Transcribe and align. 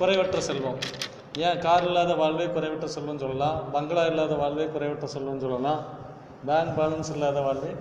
குறைவற்ற 0.00 0.38
செல்வம். 0.48 0.78
ஏன் 1.46 1.58
கார் 1.64 1.86
இல்லாத 1.88 2.12
வாழ்வே 2.20 2.46
குறைவற்ற 2.54 2.86
செல்வம் 2.94 3.22
சொல்லலாம் 3.22 3.56
பங்களா 3.74 4.02
இல்லாத 4.10 4.34
வாழ்வே 4.42 4.66
குறைவற்ற 4.74 5.06
செல்வம்னு 5.14 5.44
சொல்லலாம் 5.46 5.80
பேங்க் 6.48 6.72
பேலன்ஸ் 6.78 7.10
இல்லாத 7.14 7.40
வாழ்வே? 7.46 7.72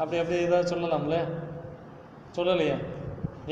அப்படி 0.00 0.18
அப்படி 0.20 0.36
ஏதாவது 0.46 0.70
சொல்லலாம்ல? 0.72 1.18
சொல்லலையே. 2.36 2.76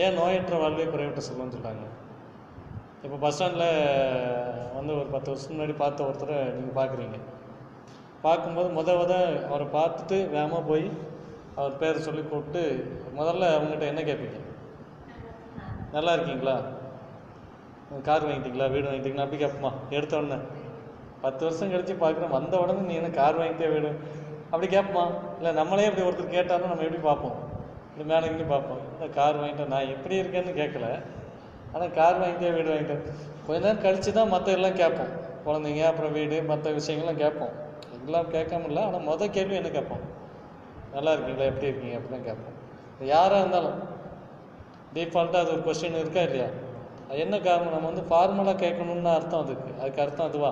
ஏன் 0.05 0.17
நோயற்ற 0.19 0.59
வாழ்வே 0.63 0.85
குறைவற்ற 0.85 1.23
செல்வம்னு 1.29 1.55
சொல்கிறாங்க 1.57 1.87
இப்போ 3.05 3.17
பஸ் 3.23 3.35
ஸ்டாண்டில் 3.35 3.69
வந்து 4.77 4.93
ஒரு 4.99 5.09
பத்து 5.15 5.31
வருஷம் 5.31 5.55
முன்னாடி 5.55 5.75
பார்த்த 5.77 6.05
ஒருத்தரை 6.09 6.37
நீங்கள் 6.57 6.77
பார்க்குறீங்க. 6.81 7.19
பார்க்கும்போது 8.27 8.69
முத 8.79 8.91
முத 9.01 9.15
அவரை 9.49 9.67
பார்த்துட்டு 9.79 10.19
வேகமாக 10.35 10.63
போய் 10.71 10.87
அவர் 11.57 11.81
பேரை 11.81 12.01
சொல்லி 12.09 12.23
கூப்பிட்டு 12.23 12.63
முதல்ல 13.19 13.51
அவங்ககிட்ட 13.55 13.87
என்ன 13.93 14.05
கேட்பீங்க? 14.11 14.39
நல்லா 15.97 16.13
இருக்கீங்களா? 16.13 16.57
கார் 18.01 18.27
வாங்கிட்டீங்களா? 18.27 18.71
வீடு 18.71 18.89
வாங்கிட்டீங்களா? 18.89 19.25
அப்படி 19.25 19.45
கேட்போமா 19.45 19.73
எடுத்த 19.91 20.17
உடனே. 20.17 20.39
பத்து 21.25 21.45
வருஷம் 21.45 21.73
கழிச்சு 21.73 21.95
பார்க்குறேன் 22.03 22.31
வந்த 22.31 22.59
உடனே 22.59 22.81
நீ 22.81 22.95
என்ன 22.95 23.09
கார் 23.09 23.41
வாங்கிட்டே 23.41 23.69
வீடு? 23.75 23.91
அப்படி 24.51 24.77
கேட்போமா 24.77 25.05
இல்லை 25.37 25.53
நம்மளே 25.53 25.85
இப்படி 25.87 26.07
ஒருத்தர் 26.09 26.37
கேட்டாலும் 26.37 26.71
நம்ம 26.73 26.83
எப்படி 26.83 27.03
பார்ப்போம்? 27.03 27.37
இந்த 27.93 28.15
மேலே 28.15 28.27
இங்கே 28.27 28.45
பார்ப்போம். 28.45 28.81
இந்த 28.95 29.07
கார் 29.15 29.41
வாங்கிட்டேன் 29.41 29.73
நான் 29.75 29.91
எப்படி 29.95 30.15
இருக்கேன்னு 30.23 30.55
கேட்கல 30.61 30.89
ஆனால் 31.75 31.91
கார் 31.91 32.21
வாங்கிட்டே 32.23 32.55
வீடு 32.57 32.73
வாங்கிட்டேன் 32.73 33.05
கொஞ்ச 33.47 33.59
நேரம் 33.67 33.83
கழிச்சு 33.85 34.11
தான் 34.13 34.29
மற்ற 34.29 34.53
எல்லாம் 34.53 34.81
கேட்போம் 34.81 35.13
குழந்தைங்க 35.45 35.85
அப்புறம் 35.91 36.13
வீடு 36.13 36.43
மற்ற 36.43 36.71
விஷயங்கள்லாம் 36.71 37.23
கேட்போம் 37.25 37.55
எல்லாம் 38.07 38.29
கேட்காம 38.35 38.67
இல்லை 38.71 38.83
ஆனால் 38.83 39.07
மொதல் 39.11 39.35
கேள்வி 39.37 39.55
என்ன 39.55 39.69
கேட்போம் 39.69 40.03
நல்லா 40.95 41.13
இருக்கீங்களா? 41.13 41.45
எப்படி 41.45 41.67
இருக்கீங்க? 41.67 41.99
அப்படின்னு 41.99 42.27
கேட்போம் 42.29 42.59
யாராக 43.07 43.41
இருந்தாலும் 43.41 43.79
டீஃபால்ட்டாக 44.95 45.43
அது 45.45 45.53
ஒரு 45.53 45.63
கொஸ்டின் 45.69 46.01
இருக்கா 46.03 46.21
இல்லையா? 46.21 46.49
என்ன 47.17 47.39
காரணம்? 47.39 47.73
நம்ம 47.73 47.91
வந்து 47.91 48.05
ஃபார்மலாக 48.11 48.63
கேட்கணுன்னு 48.65 49.11
அர்த்தம் 49.15 49.41
அதுக்கு. 49.41 49.81
அதுக்கு 49.81 50.03
அர்த்தம் 50.03 50.27
அதுவா? 50.27 50.51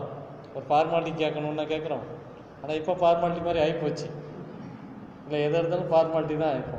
ஒரு 0.55 0.65
ஃபார்மாலிட்டி 0.69 1.13
கேட்கணுன்னா 1.23 1.65
கேட்குறோம். 1.75 2.05
ஆனால் 2.63 2.77
இப்போ 2.77 2.93
ஃபார்மாலிட்டி 2.93 3.43
மாதிரி 3.45 3.61
ஆகிப்போச்சு 3.65 4.07
இல்லை 5.25 5.41
எது 5.43 5.59
இருந்தாலும் 5.59 5.91
ஃபார்மாலிட்டி 5.93 6.37
தான் 6.39 6.57
இப்போ 6.57 6.79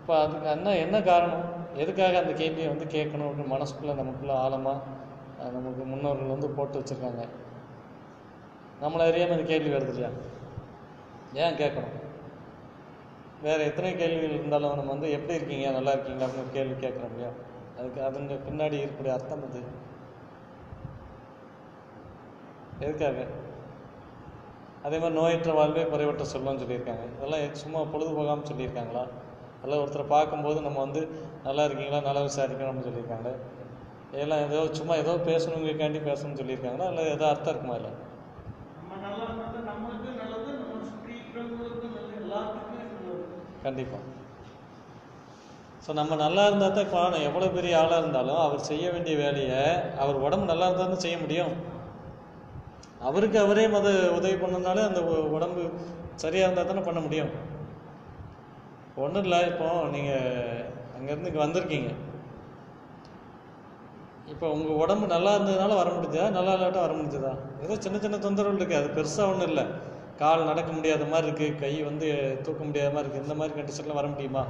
இப்போ 0.00 0.20
அதுக்கு 0.22 0.48
என்ன 0.48 0.76
என்ன 0.76 1.00
காரணம்? 1.00 1.44
எதுக்காக 1.74 2.18
அந்த 2.18 2.32
கேள்வியை 2.32 2.68
வந்து 2.68 2.84
கேட்கணும்? 2.84 3.28
அப்படின்னு 3.28 3.54
மனசுக்குள்ளே 3.54 3.94
நமக்குள்ளே 3.94 4.34
ஆழமாக 4.34 4.80
நமக்கு 5.52 5.84
முன்னோர்கள் 5.84 6.34
வந்து 6.34 6.48
போட்டு 6.50 6.78
வச்சுருக்காங்க. 6.78 7.22
நம்மளை 8.82 9.00
அறியாமல் 9.00 9.36
அந்த 9.36 9.46
கேள்வி 9.46 9.74
வருது 9.74 9.88
இல்லையா? 9.88 10.10
ஏன் 11.34 11.54
கேட்கணும்? 11.54 11.94
வேறு 13.42 13.64
எத்தனை 13.64 13.96
கேள்விகள் 13.96 14.38
இருந்தாலும் 14.38 14.74
நம்ம 14.74 14.90
வந்து 14.90 15.10
எப்படி 15.10 15.34
இருக்கீங்க? 15.34 15.70
நல்லா 15.70 15.90
இருக்கீங்களா? 15.90 16.26
அப்படின்னு 16.26 16.44
ஒரு 16.44 16.52
கேள்வி 16.52 16.86
கேட்குறோம் 16.86 17.10
இல்லையா? 17.10 17.32
அதுக்கு 17.82 18.00
அதுங்க 18.08 18.34
பின்னாடி 18.48 18.76
இருக்கக்கூடிய 18.78 19.14
அர்த்தம் 19.14 19.46
அது. 19.46 19.60
எதுக்காக? 22.84 23.24
அதே 24.86 24.96
மாதிரி 24.98 25.16
நோயற்ற 25.18 25.50
வாழ்வே 25.54 25.82
குறைவற்ற 25.82 26.24
செல்வம்னு 26.32 26.62
சொல்லியிருக்காங்க. 26.62 27.04
இதெல்லாம் 27.16 27.60
சும்மா 27.62 27.80
பொழுதுபோகாமல் 27.92 28.48
சொல்லியிருக்காங்களா? 28.50 29.04
அல்ல 29.64 29.74
ஒருத்தரை 29.82 30.06
பார்க்கும்போது 30.14 30.60
நம்ம 30.60 30.78
வந்து 30.78 31.02
நல்லா 31.44 31.64
இருக்கீங்களா 31.64 32.00
நல்லா 32.06 32.22
விசாரிக்கணும் 32.28 32.70
அப்படின்னு 32.70 32.88
சொல்லியிருக்காங்க. 32.90 33.30
இதெல்லாம் 34.14 34.42
ஏதோ 34.46 34.62
சும்மா 34.78 34.94
ஏதோ 35.02 35.12
பேசணுங்கக்காண்டி 35.28 36.00
பேசணும்னு 36.08 36.40
சொல்லியிருக்காங்களா? 36.40 36.88
இல்லை 36.92 37.04
ஏதோ 37.16 37.26
அர்த்தம் 37.28 37.54
இருக்குமா 37.54 37.76
இல்லை? 37.80 37.92
நம்ம 38.78 38.96
நல்லா 39.06 39.24
இருந்தா 39.28 39.60
நம்மளுக்கு 39.70 40.10
நல்லது 40.22 40.50
நம்ம 40.62 40.80
சுற்றி 40.90 41.12
இருக்கிறவங்களுக்கும் 41.18 41.94
நல்லது 41.96 42.18
எல்லாத்துக்குமே 42.22 42.82
நல்லது 42.90 43.22
கண்டிப்பாக 43.66 44.02
ஸோ 45.84 45.90
நம்ம 45.98 46.16
நல்லா 46.24 46.42
இருந்தால் 46.48 46.74
தான் 46.74 46.84
இப்போ 46.86 47.00
எவ்வளோ 47.28 47.46
பெரிய 47.56 47.72
ஆளாக 47.78 48.02
இருந்தாலும் 48.02 48.40
அவர் 48.46 48.68
செய்ய 48.70 48.84
வேண்டிய 48.94 49.14
வேலையை 49.22 49.62
அவர் 50.02 50.24
உடம்பு 50.26 50.50
நல்லா 50.50 50.66
இருந்தால் 50.68 50.92
தான் 50.92 51.04
செய்ய 51.06 51.16
முடியும். 51.22 51.54
அவருக்கு 53.08 53.38
அவரே 53.44 53.64
மத 53.72 53.88
உதவி 54.18 54.36
பண்ணனாலே 54.42 54.82
அந்த 54.88 55.00
உடம்பு 55.36 55.62
சரியாக 56.22 56.46
இருந்தால் 56.46 56.70
தானே 56.70 56.82
பண்ண 56.88 57.00
முடியும். 57.06 57.32
ஒன்றும் 59.04 59.24
இல்லை 59.26 59.40
இப்போ 59.50 59.68
நீங்கள் 59.94 60.62
அங்கேருந்து 60.96 61.30
இங்கே 61.30 61.44
வந்திருக்கீங்க. 61.44 61.90
இப்போ 64.32 64.46
உங்கள் 64.56 64.80
உடம்பு 64.82 65.06
நல்லா 65.14 65.30
இருந்ததுனால 65.36 65.76
வர 65.82 65.90
முடிஞ்சதா? 65.96 66.28
நல்லா 66.38 66.52
இல்லாட்டா 66.56 66.82
வர 66.86 66.92
முடிஞ்சதா? 66.98 67.32
ஏதோ 67.64 67.74
சின்ன 67.86 67.98
சின்ன 68.04 68.20
தொந்தரவு 68.26 68.58
இருக்குது 68.60 68.80
அது 68.80 68.96
பெருசாக 68.98 69.32
ஒன்றும் 69.32 69.50
இல்லை. 69.52 69.64
கால் 70.20 70.50
நடக்க 70.50 70.70
முடியாத 70.76 71.04
மாதிரி 71.12 71.26
இருக்குது 71.28 71.58
கை 71.62 71.74
வந்து 71.90 72.08
தூக்க 72.46 72.62
முடியாத 72.68 72.90
மாதிரி 72.94 73.06
இருக்குது 73.06 73.26
இந்த 73.26 73.36
மாதிரி 73.40 73.56
கண்டிஷன்லாம் 73.58 74.00
வர 74.00 74.08
முடியுமா? 74.14 74.44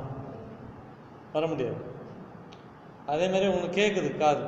வர 1.33 1.47
முடியாது. 1.47 1.75
அதே 3.07 3.27
மாதிரி 3.27 3.47
உங்களுக்கு 3.47 3.81
கேட்குது 3.81 4.17
காது. 4.17 4.45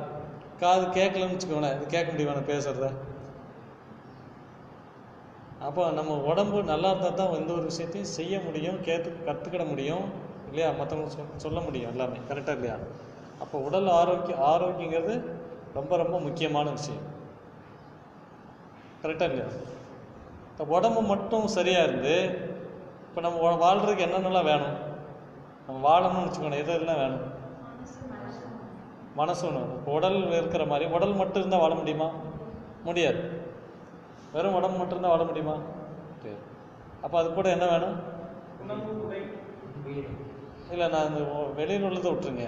காது 0.59 0.85
கேட்கலன்னு 0.85 1.37
வச்சுக்கோங்களேன். 1.37 1.75
இது 1.75 1.85
கேட்க 1.85 2.11
முடியுமா 2.11 2.33
நான் 2.33 2.45
பேசுகிறத 2.45 2.91
அப்போ 5.59 5.91
நம்ம 5.91 6.17
உடம்பு 6.17 6.63
நல்லா 6.63 6.89
இருந்தால் 6.89 7.13
தான் 7.13 7.33
எந்த 7.33 7.53
ஒரு 7.53 7.61
விஷயத்தையும் 7.61 8.09
செய்ய 8.09 8.39
முடியும் 8.39 8.81
கேட்டு 8.81 9.17
கற்றுக்கிட 9.25 9.67
முடியும் 9.67 10.09
இல்லையா? 10.47 10.69
மற்றவங்க 10.69 11.07
சொல் 11.07 11.25
சொல்ல 11.37 11.59
முடியும் 11.59 11.89
எல்லாமே. 11.89 12.17
கரெக்டாக 12.29 12.51
இல்லையா? 12.51 12.75
அப்போ 13.39 13.57
உடல் 13.59 13.87
ஆரோக்கியம் 13.87 14.39
ஆரோக்கியங்கிறது 14.39 15.21
ரொம்ப 15.73 15.97
ரொம்ப 15.97 16.19
முக்கியமான 16.19 16.69
விஷயம். 16.69 17.01
கரெக்டாக 19.03 19.21
இல்லையா? 19.21 19.43
இப்போ 20.57 20.75
உடம்பு 20.75 21.01
மட்டும் 21.01 21.47
சரியாக 21.47 21.83
இருந்து 21.83 22.39
இப்போ 23.09 23.21
நம்ம 23.21 23.53
வா- 23.53 23.79
என்னென்னலாம் 23.79 24.43
வேணும்? 24.43 24.84
நம்ம 25.67 25.79
வாழணும்னு 25.85 26.25
வச்சுக்கோங்க. 26.25 26.59
எதெல்லாம் 26.63 27.01
வேணும். 27.03 27.25
மனசு 29.19 29.47
இப்போ 29.47 29.91
உடல் 29.91 30.17
இருக்கிற 30.31 30.65
மாதிரி 30.65 30.85
உடல் 30.95 31.13
மட்டும் 31.13 31.41
இருந்தால் 31.41 31.59
வாழ 31.59 31.73
முடியுமா? 31.73 32.07
முடியாது. 32.83 33.21
வெறும் 34.33 34.53
உடம்பு 34.53 34.77
மட்டும் 34.77 34.95
இருந்தால் 34.95 35.15
வாழ 35.15 35.23
முடியுமா? 35.23 35.55
முடியாது. 36.17 36.41
அப்போ 37.01 37.15
அது 37.19 37.33
கூட 37.33 37.49
என்ன 37.49 37.65
வேணும்? 37.67 37.97
இல்லை 40.71 40.87
நான் 40.87 41.07
இந்த 41.07 41.21
வெளியில் 41.55 41.87
உள்ளதை 41.87 42.11
விட்டுருங்க. 42.11 42.45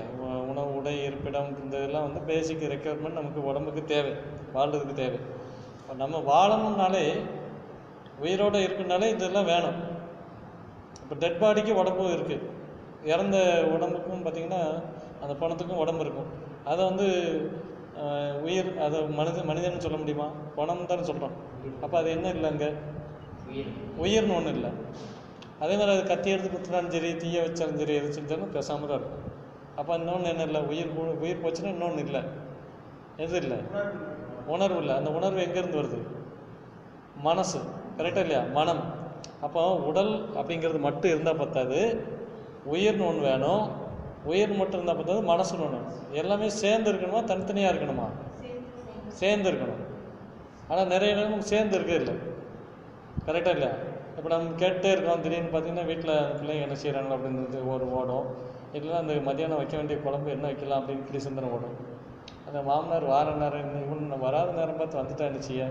உணவு 0.51 0.75
உடை 0.75 1.03
இருப்பிடம் 1.03 1.49
இந்த 1.63 1.77
இதெல்லாம் 1.77 2.05
வந்து 2.07 2.21
பேசிக் 2.21 2.67
ரெக்குயர்மெண்ட் 2.73 3.19
நமக்கு 3.19 3.45
உடம்புக்கு 3.45 3.83
தேவை. 3.83 4.13
வாழ்றதுக்கு 4.53 4.93
தேவை. 5.01 5.19
இப்போ 5.81 5.93
நம்ம 6.03 6.23
வாழணும்னாலே 6.31 7.05
உயிரோடு 8.19 8.59
இருக்குனாலே 8.59 9.09
இதெல்லாம் 9.09 9.49
வேணும். 9.53 9.79
இப்போ 11.01 11.15
டெட் 11.19 11.41
பாடிக்கு 11.41 11.73
உடம்பும் 11.73 12.13
இருக்குது 12.15 12.55
இறந்த 13.13 13.37
உடம்புக்கும் 13.75 14.23
பார்த்தீங்கன்னா 14.25 14.61
அந்த 15.23 15.33
பணத்துக்கும் 15.41 15.81
உடம்பு 15.83 16.03
இருக்கும். 16.05 16.29
அதை 16.71 16.81
வந்து 16.89 17.07
உயிர் 18.45 18.69
அதை 18.85 18.97
மனித 19.19 19.43
மனிதன் 19.49 19.85
சொல்ல 19.85 19.97
முடியுமா? 20.01 20.27
பணம் 20.57 20.89
தானே 20.89 21.03
சொல்கிறோம் 21.09 21.35
அப்போ 21.83 21.95
அது 21.99 22.09
என்ன 22.17 22.31
இல்லை 22.35 22.49
அங்கே? 22.53 22.69
உயிர்னு 24.03 24.35
ஒன்றும் 24.39 24.55
இல்லை. 24.57 24.71
அதே 25.63 25.73
மாதிரி 25.77 25.93
அது 25.95 26.03
கத்தி 26.09 26.29
எடுத்து 26.33 26.49
குத்துனாலும் 26.49 26.93
சரி 26.95 27.09
தீய 27.21 27.43
வச்சாலும் 27.45 27.79
சரி 27.81 27.93
எது 27.99 28.09
செஞ்சாலும் 28.17 28.51
பேசாமல் 28.55 28.89
தான் 28.89 28.99
இருக்கும். 28.99 29.23
அப்போ 29.79 29.91
இன்னொன்று 29.99 30.31
என்ன 30.33 30.43
இல்லை? 30.49 30.61
உயிர் 30.71 30.91
உயிர் 31.23 31.41
போச்சுன்னா 31.43 31.71
இன்னொன்று 31.75 32.03
இல்லை. 32.07 32.21
எது 33.23 33.35
இல்லை? 33.43 33.59
உணர்வு 34.55 34.79
இல்லை. 34.83 34.93
அந்த 34.99 35.09
உணர்வு 35.19 35.39
எங்கேருந்து 35.45 35.81
வருது? 35.81 35.99
மனசு. 37.27 37.59
கரெக்டாக 37.97 38.25
இல்லையா? 38.25 38.43
மனம். 38.59 38.83
அப்போ 39.45 39.61
உடல் 39.89 40.13
அப்படிங்கிறது 40.39 40.79
மட்டும் 40.87 41.11
இருந்தால் 41.13 41.41
பத்தாது. 41.43 41.79
உயிர்னு 42.73 43.07
ஒன்று 43.09 43.23
வேணும். 43.31 43.65
உயிர் 44.31 44.57
மட்டும் 44.59 44.77
இருந்தால் 44.77 44.99
பத்தாது 44.99 45.21
மனசுன்னு 45.33 45.65
ஒன்று 45.67 45.81
எல்லாமே 46.21 46.47
சேர்ந்து 46.61 46.89
இருக்கணுமா? 46.91 47.19
தனித்தனியாக 47.31 47.71
இருக்கணுமா? 47.73 48.07
சேர்ந்து 49.21 49.47
இருக்கணும். 49.51 49.83
ஆனால் 50.71 50.91
நிறைய 50.93 51.11
நேரம் 51.15 51.29
நமக்கு 51.29 51.53
சேர்ந்து 51.53 51.77
இருக்கே 51.77 51.97
இல்லை. 52.01 52.15
கரெக்டாக 53.27 53.55
இல்லை 53.57 53.69
இப்போ 54.17 54.29
நம்ம 54.33 54.55
கேட்டே 54.61 54.89
இருக்கோம் 54.95 55.23
திடீர்னு 55.23 55.51
பார்த்தீங்கன்னா 55.53 55.87
வீட்டில் 55.89 56.15
பிள்ளைங்க 56.37 56.65
என்ன 56.67 56.77
செய்கிறாங்க 56.83 57.11
அப்படின்னு 57.15 57.59
ஒரு 57.73 57.85
ஓடும். 57.99 58.27
இல்லைன்னா 58.75 58.99
அந்த 59.03 59.13
மதியானம் 59.27 59.59
வைக்க 59.61 59.75
வேண்டிய 59.79 59.97
குழம்பு 60.05 60.29
என்ன 60.35 60.45
வைக்கலாம் 60.51 60.79
அப்படின்னு 60.79 61.03
இப்படி 61.03 61.21
சிந்தனை 61.25 61.49
ஓடும். 61.57 61.75
அந்த 62.47 62.59
மாமனார் 62.69 63.05
வார 63.13 63.35
நேரம் 63.43 63.63
என்ன 63.65 63.83
இவன் 63.85 64.23
வராத 64.25 64.49
நேரம் 64.59 64.79
பார்த்து 64.79 65.01
வந்துட்டா 65.01 65.27
என்ன 65.31 65.41
செய்ய 65.49 65.69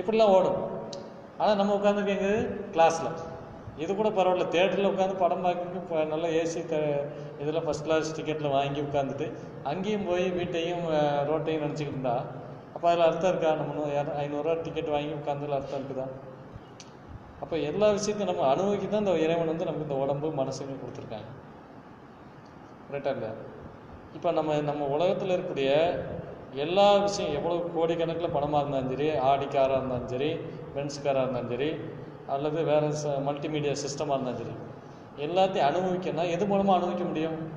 இப்படிலாம் 0.00 0.34
ஓடும். 0.36 0.60
ஆனால் 1.40 1.58
நம்ம 1.60 1.76
உட்காந்துருக்கீங்க 1.78 2.30
கிளாஸில் 2.74 3.10
இது 3.82 3.92
கூட 3.94 4.08
பரவாயில்ல 4.16 4.46
தேட்டரில் 4.54 4.90
உட்காந்து 4.90 5.22
படம் 5.22 5.44
பார்க்க 5.46 5.80
இப்போ 5.80 5.98
நல்லா 6.12 6.28
ஏசி 6.40 6.60
த 6.72 6.76
இதில் 7.42 7.64
ஃபஸ்ட் 7.64 7.86
கிளாஸ் 7.86 8.14
டிக்கெட்டில் 8.16 8.54
வாங்கி 8.56 8.80
உட்காந்துட்டு 8.86 9.26
அங்கேயும் 9.70 10.08
போய் 10.08 10.24
வீட்டையும் 10.38 10.84
ரோட்டையும் 11.30 11.64
நினச்சிக்கிட்டு 11.64 11.96
இருந்தா 11.96 12.16
அப்போ 12.74 12.86
அதில் 12.90 13.06
அர்த்தம் 13.06 13.30
இருக்கா? 13.32 13.50
நம்ம 13.60 13.84
ஐநூறுரூவா 14.22 14.54
டிக்கெட் 14.64 14.90
வாங்கி 14.94 15.12
உட்காந்துல 15.18 15.56
அர்த்தம் 15.58 15.78
இருக்குதா? 15.80 16.06
அப்போ 17.42 17.56
எல்லா 17.70 17.86
விஷயத்தையும் 17.96 18.30
நம்ம 18.30 18.44
அனுபவிக்க 18.52 18.86
தான் 18.86 19.04
இந்த 19.04 19.14
இறைவன் 19.24 19.50
வந்து 19.52 19.68
நமக்கு 19.68 19.86
இந்த 19.88 19.98
உடம்பு 20.04 20.28
மனசுமே 20.40 20.74
கொடுத்துருக்காங்க. 20.82 21.28
கரெக்டாக 22.88 23.14
இல்லையா? 23.16 23.34
இப்போ 24.16 24.28
நம்ம 24.38 24.60
நம்ம 24.70 24.86
உலகத்தில் 24.96 25.34
இருக்கக்கூடிய 25.34 25.70
எல்லா 26.64 26.86
விஷயம் 27.06 27.34
எவ்வளோ 27.38 27.56
கோடிக்கணக்கில் 27.76 28.34
பணமாக 28.36 28.62
இருந்தாலும் 28.62 28.92
சரி 28.92 29.08
ஆடி 29.30 29.46
காராக 29.46 29.78
இருந்தாலும் 29.78 30.12
சரி 30.14 30.30
பென்ஸ் 30.74 31.02
காராக 31.06 31.24
இருந்தாலும் 31.24 31.52
சரி 31.54 31.70
அல்லது 32.28 32.62
வேறு 32.62 32.88
ச 32.88 33.06
மல்டிமீடியா 33.06 33.72
சிஸ்டமாக 33.72 34.20
இருந்தாலும் 34.20 34.36
சரி. 34.36 35.26
எல்லாத்தையும் 35.26 35.64
அனுபவிக்கணும்னா 35.64 36.30
எது 36.30 36.46
மூலமாக 36.46 36.76
அனுபவிக்க 36.76 37.04
முடியும்? 37.04 37.52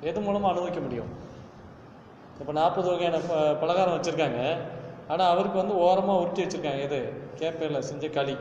எது 0.00 0.20
மூலமாக 0.20 0.48
அனுபவிக்க 0.48 0.80
முடியும்? 0.80 1.06
இப்போ 2.40 2.52
நாற்பது 2.52 2.90
வகையான 2.90 3.18
ப- 3.18 3.54
பலகாரம் 3.54 4.00
வச்சுருக்காங்க. 4.00 4.56
ஆனால் 5.08 5.30
அவருக்கு 5.30 5.58
வந்து 5.58 5.76
ஓரமாக 5.76 6.18
உருட்டி 6.18 6.44
வச்சுருக்காங்க. 6.44 6.80
எது? 6.80 7.12
கேப்பையில் 7.36 7.78
செஞ்ச 7.78 8.08
களி. 8.08 8.36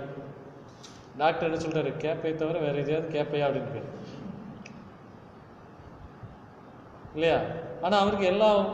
டாக்டர் 1.17 1.51
என்ன 1.51 1.65
சொல்கிறாரு 1.65 1.91
கேப்பையை 1.91 2.35
தவிர 2.35 2.59
வேறு 2.59 2.77
எதையாவது 2.77 3.21
கேப்பையா 3.21 3.43
அப்படின்னு 3.43 3.83
இல்லையா? 7.13 7.39
ஆனால் 7.81 7.99
அவருக்கு 7.99 8.25
எல்லா 8.25 8.65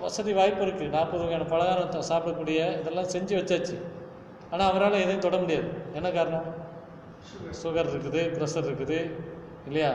வசதி 0.00 0.32
வாய்ப்பு 0.32 0.64
இருக்குது 0.64 0.88
நாற்பது 0.88 1.18
வகையான 1.18 1.44
பலகாரம் 1.44 1.88
சாப்பிடக்கூடிய 1.90 2.80
இதெல்லாம் 2.80 3.04
செஞ்சு 3.04 3.38
வச்சாச்சு. 3.42 3.93
ஆனால் 4.54 4.68
அவரால் 4.70 5.02
எதையும் 5.04 5.24
தொட 5.26 5.36
முடியாது. 5.44 5.68
என்ன 5.98 6.08
காரணம்? 6.16 6.48
சுகர் 7.60 7.88
இருக்குது 7.92 8.20
ப்ரெஷர் 8.34 8.68
இருக்குது 8.70 8.98
இல்லையா? 9.68 9.92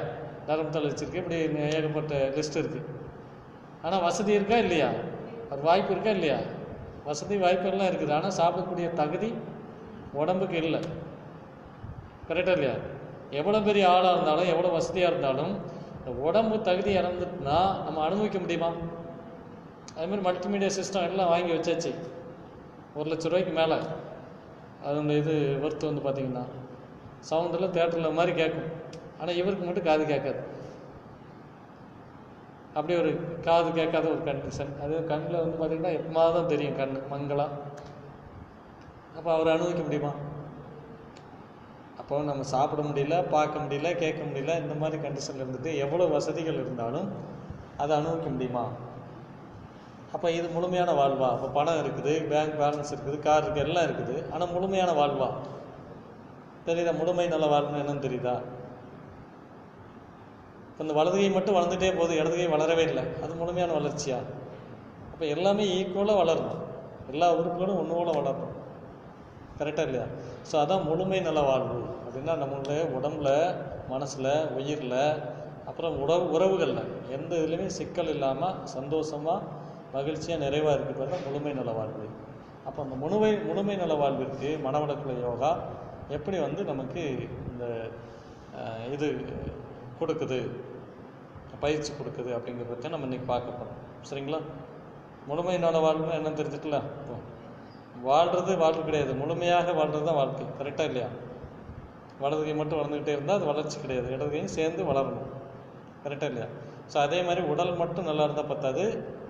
நரம்பு 0.48 0.74
தளர்ச்சி 0.76 1.06
இப்படி 1.22 1.38
ஏகப்பட்ட 1.66 2.16
லிஸ்ட் 2.38 2.60
இருக்குது 2.62 2.86
ஆனால் 3.86 4.04
வசதி 4.08 4.32
இருக்கா 4.38 4.58
இல்லையா? 4.66 4.90
அது 5.52 5.62
வாய்ப்பு 5.68 5.92
இருக்கா 5.96 6.12
இல்லையா? 6.18 6.40
வசதி 7.10 7.36
வாய்ப்பு 7.44 7.68
எல்லாம் 7.72 7.90
இருக்குது. 7.92 8.14
ஆனால் 8.18 8.36
சாப்பிடக்கூடிய 8.40 8.88
தகுதி 9.02 9.30
உடம்புக்கு 10.22 10.58
இல்லை. 10.66 10.82
கரெக்டாக 12.30 12.56
இல்லையா? 12.58 12.76
எவ்வளோ 13.40 13.60
பெரிய 13.70 13.86
ஆளாக 13.94 14.14
இருந்தாலும் 14.16 14.52
எவ்வளோ 14.54 14.70
வசதியாக 14.78 15.12
இருந்தாலும் 15.12 15.54
உடம்பு 16.28 16.56
தகுதி 16.68 16.92
இறந்துட்டுனா 17.00 17.58
நம்ம 17.86 18.04
அனுபவிக்க 18.08 18.38
முடியுமா? 18.44 18.70
அதுமாதிரி 19.98 20.24
மல்டிமீடியா 20.28 20.72
சிஸ்டம் 20.78 21.08
எல்லாம் 21.10 21.32
வாங்கி 21.34 21.52
வச்சாச்சு. 21.56 21.92
ஒரு 22.98 23.08
லட்ச 23.12 23.26
ரூபாய்க்கு 23.32 23.54
மேலே. 23.62 23.78
அந்த 24.88 25.14
இது 25.22 25.34
ஒர்த்து 25.66 25.90
வந்து 25.90 26.04
பார்த்தீங்கன்னா 26.06 26.46
சவுண்டில் 27.30 27.74
தேட்டரில் 27.78 28.18
மாதிரி 28.18 28.34
கேட்கும் 28.42 28.70
ஆனால் 29.20 29.40
இவருக்கு 29.42 29.66
மட்டும் 29.66 29.88
காது 29.90 30.04
கேட்காது. 30.12 30.40
அப்படி 32.78 32.94
ஒரு 33.02 33.12
காது 33.48 33.70
கேட்காத 33.78 34.06
ஒரு 34.16 34.22
கண்டிஷன் 34.28 34.74
அது 34.84 34.96
கண்ணில் 35.12 35.42
வந்து 35.44 35.58
பார்த்தீங்கன்னா 35.60 35.94
எப்பமாவது 36.00 36.36
தான் 36.38 36.52
தெரியும் 36.54 36.78
கண் 36.81 36.96
மங்களாக 37.12 37.58
அப்போ 39.18 39.30
அவரை 39.36 39.50
அனுபவிக்க 39.56 39.81
முடியுமா? 39.88 40.12
அப்போ 42.02 42.20
நம்ம 42.30 42.46
சாப்பிட 42.54 42.81
முடியல 42.90 43.16
பார்க்க 43.36 43.64
முடியல 43.64 43.90
கேட்க 44.04 44.22
முடியல 44.30 44.54
இந்த 44.64 44.76
மாதிரி 44.81 44.98
கண்டிஷனில் 45.06 45.44
இருந்துட்டு 45.44 45.72
எவ்வளோ 45.86 46.08
வசதிகள் 46.16 46.62
இருந்தாலும் 46.64 47.10
அதை 47.78 47.92
அனுபவிக்க 47.98 48.30
முடியுமா? 48.30 48.64
அப்போ 50.16 50.28
இது 50.38 50.48
முழுமையான 50.56 50.92
வாழ்வா? 51.00 51.28
அப்போ 51.36 51.48
பணம் 51.58 51.80
இருக்குது 51.82 52.14
பேங்க் 52.30 52.56
பேலன்ஸ் 52.62 52.94
இருக்குது 52.94 53.18
கார் 53.26 53.44
இருக்குது 53.44 53.66
எல்லாம் 53.68 53.86
இருக்குது. 53.88 54.16
ஆனால் 54.34 54.54
முழுமையான 54.56 54.92
வாழ்வா? 55.00 55.30
தெரியுதா? 56.68 56.94
முழுமை 57.02 57.26
நல்ல 57.34 57.46
வாழ்வுன்னு 57.54 57.82
என்னன்னு 57.84 58.06
தெரியுதா? 58.08 58.36
இப்போ 60.70 60.82
இந்த 60.86 60.96
வலது 61.00 61.18
கை 61.20 61.30
மட்டும் 61.36 61.56
வளர்ந்துட்டே 61.58 61.92
போகுது 62.00 62.14
இடதுகை 62.22 62.48
வளரவே 62.56 62.84
இல்லை. 62.90 63.04
அது 63.24 63.34
முழுமையான 63.42 63.72
வளர்ச்சியா? 63.80 64.20
அப்போ 65.12 65.26
எல்லாமே 65.36 65.64
ஈக்குவலாக 65.78 66.20
வளரணும். 66.22 66.60
எல்லா 67.14 67.28
உறுப்புகளும் 67.40 67.80
ஒன்று 67.82 67.98
போல 68.00 68.12
வளரணும் 68.20 68.56
கரெக்டாக 69.60 69.88
இல்லையா? 69.88 70.06
ஸோ 70.50 70.56
அதான் 70.64 70.86
முழுமை 70.90 71.20
நல்ல 71.28 71.42
வாழ்வு. 71.50 71.80
அப்படின்னா 72.06 72.34
நம்மளுடைய 72.42 72.82
உடம்புல 72.98 73.30
மனசில் 73.94 74.32
உயிரில் 74.58 75.02
அப்புறம் 75.70 75.96
உறவு 76.04 76.26
உறவுகளில். 76.36 76.86
எந்த 77.18 77.32
இதுலேயுமே 77.40 77.68
சிக்கல் 77.80 78.12
இல்லாமல் 78.16 78.56
சந்தோஷமாக 78.76 79.58
மகிழ்ச்சியாக 79.94 80.44
நிறைவாக 80.46 80.76
இருக்கிறது 80.78 81.12
தான் 81.14 81.26
முழுமை 81.28 81.52
நல 81.60 81.72
வாழ்வு. 81.80 82.08
அப்போ 82.68 82.80
அந்த 82.86 82.96
முழுமை 83.04 83.32
முழுமை 83.50 83.76
நல 83.82 83.94
வாழ்விற்கு 84.02 84.50
மனவளக்கலை 84.66 85.16
யோகா 85.28 85.52
எப்படி 86.18 86.38
வந்து 86.46 86.62
நமக்கு 86.72 87.04
இந்த 87.52 87.66
இது 88.96 89.08
கொடுக்குது 90.00 90.40
பயிற்சி 91.64 91.92
கொடுக்குது 91.94 92.32
அப்படிங்கிறத 92.36 92.70
பற்றி 92.72 92.94
நம்ம 92.94 93.08
இன்னைக்கு 93.08 93.28
பார்க்க 93.32 93.58
போகிறோம் 93.60 93.80
சரிங்களா? 94.10 94.40
முழுமை 95.30 95.56
நல 95.66 95.80
வாழ்வுன்னு 95.86 96.18
என்னன்னு 96.18 96.40
தெரிஞ்சுக்கலாம் 96.42 96.88
இப்போ 97.00 97.16
வாழ்றது 98.08 98.52
வாழ்வு 98.62 98.84
கிடையாது. 98.88 99.14
முழுமையாக 99.22 99.74
வாழ்றது 99.80 100.08
தான் 100.10 100.20
வாழ்க்கை. 100.20 100.46
கரெக்டாக 100.60 100.90
இல்லையா? 100.90 101.10
வலதுகை 102.24 102.54
மட்டும் 102.60 102.80
வளர்ந்துக்கிட்டே 102.80 103.16
இருந்தால் 103.18 103.38
அது 103.40 103.50
வளர்ச்சி 103.52 103.78
கிடையாது. 103.84 104.08
இடதுகையும் 104.16 104.54
சேர்ந்து 104.58 104.82
வளரணும். 104.90 105.30
கரெக்டாக 106.04 106.30
இல்லையா? 106.32 106.48
ஸோ 106.92 106.98
அதே 107.06 107.20
மாதிரி 107.28 107.42
உடல் 107.54 107.80
மட்டும் 107.82 108.08
நல்லா 108.10 108.24
இருந்தால் 108.28 108.52
பத்தாது. 108.52 108.84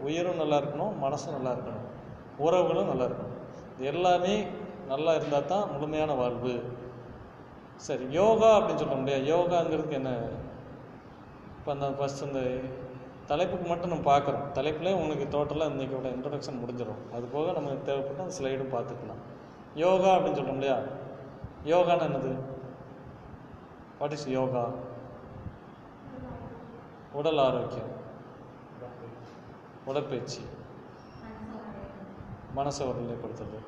உயிரும் 0.08 0.42
நல்லா 0.42 0.58
இருக்கணும் 0.62 0.94
மனசும் 1.06 1.36
நல்லா 1.38 1.52
இருக்கணும். 1.56 1.88
உறவுகளும் 2.46 2.92
நல்லா 2.92 3.06
இருக்கணும். 3.08 3.38
இது 3.78 3.88
எல்லாமே 3.94 4.36
நல்லா 4.92 5.12
இருந்தால் 5.18 5.50
தான் 5.54 5.66
முழுமையான 5.74 6.12
வாழ்வு. 6.22 6.54
சரி 7.88 8.06
யோகா 8.20 8.48
அப்படின்னு 8.58 8.82
சொல்ல 8.84 8.96
முடியாது 9.02 9.26
யோகாங்கிறதுக்கு 9.34 9.98
என்ன? 10.02 10.12
இப்போ 11.58 11.70
அந்த 11.76 11.88
ஃபஸ்ட் 11.98 12.24
இந்த 12.28 12.42
தலைப்புக்கு 13.32 13.66
மட்டும் 13.70 13.92
நம்ம 13.92 14.06
பார்க்குறோம். 14.12 14.46
தலைப்பில் 14.58 14.96
உங்களுக்கு 15.00 15.26
டோட்டலாக 15.34 15.72
இன்றைக்கோட 15.74 16.08
இன்ட்ரடக்ஷன் 16.16 16.62
முடிஞ்சிடும் 16.62 17.02
அது 17.16 17.26
போக 17.34 17.52
நமக்கு 17.58 17.88
தேவைப்பட்ட 17.90 18.24
அந்த 18.26 18.36
ஸ்லைடும் 18.38 18.74
பார்த்துக்கலாம். 18.76 19.22
யோகா 19.84 20.12
அப்படின்னு 20.16 20.40
சொல்கிறோம் 20.40 20.60
இல்லையா? 20.60 20.78
யோகான்னு 21.74 22.08
என்னது? 22.10 22.32
வாட் 24.00 24.16
இஸ் 24.18 24.28
யோகா 24.38 24.64
உடல் 27.14 27.38
ஆரோக்கியம். 27.38 27.98
உடற்பயிற்சி. 29.86 30.42
மனசை 32.56 32.84
ஒருநிலைப்படுத்துறது. 32.90 33.60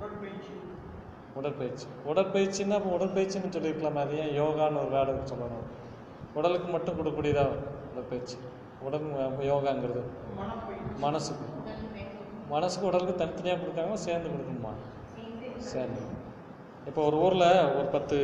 உடற்பயிற்சி. 0.00 0.50
உடற்பயிற்சி. 1.34 1.86
உடற்பயிற்சின்னா 2.06 2.74
அப்போ 2.74 2.96
உடற்பயிற்சின்னு 2.96 3.54
சொல்லியிருக்கலாமே 3.56 4.00
அது 4.00 4.18
ஏன் 4.18 4.40
யோகான்னு 4.40 4.80
ஒரு 4.80 4.90
வேலை 4.90 5.14
சொல்லணும். 5.14 5.66
உடலுக்கு 6.34 6.68
மட்டும் 6.68 6.98
கொடுக்கக்கூடியதா 6.98 7.46
உடற்பயிற்சி? 7.92 8.36
உடல் 8.80 9.06
யோகாங்கிறது. 9.38 10.02
மனசுக்கு. 10.96 11.44
மனசுக்கு 12.48 12.86
உடலுக்கு 12.86 13.14
தனித்தனியாக 13.14 13.62
கொடுக்காம 13.62 13.94
சேர்ந்து 13.94 14.28
கொடுக்கணுமா? 14.28 14.72
சேர்ந்து. 15.58 16.00
இப்போ 16.86 17.04
ஒரு 17.04 17.16
ஊரில் 17.16 17.74
ஒரு 17.74 17.88
பத்து 17.92 18.16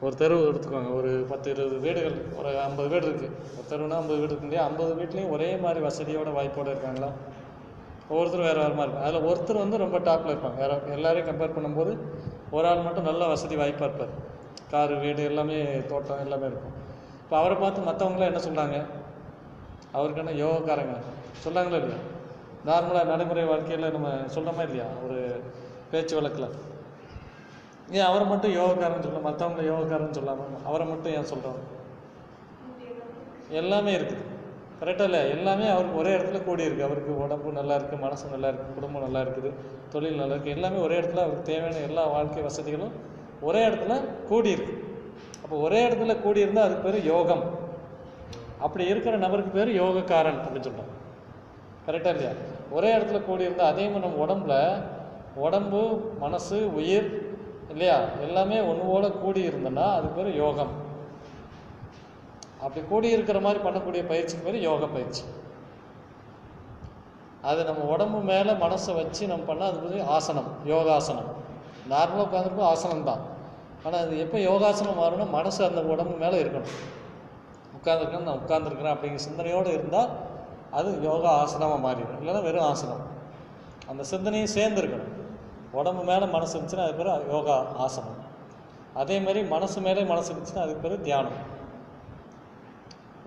ஒரு 0.00 0.14
தெரு 0.16 0.36
எடுத்துக்கோங்க. 0.48 0.90
ஒரு 0.94 1.10
பத்து 1.28 1.50
இருபது 1.50 1.76
வீடுகள் 1.84 2.16
ஒரு 2.38 2.50
ஐம்பது 2.60 2.88
வீடு 2.88 3.06
இருக்குது 3.08 3.30
ஒரு 3.56 3.66
தெருவுனா 3.70 3.96
ஐம்பது 4.02 4.18
வீடு 4.20 4.32
இருக்கு 4.32 4.48
இல்லையா 4.48 4.64
ஐம்பது 4.64 4.92
வீட்லேயும் 4.94 5.30
ஒரே 5.30 5.56
மாதிரி 5.56 5.80
வசதியோட 5.86 6.32
வாய்ப்போடு 6.38 6.72
இருக்காங்களா? 6.74 7.10
ஒவ்வொருத்தரும் 8.08 8.46
வேறு 8.46 8.60
வேறு 8.60 8.74
மாதிரி 8.74 8.92
இருக்கும் 8.92 9.06
அதில் 9.06 9.26
ஒருத்தர் 9.28 9.62
வந்து 9.62 9.76
ரொம்ப 9.76 9.98
டாப்பில் 9.98 10.32
இருப்பாங்க. 10.34 10.56
வேற 10.56 10.80
எல்லாரையும் 10.92 11.28
கம்பேர் 11.28 11.56
பண்ணும்போது 11.56 11.92
ஒரு 12.50 12.68
ஆள் 12.68 12.78
மட்டும் 12.78 13.04
நல்ல 13.04 13.26
வசதி 13.26 13.56
வாய்ப்பாக 13.56 13.88
இருப்பார். 13.88 14.12
காரு 14.70 14.96
வீடு 14.96 15.24
எல்லாமே 15.24 15.80
தோட்டம் 15.86 16.18
எல்லாமே 16.18 16.46
இருக்கும். 16.46 16.76
இப்போ 17.22 17.36
அவரை 17.38 17.56
பார்த்து 17.56 17.88
மற்றவங்களாம் 17.90 18.30
என்ன 18.32 18.42
சொல்கிறாங்க 18.48 18.76
அவருக்கு 19.92 20.22
என்ன 20.24 20.44
யோகக்காரங்க? 20.44 20.96
சொல்கிறாங்களா 21.44 21.80
இல்லையா? 21.82 22.00
நார்மலாக 22.66 23.04
நடைமுறை 23.04 23.44
வாழ்க்கையில் 23.44 23.92
நம்ம 23.92 24.08
சொல்கிறோமா 24.34 24.62
இல்லையா? 24.62 24.86
ஒரு 25.04 25.18
பேச்சு 25.90 26.14
வழக்கில். 26.20 26.48
ஏன் 27.94 28.06
அவரை 28.08 28.24
மட்டும் 28.26 28.54
யோகக்காரன் 28.58 29.04
சொல்ல 29.06 29.18
மற்றவங்கள 29.26 29.64
யோகக்காரன் 29.72 30.16
சொல்லாமல் 30.18 30.64
அவரை 30.68 30.86
மட்டும் 30.86 31.14
ஏன் 31.16 31.28
சொல்கிறோம் 31.32 31.60
எல்லாமே 33.60 33.92
இருக்குது. 33.98 34.22
கரெக்டாக 34.80 35.08
இல்லை? 35.08 35.20
எல்லாமே 35.34 35.66
அவருக்கு 35.74 35.98
ஒரே 36.00 36.10
இடத்துல 36.16 36.44
கூடி 36.44 36.64
இருக்கு 36.64 36.86
அவருக்கு 36.86 37.12
உடம்பு 37.24 37.52
நல்லா 37.58 37.74
இருக்குது 37.78 38.00
மனசு 38.00 38.32
நல்லா 38.32 38.48
இருக்குது 38.50 38.74
குடும்பம் 38.74 39.04
நல்லா 39.06 39.20
இருக்குது 39.20 39.50
தொழில் 39.92 40.18
நல்லா 40.20 40.34
இருக்குது 40.34 40.56
எல்லாமே 40.56 40.78
ஒரே 40.86 40.96
இடத்துல 41.00 41.22
அவருக்கு 41.26 41.50
தேவையான 41.50 41.84
எல்லா 41.88 42.02
வாழ்க்கை 42.06 42.42
வசதிகளும் 42.42 42.96
ஒரே 43.40 43.68
இடத்துல 43.68 43.94
கூடி 44.28 44.50
இருக்குது 44.56 44.82
அப்போ 45.42 45.56
ஒரே 45.56 45.80
இடத்துல 45.86 46.20
கூடி 46.20 46.40
இருந்தால் 46.40 46.66
அதுக்கு 46.66 46.86
பேர் 46.86 47.08
யோகம். 47.12 47.44
அப்படி 48.58 48.84
இருக்கிற 48.86 49.16
நபருக்கு 49.16 49.50
பேர் 49.50 49.70
யோகக்காரன் 49.82 50.40
அப்படின்னு 50.42 50.68
சொல்கிறோம் 50.68 50.92
கரெக்டாக 51.86 52.14
இல்லையா? 52.14 52.32
ஒரே 52.70 52.90
இடத்துல 52.96 53.24
கூடி 53.24 53.46
இருந்தால் 53.48 53.72
அதே 53.72 53.84
மாதிரி 53.88 54.04
நம்ம 54.06 54.22
உடம்புல 54.26 54.54
உடம்பு 55.46 55.80
மனசு 56.18 56.58
உயிர் 56.80 57.08
இல்லையா? 57.76 57.96
எல்லாமே 58.26 58.58
ஒன்று 58.60 58.84
போல 58.90 59.08
கூடி 59.22 59.40
இருந்தேன்னா 59.48 59.86
அதுக்கு 59.96 60.18
பேர் 60.18 60.36
யோகம். 60.36 60.70
அப்படி 62.60 62.86
கூடி 62.86 63.08
இருக்கிற 63.14 63.38
மாதிரி 63.40 63.60
பண்ணக்கூடிய 63.64 64.02
பயிற்சிக்கு 64.10 64.46
பேர் 64.46 64.64
யோக 64.66 64.86
பயிற்சி. 64.86 65.24
அது 67.42 67.64
நம்ம 67.64 67.82
உடம்பு 67.94 68.18
மேலே 68.30 68.52
மனசை 68.52 68.92
வச்சு 69.00 69.26
நம்ம 69.26 69.44
பண்ணால் 69.48 69.70
அது 69.70 69.80
பேர் 69.80 70.08
ஆசனம் 70.16 70.48
யோகாசனம். 70.64 71.28
நார்மலாக 71.90 72.24
உட்காந்துருப்போம் 72.26 72.70
ஆசனம் 72.70 73.04
தான். 73.10 73.22
ஆனால் 73.84 74.00
அது 74.04 74.14
எப்போ 74.18 74.38
யோகாசனம் 74.38 75.00
மாறணும் 75.02 75.34
மனசு 75.38 75.60
அந்த 75.64 75.82
உடம்பு 75.92 76.16
மேலே 76.24 76.38
இருக்கணும். 76.42 76.72
உட்காந்துருக்கேன் 77.78 78.26
நான் 78.30 78.40
உட்காந்துருக்கிறேன் 78.44 78.94
அப்படிங்கிற 78.94 79.22
சிந்தனையோடு 79.28 79.70
இருந்தால் 79.72 80.10
அது 80.70 80.88
யோகா 81.02 81.30
ஆசனமாக 81.42 81.84
மாறிடும். 81.86 82.18
இல்லைன்னா 82.22 82.42
வெறும் 82.42 82.68
ஆசனம். 82.72 83.04
அந்த 83.90 84.02
சிந்தனையும் 84.02 84.54
சேர்ந்துருக்கணும். 84.56 85.12
உடம்பு 85.80 86.02
மேலே 86.10 86.26
மனசு 86.36 86.52
இருந்துச்சுன்னா 86.56 86.86
அது 86.86 86.96
பேர் 87.00 87.10
யோகா 87.34 87.56
ஆசனம். 87.84 88.18
அதே 89.02 89.16
மாதிரி 89.24 89.40
மனசு 89.54 89.78
மேலே 89.86 90.02
மனசு 90.12 90.28
இருந்துச்சுன்னா 90.32 90.64
அதுக்கு 90.64 90.84
பேர் 90.84 91.06
தியானம். 91.08 91.38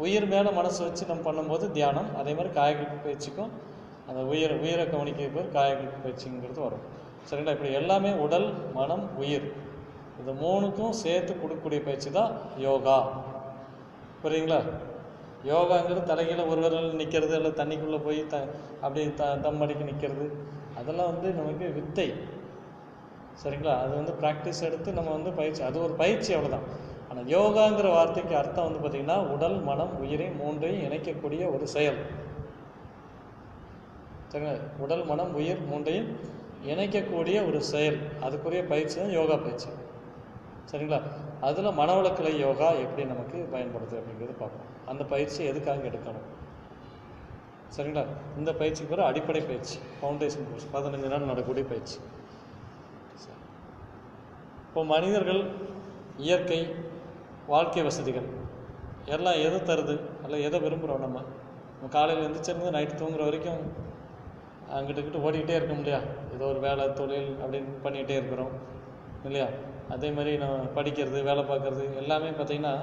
உயிர் 0.03 0.27
மேலே 0.33 0.49
மனசு 0.59 0.79
வச்சு 0.85 1.09
நம்ம 1.09 1.23
பண்ணும்போது 1.27 1.65
தியானம் 1.77 2.09
அதே 2.19 2.33
மாதிரி 2.37 2.51
காயகல்ப 2.59 2.99
பயிற்சிக்கும் 3.05 3.51
அந்த 4.09 4.21
உயிர் 4.31 4.53
உயிரை 4.63 4.85
கவனிக்க 4.93 5.27
பேர் 5.37 5.55
காயகல்ப 5.57 5.97
பயிற்சிங்கிறது 6.05 6.61
வரும். 6.67 6.85
சரிங்களா? 7.29 7.55
இப்படி 7.55 7.71
எல்லாமே 7.79 8.11
உடல் 8.25 8.47
மனம் 8.77 9.03
உயிர். 9.23 9.47
இது 10.21 10.31
மூணுக்கும் 10.43 10.95
சேர்த்து 11.01 11.33
கொடுக்கக்கூடிய 11.41 11.81
பயிற்சி 11.87 12.09
தான் 12.19 12.31
யோகா. 12.67 12.97
புரியுங்களா 14.23 14.59
யோகாங்கிறது 15.51 16.01
தலைகீழ 16.11 16.41
ஒரு 16.51 16.59
விரல் 16.63 16.97
நிற்கிறது 17.01 17.35
இல்லை 17.39 17.51
தண்ணிக்குள்ளே 17.59 17.99
போய் 18.07 18.19
த 18.31 18.37
அப்படி 18.85 19.03
த 19.19 19.27
தம் 19.45 19.61
அடிக்க 19.65 19.83
நிற்கிறது 19.91 20.25
அதெல்லாம் 20.79 21.11
வந்து 21.11 21.29
நமக்கு 21.37 21.67
வித்தை. 21.77 22.07
சரிங்களா? 23.43 23.73
அது 23.81 23.91
வந்து 23.95 24.13
ப்ராக்டிஸ் 24.21 24.63
எடுத்து 24.63 24.93
நம்ம 24.93 25.11
வந்து 25.11 25.31
பயிற்சி 25.31 25.61
அது 25.61 25.83
ஒரு 25.83 25.93
பயிற்சி 25.93 26.33
அவ்வளோதான் 26.33 26.65
ஆனால் 27.09 27.25
யோகாங்கிற 27.25 27.87
வார்த்தைக்கு 27.89 28.35
அர்த்தம் 28.35 28.67
வந்து 28.67 28.81
பார்த்திங்கன்னா 28.81 29.27
உடல் 29.27 29.61
மனம் 29.61 29.93
உயிரை 29.99 30.29
மூன்றையும் 30.29 30.91
இணைக்கக்கூடிய 30.91 31.53
ஒரு 31.53 31.67
செயல். 31.67 31.99
சரிங்களா? 34.31 34.59
உடல் 34.77 35.05
மனம் 35.05 35.33
உயிர் 35.33 35.61
மூன்றையும் 35.61 36.09
இணைக்கக்கூடிய 36.65 37.47
ஒரு 37.47 37.63
செயல். 37.63 37.99
அதுக்குரிய 38.21 38.67
பயிற்சி 38.67 38.99
தான் 38.99 39.09
யோகா 39.09 39.35
பயிற்சி. 39.35 39.67
சரிங்களா? 40.71 41.01
அதில் 41.41 41.77
மனவளக்கலை 41.79 42.37
யோகா 42.37 42.69
எப்படி 42.71 43.05
நமக்கு 43.05 43.37
பயன்படுது 43.53 43.95
அப்படிங்கிறது 43.99 44.35
பார்ப்போம். 44.39 44.67
அந்த 44.85 45.03
பயிற்சி 45.03 45.43
எதுக்காக 45.43 45.79
எடுக்கணும்? 45.79 46.27
சரிங்களா? 47.77 48.05
இந்த 48.37 48.53
பயிற்சிக்கு 48.53 48.95
பிறகு 48.95 49.09
அடிப்படை 49.09 49.41
பயிற்சி. 49.41 49.77
ஃபவுண்டேஷன் 49.99 50.47
கோர்ஸ் 50.49 50.71
பதினஞ்சு 50.73 51.07
நாள் 51.07 51.29
நடக்கக்கூடிய 51.31 51.65
பயிற்சி. 51.67 51.97
இப்போ 54.69 54.81
மனிதர்கள் 54.83 55.39
இயற்கை 56.25 56.59
வாழ்க்கை 57.51 57.81
வசதிகள் 57.83 58.27
எல்லாம் 59.05 59.39
எது 59.45 59.57
தருது? 59.69 59.95
அல்ல 60.23 60.37
எதை 60.47 60.57
விரும்புகிறோம் 60.59 61.03
நம்ம? 61.05 61.17
நம்ம 61.75 61.89
காலையில் 61.95 62.21
எழுந்திரிச்சிருந்து 62.23 62.73
நைட்டு 62.75 62.99
தூங்குற 62.99 63.23
வரைக்கும் 63.23 63.61
அங்கிட்ட 64.75 65.01
இங்கிட்டு 65.01 65.23
ஓடிக்கிட்டே 65.27 65.55
இருக்க 65.55 65.73
முடியா? 65.73 65.99
ஏதோ 66.35 66.45
ஒரு 66.45 66.59
வேலை 66.59 66.93
தொழில் 66.99 67.31
அப்படின்னு 67.43 67.71
பண்ணிகிட்டே 67.85 68.15
இருக்கிறோம் 68.19 68.51
இல்லையா? 69.23 69.47
அதே 69.89 70.11
மாதிரி 70.11 70.33
நம்ம 70.37 70.67
படிக்கிறது 70.75 71.23
வேலை 71.29 71.43
பார்க்குறது 71.51 71.85
எல்லாமே 72.01 72.29
பார்த்திங்கன்னா 72.29 72.75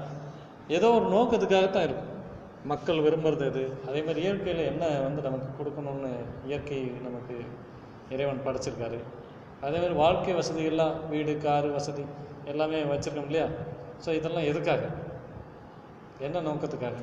ஏதோ 0.78 0.90
ஒரு 0.98 1.06
நோக்கத்துக்காகத்தான் 1.16 1.86
இருக்கும். 1.88 2.10
மக்கள் 2.64 3.04
விரும்புறது 3.06 3.46
இது 3.52 3.64
அதே 3.88 4.02
மாதிரி 4.02 4.20
இயற்கையில் 4.26 4.64
என்ன 4.72 4.84
வந்து 5.06 5.22
நமக்கு 5.28 5.50
கொடுக்கணும்னு 5.58 6.12
இயற்கை 6.46 6.80
நமக்கு 7.06 7.36
இறைவன் 8.14 8.44
படைச்சிருக்காரு? 8.46 8.98
அதே 9.64 9.76
மாதிரி 9.82 9.96
வாழ்க்கை 10.02 10.32
வசதிகள்லாம் 10.38 10.96
வீடு 11.12 11.32
காரு 11.44 11.68
வசதி 11.76 12.04
எல்லாமே 12.52 12.80
வச்சுருக்கோம் 12.92 13.28
இல்லையா? 13.30 13.46
ஸோ 14.04 14.08
இதெல்லாம் 14.18 14.48
எதுக்காக? 14.50 14.82
என்ன 16.26 16.42
நோக்கத்துக்காக? 16.48 16.96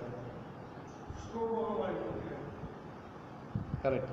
கரெக்ட் 3.84 4.12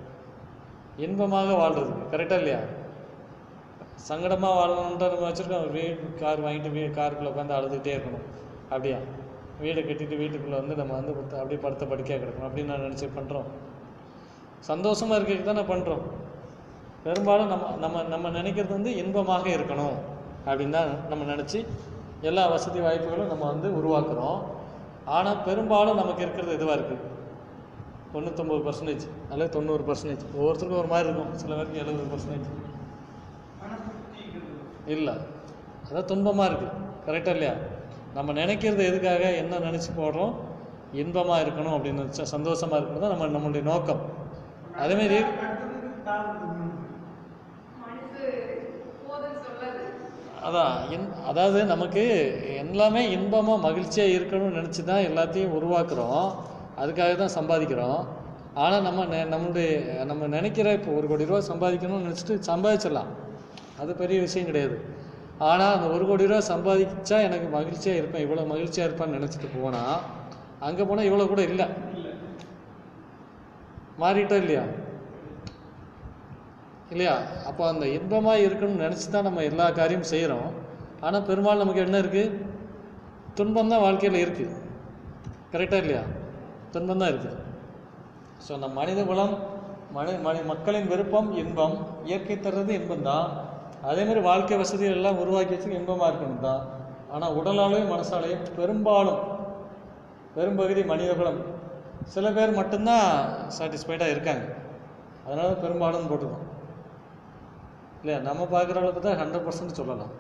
இன்பமாக 1.05 1.51
வாழ்றதுக்கு 1.61 2.11
கரெக்டாக 2.13 2.41
இல்லையா? 2.43 2.61
சங்கடமாக 4.09 4.59
வாழணுன்ட்டு 4.59 5.11
நம்ம 5.13 5.27
வச்சுருக்கோம். 5.29 5.67
வீடு 5.77 6.09
கார் 6.23 6.45
வாங்கிட்டு 6.45 6.71
வீ 6.77 6.83
காருக்குள்ளே 6.99 7.33
உட்காந்து 7.33 7.57
அழுதுகிட்டே 7.59 7.93
இருக்கணும். 7.97 8.27
அப்படியா? 8.73 8.99
வீடை 9.63 9.81
கட்டிட்டு 9.89 10.17
வீட்டுக்குள்ளே 10.23 10.59
வந்து 10.61 10.75
நம்ம 10.81 10.93
வந்து 10.99 11.13
அப்படியே 11.41 11.61
படுத்த 11.65 11.85
படுக்கையாக 11.93 12.21
கிடக்கணும். 12.23 12.49
அப்படின்னு 12.49 12.73
நான் 12.73 12.87
நினச்சி 12.89 13.09
பண்ணுறோம் 13.19 13.49
சந்தோஷமாக 14.71 15.17
இருக்கிறதுக்கு 15.19 15.51
தானே 15.51 15.65
பண்ணுறோம் 15.73 16.05
பெரும்பாலும் 17.05 17.51
நம்ம 17.53 17.67
நம்ம 17.85 18.03
நம்ம 18.15 18.31
நினைக்கிறது 18.39 18.73
வந்து 18.79 18.93
இன்பமாக 19.03 19.47
இருக்கணும் 19.57 19.97
அப்படின்னு 20.49 20.75
தான் 20.79 20.91
நம்ம 21.11 21.23
நினச்சி 21.33 21.59
எல்லா 22.29 22.43
வசதி 22.55 22.81
வாய்ப்புகளும் 22.87 23.31
நம்ம 23.33 23.45
வந்து 23.53 23.69
உருவாக்குறோம். 23.79 24.41
ஆனால் 25.17 25.41
பெரும்பாலும் 25.47 26.01
நமக்கு 26.01 26.25
இருக்கிறது 26.25 26.57
இதுவாக 26.59 26.77
இருக்குது 26.79 27.07
தொண்ணூத்தொம்பது 28.13 28.63
பர்சன்டேஜ் 28.67 29.05
அல்லது 29.33 29.51
தொண்ணூறு 29.57 29.83
பர்சன்டேஜ் 29.89 30.25
ஒவ்வொருத்தருக்கும் 30.39 30.83
ஒரு 30.83 30.91
மாதிரி 30.93 31.09
இருக்கும். 31.09 31.33
சில 31.43 31.53
பேருக்கு 31.59 31.83
எழுபது 31.83 32.11
பர்சன்டேஜ் 32.13 32.49
இல்லை. 34.95 35.15
அதான் 35.89 36.09
துன்பமாக 36.13 36.49
இருக்குது 36.51 36.77
கரெக்டாக 37.07 37.35
இல்லையா? 37.37 37.55
நம்ம 38.17 38.33
நினைக்கிறது 38.43 38.83
எதுக்காக 38.91 39.25
என்ன 39.43 39.61
நினச்சி 39.69 39.91
போடுறோம்? 40.01 40.33
இன்பமாக 41.01 41.43
இருக்கணும் 41.45 41.75
அப்படின்னு 41.77 42.03
நினச்சா 42.05 42.25
சந்தோஷமாக 42.37 42.79
இருக்கணும் 42.81 43.05
தான் 43.05 43.15
நம்ம 43.15 43.31
நம்மளுடைய 43.37 43.65
நோக்கம். 43.73 44.03
அதேமாரி 44.85 45.19
மனசு 47.83 48.25
போதுன்னு 49.07 49.41
சொல்லாது 49.47 49.83
அதான் 50.47 50.91
இன் 50.91 51.13
அதாவது 51.27 51.65
நமக்கு 51.65 52.03
எல்லாமே 52.57 53.11
இன்பமாக 53.11 53.59
மகிழ்ச்சியாக 53.59 54.13
இருக்கணும்னு 54.13 54.59
நினச்சி 54.59 54.85
தான் 54.85 55.01
எல்லாத்தையும் 55.01 55.55
உருவாக்குறோம். 55.59 56.25
அதுக்காக 56.79 57.17
தான் 57.17 57.37
சம்பாதிக்கிறோம். 57.39 58.01
ஆனால் 58.55 58.83
நம்ம 58.83 59.05
நெ- 59.05 59.29
நம்மளுடைய 59.29 59.71
நம்ம 60.05 60.27
நினைக்கிற 60.27 60.73
இப்போ 60.73 60.93
ஒரு 60.93 61.07
கோடி 61.07 61.25
ரூபா 61.25 61.41
சம்பாதிக்கணும்னு 61.41 62.07
நினச்சிட்டு 62.07 62.39
சம்பாதிச்சிடலாம். 62.47 63.11
அது 63.79 63.95
பெரிய 63.95 64.21
விஷயம் 64.21 64.47
கிடையாது. 64.47 64.77
ஆனால் 65.39 65.77
அந்த 65.77 65.87
ஒரு 65.89 66.07
கோடி 66.07 66.27
ரூபா 66.27 66.41
சம்பாதிச்சா 66.49 67.21
எனக்கு 67.23 67.49
மகிழ்ச்சியாக 67.49 67.99
இருப்பேன் 67.99 68.25
இவ்வளோ 68.27 68.47
மகிழ்ச்சியாக 68.47 68.91
இருப்பான்னு 68.91 69.19
நினச்சிட்டு 69.19 69.63
போனால் 69.63 70.01
அங்கே 70.61 70.83
போனால் 70.83 71.05
இவ்வளோ 71.05 71.29
கூட 71.29 71.43
இல்லை. 71.43 71.67
மாறிட்டோம் 73.99 74.39
இல்லையா? 74.39 74.65
இல்லையா? 76.93 77.15
அப்போ 77.49 77.63
அந்த 77.73 77.85
இன்பமாக 77.97 78.45
இருக்கணும்னு 78.47 78.85
நினச்சி 78.87 79.07
தான் 79.15 79.27
நம்ம 79.29 79.45
எல்லா 79.51 79.67
காரியமும் 79.79 80.11
செய்கிறோம் 80.15 80.49
ஆனால் 81.07 81.27
பெரும்பாலும் 81.29 81.63
நமக்கு 81.65 81.85
என்ன 81.87 82.01
இருக்குது 82.03 82.33
துன்பம் 83.39 83.73
தான் 83.73 83.85
வாழ்க்கையில் 83.87 84.23
இருக்குது 84.25 84.57
கரெக்டாக 85.53 85.83
இல்லையா? 85.85 86.03
துன்பம் 86.75 87.01
தான் 87.03 87.13
இருக்குது 87.13 87.39
ஸோ 88.47 88.53
நம்ம 88.63 88.75
மனித 88.81 89.01
குலம் 89.11 89.35
மனி 89.97 90.13
மனி 90.27 90.41
மக்களின் 90.51 90.91
விருப்பம் 90.91 91.29
இன்பம். 91.43 91.75
இயற்கை 92.09 92.37
தர்றது 92.45 92.73
இன்பம் 92.81 93.07
தான் 93.09 93.27
அதேமாதிரி 93.91 94.21
வாழ்க்கை 94.29 94.57
வசதிகள் 94.63 94.99
எல்லாம் 94.99 95.21
உருவாக்கி 95.23 95.55
வச்சு 95.55 95.79
இன்பமாக 95.79 96.11
இருக்கணும் 96.11 96.45
தான் 96.49 96.63
ஆனால் 97.15 97.37
உடலாலையும் 97.39 97.93
மனசாலையும் 97.95 98.45
பெரும்பாலும் 98.59 99.21
பெரும்பகுதி 100.35 100.83
மனித 100.93 101.13
குலம் 101.21 101.41
சில 102.15 102.27
பேர் 102.37 102.59
மட்டும்தான் 102.59 103.09
சாட்டிஸ்ஃபைடாக 103.57 104.15
இருக்காங்க. 104.15 104.45
அதனால 105.27 105.49
பெரும்பாலும் 105.65 106.09
போட்டுக்கோம் 106.11 106.47
இல்லையா? 108.01 108.19
நம்ம 108.29 108.43
பார்க்குற 108.55 108.79
அளவுக்கு 108.83 109.03
தான் 109.07 109.21
ஹண்ட்ரட் 109.23 109.47
பர்சன்ட் 109.47 109.79
சொல்லலாம். 109.81 110.13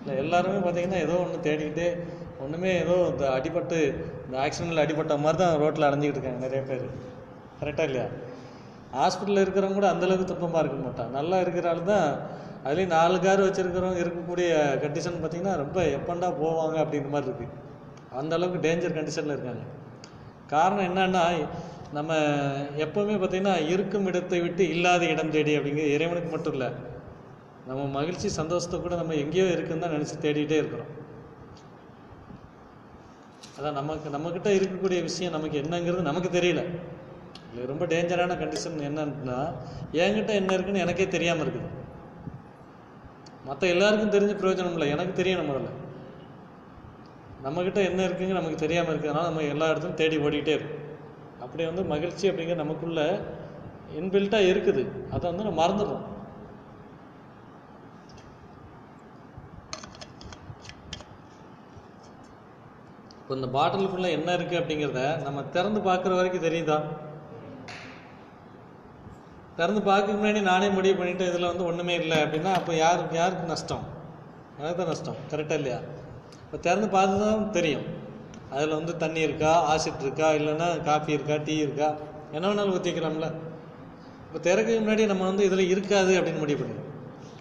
இல்லை 0.00 0.14
எல்லாருமே 0.22 0.58
பார்த்தீங்கன்னா 0.64 1.00
ஏதோ 1.06 1.14
ஒன்று 1.24 1.38
தேடிக்கிட்டே 1.46 1.88
ஒன்றுமே 2.44 2.70
ஏதோ 2.82 2.96
இந்த 3.12 3.24
அடிபட்டு 3.36 3.78
இந்த 4.26 4.36
ஆக்சிடெண்ட்டில் 4.44 4.82
அடிபட்ட 4.84 5.14
மாதிரி 5.24 5.38
தான் 5.42 5.54
ரோட்டில் 5.62 5.86
அடைஞ்சிக்கிட்டு 5.88 6.20
இருக்காங்க 6.20 6.46
நிறைய 6.46 6.62
பேர். 6.70 6.84
கரெக்டாக 7.60 7.88
இல்லையா? 7.90 8.08
ஹாஸ்பிட்டலில் 8.98 9.42
இருக்கிறவங்க 9.44 9.78
கூட 9.78 9.88
அந்தளவுக்கு 9.94 10.28
துன்பமாக 10.30 10.62
இருக்க 10.62 10.76
மாட்டான் 10.84 11.10
நல்லா 11.18 11.38
இருக்கிறாள் 11.44 11.80
தான் 11.92 12.06
அதுலேயும் 12.66 12.94
நாலு 12.96 13.16
கார் 13.24 13.42
வச்சுருக்கிறவங்க 13.46 14.00
இருக்கக்கூடிய 14.04 14.48
கண்டிஷன் 14.84 15.18
பார்த்திங்கன்னா 15.22 15.56
ரொம்ப 15.62 15.78
எப்பண்டா 15.96 16.28
போவாங்க 16.42 16.76
அப்படிங்கிற 16.82 17.10
மாதிரி 17.14 17.30
இருக்குது 17.30 17.56
அந்த 18.20 18.32
அளவுக்கு 18.38 18.64
டேஞ்சர் 18.66 18.96
கண்டிஷனில் 18.98 19.34
இருக்காங்க. 19.36 19.64
காரணம் 20.54 20.88
என்னன்னா 20.90 21.24
நம்ம 21.96 22.12
எப்போவுமே 22.84 23.16
பார்த்திங்கன்னா 23.20 23.56
இருக்கும் 23.74 24.08
இடத்தை 24.10 24.38
விட்டு 24.46 24.62
இல்லாத 24.74 25.02
இடம் 25.14 25.34
தேடி 25.36 25.52
அப்படிங்கிறது 25.58 25.94
இறைவனுக்கு 25.96 26.30
மட்டும் 26.34 26.54
இல்லை. 26.56 26.70
நம்ம 27.68 27.82
மகிழ்ச்சி 27.96 28.28
சந்தோஷத்தை 28.40 28.76
கூட 28.84 28.94
நம்ம 29.00 29.14
எங்கேயோ 29.22 29.46
இருக்குன்னு 29.54 29.84
தான் 29.84 29.94
நினச்சி 29.96 30.16
தேடிக்கிட்டே 30.24 30.58
இருக்கிறோம். 30.60 30.92
அதான் 33.56 33.76
நமக்கு 33.80 34.08
நம்மக்கிட்ட 34.14 34.48
இருக்கக்கூடிய 34.58 35.00
விஷயம் 35.08 35.34
நமக்கு 35.36 35.56
என்னங்கிறது 35.62 36.08
நமக்கு 36.10 36.30
தெரியல. 36.38 36.62
இது 37.52 37.68
ரொம்ப 37.72 37.84
டேஞ்சரான 37.92 38.36
கண்டிஷன் 38.42 38.80
என்னன்னா 38.88 39.38
என்கிட்ட 40.04 40.32
என்ன 40.40 40.50
இருக்குன்னு 40.56 40.84
எனக்கே 40.84 41.06
தெரியாமல் 41.16 41.44
இருக்குது. 41.44 41.68
மற்ற 43.48 43.62
எல்லாருக்கும் 43.74 44.14
தெரிஞ்ச 44.16 44.32
பிரயோஜனம் 44.40 44.74
இல்லை. 44.76 44.88
எனக்கு 44.94 45.14
தெரியணும் 45.22 45.50
முதல்ல 45.50 45.70
நம்மக்கிட்ட 47.46 47.80
என்ன 47.90 48.00
இருக்குங்க 48.08 48.34
நமக்கு 48.38 48.64
தெரியாமல் 48.64 48.92
இருக்கிறதுனால 48.92 49.28
நம்ம 49.30 49.48
எல்லா 49.54 49.66
இடத்துலையும் 49.70 50.00
தேடி 50.02 50.16
ஓடிக்கிட்டே 50.26 50.54
இருக்கும். 50.58 50.84
அப்படி 51.44 51.62
வந்து 51.70 51.82
மகிழ்ச்சி 51.94 52.24
அப்படிங்கிற 52.30 52.58
நமக்குள்ள 52.64 53.00
இன்பில்ட்டாக 53.98 54.48
இருக்குது. 54.52 54.84
அதை 55.14 55.24
வந்து 55.30 55.46
நம்ம 55.46 55.58
மறந்துடுறோம். 55.62 56.06
இப்போ 63.28 63.36
இந்த 63.38 63.48
ஃபுல்லாக 63.92 64.16
என்ன 64.18 64.34
இருக்குது 64.36 64.58
அப்படிங்கிறத 64.58 65.00
நம்ம 65.24 65.40
திறந்து 65.54 65.80
பார்க்குற 65.86 66.12
வரைக்கும் 66.18 66.44
தெரியுதா? 66.46 66.76
திறந்து 69.58 69.80
பார்க்க 69.88 70.14
முன்னாடி 70.18 70.40
நானே 70.48 70.68
முடிவு 70.76 70.94
பண்ணிட்டு 71.00 71.24
இதில் 71.30 71.48
வந்து 71.50 71.66
ஒன்றுமே 71.70 71.94
இல்லை 72.02 72.18
அப்படின்னா 72.24 72.52
அப்போ 72.58 72.72
யாருக்கு 72.84 73.18
யாருக்கு 73.20 73.50
நஷ்டம்? 73.50 73.84
எனக்கு 74.58 74.78
தான் 74.80 74.90
நஷ்டம் 74.92 75.18
கரெக்டாக 75.32 75.58
இல்லையா? 75.60 75.78
இப்போ 76.44 76.60
திறந்து 76.66 76.88
பார்த்து 76.96 77.18
தான் 77.24 77.44
தெரியும். 77.58 77.84
அதில் 78.54 78.76
வந்து 78.78 78.94
தண்ணி 79.02 79.20
இருக்கா 79.28 79.52
ஆசிட் 79.72 80.06
இருக்கா 80.06 80.30
இல்லைன்னா 80.38 80.70
காஃபி 80.88 81.12
இருக்கா 81.18 81.38
டீ 81.48 81.56
இருக்கா? 81.66 81.90
என்ன 82.36 82.44
வேணாலும் 82.48 82.74
ஊற்றிக்கலாம்ல 82.78 83.30
இப்போ 84.26 84.40
திறக்க 84.48 84.80
முன்னாடி 84.80 85.10
நம்ம 85.12 85.26
வந்து 85.30 85.48
இதில் 85.50 85.70
இருக்காது 85.74 86.14
அப்படின்னு 86.20 86.44
முடிவு 86.46 86.60
பண்ணிடுவோம் 86.62 86.90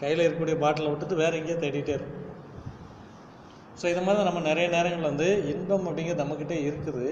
கையில் 0.02 0.26
இருக்கக்கூடிய 0.26 0.58
பாட்டிலை 0.66 0.92
விட்டுட்டு 0.92 1.24
வேற 1.24 1.34
எங்கேயோ 1.42 1.60
தேடிட்டே 1.66 1.96
இருக்கும் 1.98 2.17
ஸோ 3.80 3.86
இது 3.92 4.02
மாதிரி 4.06 4.18
தான் 4.20 4.30
நம்ம 4.30 4.42
நிறைய 4.50 4.68
நேரங்களில் 4.76 5.10
வந்து 5.12 5.28
இன்பம் 5.54 5.88
அப்படிங்கிறது 5.90 6.24
நம்மக்கிட்ட 6.24 6.56
இருக்குது. 6.68 7.08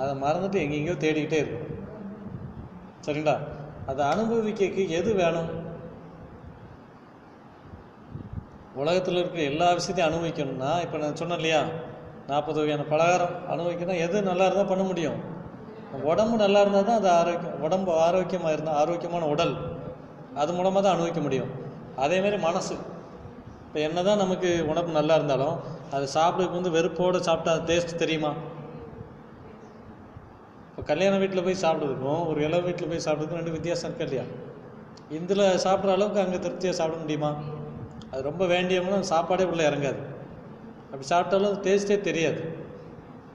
அதை 0.00 0.12
மறந்துட்டு 0.24 0.58
எங்கெங்கேயோ 0.64 0.96
தேடிக்கிட்டே 1.04 1.38
இருக்கும். 1.44 1.68
சரிங்களா? 3.06 3.36
அதை 3.90 4.02
அனுபவிக்க 4.12 4.84
எது 4.98 5.10
வேணும்? 5.22 5.50
உலகத்தில் 8.82 9.20
இருக்கிற 9.20 9.42
எல்லா 9.50 9.68
விஷயத்தையும் 9.76 10.08
அனுபவிக்கணும்னா 10.10 10.72
இப்போ 10.84 10.96
நான் 11.02 11.20
சொன்னேன் 11.20 11.40
இல்லையா? 11.40 11.60
நாற்பது 12.30 12.58
வகையான 12.60 12.84
பலகாரம் 12.92 13.34
அனுபவிக்கணும் 13.52 14.02
எது 14.06 14.22
நல்லா 14.30 14.46
இருந்தால் 14.48 14.72
பண்ண 14.72 14.84
முடியும்? 14.90 15.18
உடம்பு 16.10 16.36
நல்லா 16.42 16.60
இருந்தால் 16.64 16.88
தான் 16.88 17.00
அது 17.00 17.08
ஆரோக்கியம் 17.20 17.62
உடம்பு 17.66 17.90
ஆரோக்கியமாக 18.06 18.54
இருந்தால் 18.54 18.78
ஆரோக்கியமான 18.80 19.26
உடல் 19.34 19.54
அது 20.42 20.50
மூலமாக 20.56 20.82
தான் 20.84 20.94
அனுபவிக்க 20.96 21.20
முடியும். 21.26 21.50
அதேமாரி 22.04 22.38
மனசு. 22.48 22.74
இப்போ 23.66 23.78
என்னதான் 23.88 24.22
நமக்கு 24.24 24.50
உடம்பு 24.70 24.98
நல்லா 24.98 25.14
இருந்தாலும் 25.18 25.56
அது 25.94 26.06
சாப்பிட்றதுக்கு 26.14 26.58
வந்து 26.60 26.74
வெறுப்போடு 26.76 27.18
சாப்பிட்டா 27.28 27.52
அது 27.56 27.64
டேஸ்ட் 27.70 28.00
தெரியுமா? 28.02 28.30
இப்போ 30.70 30.82
கல்யாண 30.82 31.18
வீட்டில் 31.18 31.44
போய் 31.44 31.62
சாப்பிட்றதுக்கும் 31.64 32.24
ஒரு 32.30 32.40
இளவு 32.46 32.62
வீட்டில் 32.62 32.90
போய் 32.90 33.04
சாப்பிட்றதுக்கும் 33.06 33.40
ரெண்டு 33.40 33.50
வித்தியாசம் 33.50 33.88
இருக்கு 33.88 34.06
இல்லையா? 34.06 34.24
இதில் 35.10 35.44
சாப்பிட்ற 35.64 35.94
அளவுக்கு 35.96 36.20
அங்கே 36.20 36.38
திருப்தியாக 36.38 36.76
சாப்பிட 36.80 36.98
முடியுமா? 37.02 37.30
அது 38.10 38.22
ரொம்ப 38.22 38.46
வேண்டியவங்களும் 38.46 39.08
சாப்பாடே 39.12 39.44
உள்ளே 39.44 39.64
இறங்காது. 39.70 40.02
அப்படி 40.90 41.06
சாப்பிட்டாலும் 41.12 41.56
டேஸ்ட்டே 41.66 42.00
தெரியாது. 42.00 42.42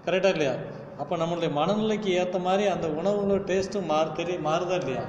கரெக்டாக 0.06 0.36
இல்லையா? 0.36 0.54
அப்போ 1.02 1.18
நம்மளுடைய 1.18 1.52
மனநிலைக்கு 1.60 2.10
ஏற்ற 2.22 2.40
மாதிரி 2.40 2.64
அந்த 2.68 2.88
உணவுகளோட 2.88 3.42
டேஸ்ட்டும் 3.52 3.90
மாறு 3.94 4.12
தெரிய 4.14 4.38
மாறுதா 4.50 4.78
இல்லையா? 4.84 5.04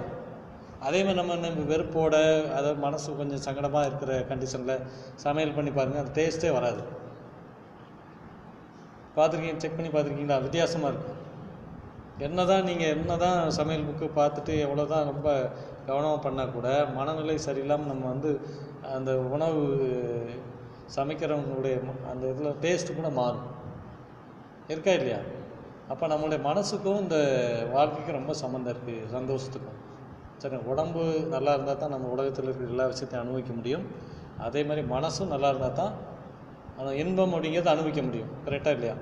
அதே 0.87 1.01
மாதிரி 1.05 1.19
நம்ம 1.21 1.35
நம்ம 1.35 1.65
வெறுப்போட 1.73 2.15
அதாவது 2.57 2.79
மனசு 2.87 3.17
கொஞ்சம் 3.21 3.45
சங்கடமாக 3.47 3.89
இருக்கிற 3.91 4.13
கண்டிஷனில் 4.31 4.85
சமையல் 5.25 5.57
பண்ணி 5.59 5.71
பாருங்கள் 5.71 6.03
அந்த 6.05 6.15
டேஸ்ட்டே 6.21 6.51
வராது. 6.59 6.83
பார்த்துருக்கீங்க 9.17 9.63
செக் 9.65 9.77
பண்ணி 9.79 9.91
பார்த்துருக்கீங்களா? 9.91 10.39
வித்தியாசமாக 10.47 10.93
இருக்கும் 10.93 11.19
என்ன 12.27 12.41
தான் 12.51 12.67
நீங்கள் 12.69 12.93
என்ன 12.95 13.13
தான் 13.25 13.39
சமையல் 13.59 13.87
புக்கு 13.89 14.07
பார்த்துட்டு 14.19 14.55
எவ்வளோ 14.65 14.85
தான் 14.95 15.09
ரொம்ப 15.11 15.29
கவனமாக 15.87 16.19
பண்ணால் 16.27 16.53
கூட 16.57 16.69
மனநிலை 16.97 17.37
சரியில்லாமல் 17.47 17.91
நம்ம 17.93 18.05
வந்து 18.13 18.31
அந்த 18.97 19.11
உணவு 19.35 19.63
சமைக்கிறவங்களுடைய 20.97 21.75
அந்த 22.11 22.25
இதில் 22.33 22.59
டேஸ்ட்டு 22.65 22.97
கூட 22.99 23.09
மாறும். 23.21 23.47
இருக்கா 24.73 24.93
இல்லையா? 24.99 25.21
அப்போ 25.93 26.05
நம்மளுடைய 26.13 26.41
மனசுக்கும் 26.49 27.01
இந்த 27.05 27.19
வாழ்க்கைக்கும் 27.77 28.19
ரொம்ப 28.19 28.33
சம்மந்தம் 28.43 28.73
இருக்குது 28.75 29.09
சந்தோஷத்துக்கும். 29.17 29.79
சரி 30.43 30.59
உடம்பு 30.73 31.03
நல்லா 31.35 31.53
இருந்தால் 31.57 31.81
தான் 31.83 31.95
நம்ம 31.95 32.11
உலகத்தில் 32.15 32.47
இருக்கிற 32.47 32.69
எல்லா 32.75 32.87
விஷயத்தையும் 32.93 33.25
அனுபவிக்க 33.25 33.53
முடியும். 33.59 33.85
அதே 34.47 34.63
மாதிரி 34.69 34.83
மனசும் 34.95 35.33
நல்லா 35.35 35.51
இருந்தால் 35.53 35.81
தான் 35.83 35.93
ஆனால் 36.83 36.97
இன்பம் 36.97 37.35
அப்படிங்கிறது 37.35 37.73
அனுபவிக்க 37.73 38.03
முடியும். 38.03 38.31
கரெக்டாக 38.47 38.71
இல்லையா? 38.71 38.95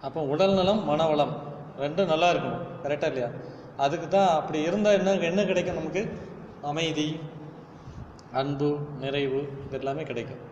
அப்போ 0.00 0.20
உடல் 0.22 0.54
நலம் 0.54 0.82
மனவளம் 0.90 1.32
ரெண்டும் 1.78 2.06
நல்லா 2.06 2.32
இருக்கணும். 2.32 2.62
கரெக்டாக 2.82 3.06
இல்லையா? 3.06 3.30
அதுக்கு 3.76 4.08
தான் 4.08 4.28
அப்படி 4.28 4.62
இருந்தால் 4.62 4.98
என்ன 4.98 5.12
என்ன 5.12 5.44
கிடைக்கும் 5.44 5.74
நமக்கு? 5.74 6.12
அமைதி 6.62 7.20
அன்பு 8.32 8.78
நிறைவு 8.98 9.40
இது 9.66 9.78
எல்லாமே 9.78 10.02
கிடைக்கும். 10.02 10.42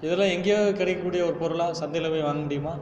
இதெல்லாம் 0.00 0.28
எங்கேயோ 0.28 0.72
கிடைக்கக்கூடிய 0.72 1.24
ஒரு 1.24 1.34
பொருளாக 1.34 1.72
சந்தையில் 1.72 2.10
போய் 2.10 2.22
வாங்க 2.22 2.40
முடியுமா? 2.40 2.74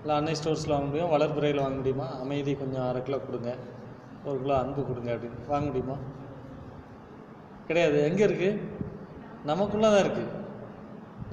இல்லை 0.00 0.16
அன்னை 0.16 0.34
ஸ்டோர்ஸில் 0.34 0.76
வாங்க 0.76 0.86
முடியும்? 0.86 1.10
வளர்ப்புறையில் 1.10 1.64
வாங்க 1.64 1.76
முடியுமா? 1.76 2.06
அமைதி 2.20 2.54
கொஞ்சம் 2.54 2.88
அரை 2.88 3.02
கிலோ 3.02 3.18
கொடுங்க. 3.18 3.56
ஒரு 4.24 4.40
கிலோ 4.40 4.56
அன்பு 4.56 4.86
கொடுங்க 4.86 5.10
அப்படின்னு. 5.12 5.46
வாங்க 5.46 5.66
முடியுமா? 5.66 5.96
கிடையாது. 7.66 8.04
எங்கே 8.04 8.26
இருக்குது 8.26 8.60
நமக்குள்ளே 9.44 9.90
தான் 9.90 10.04
இருக்குது 10.06 10.42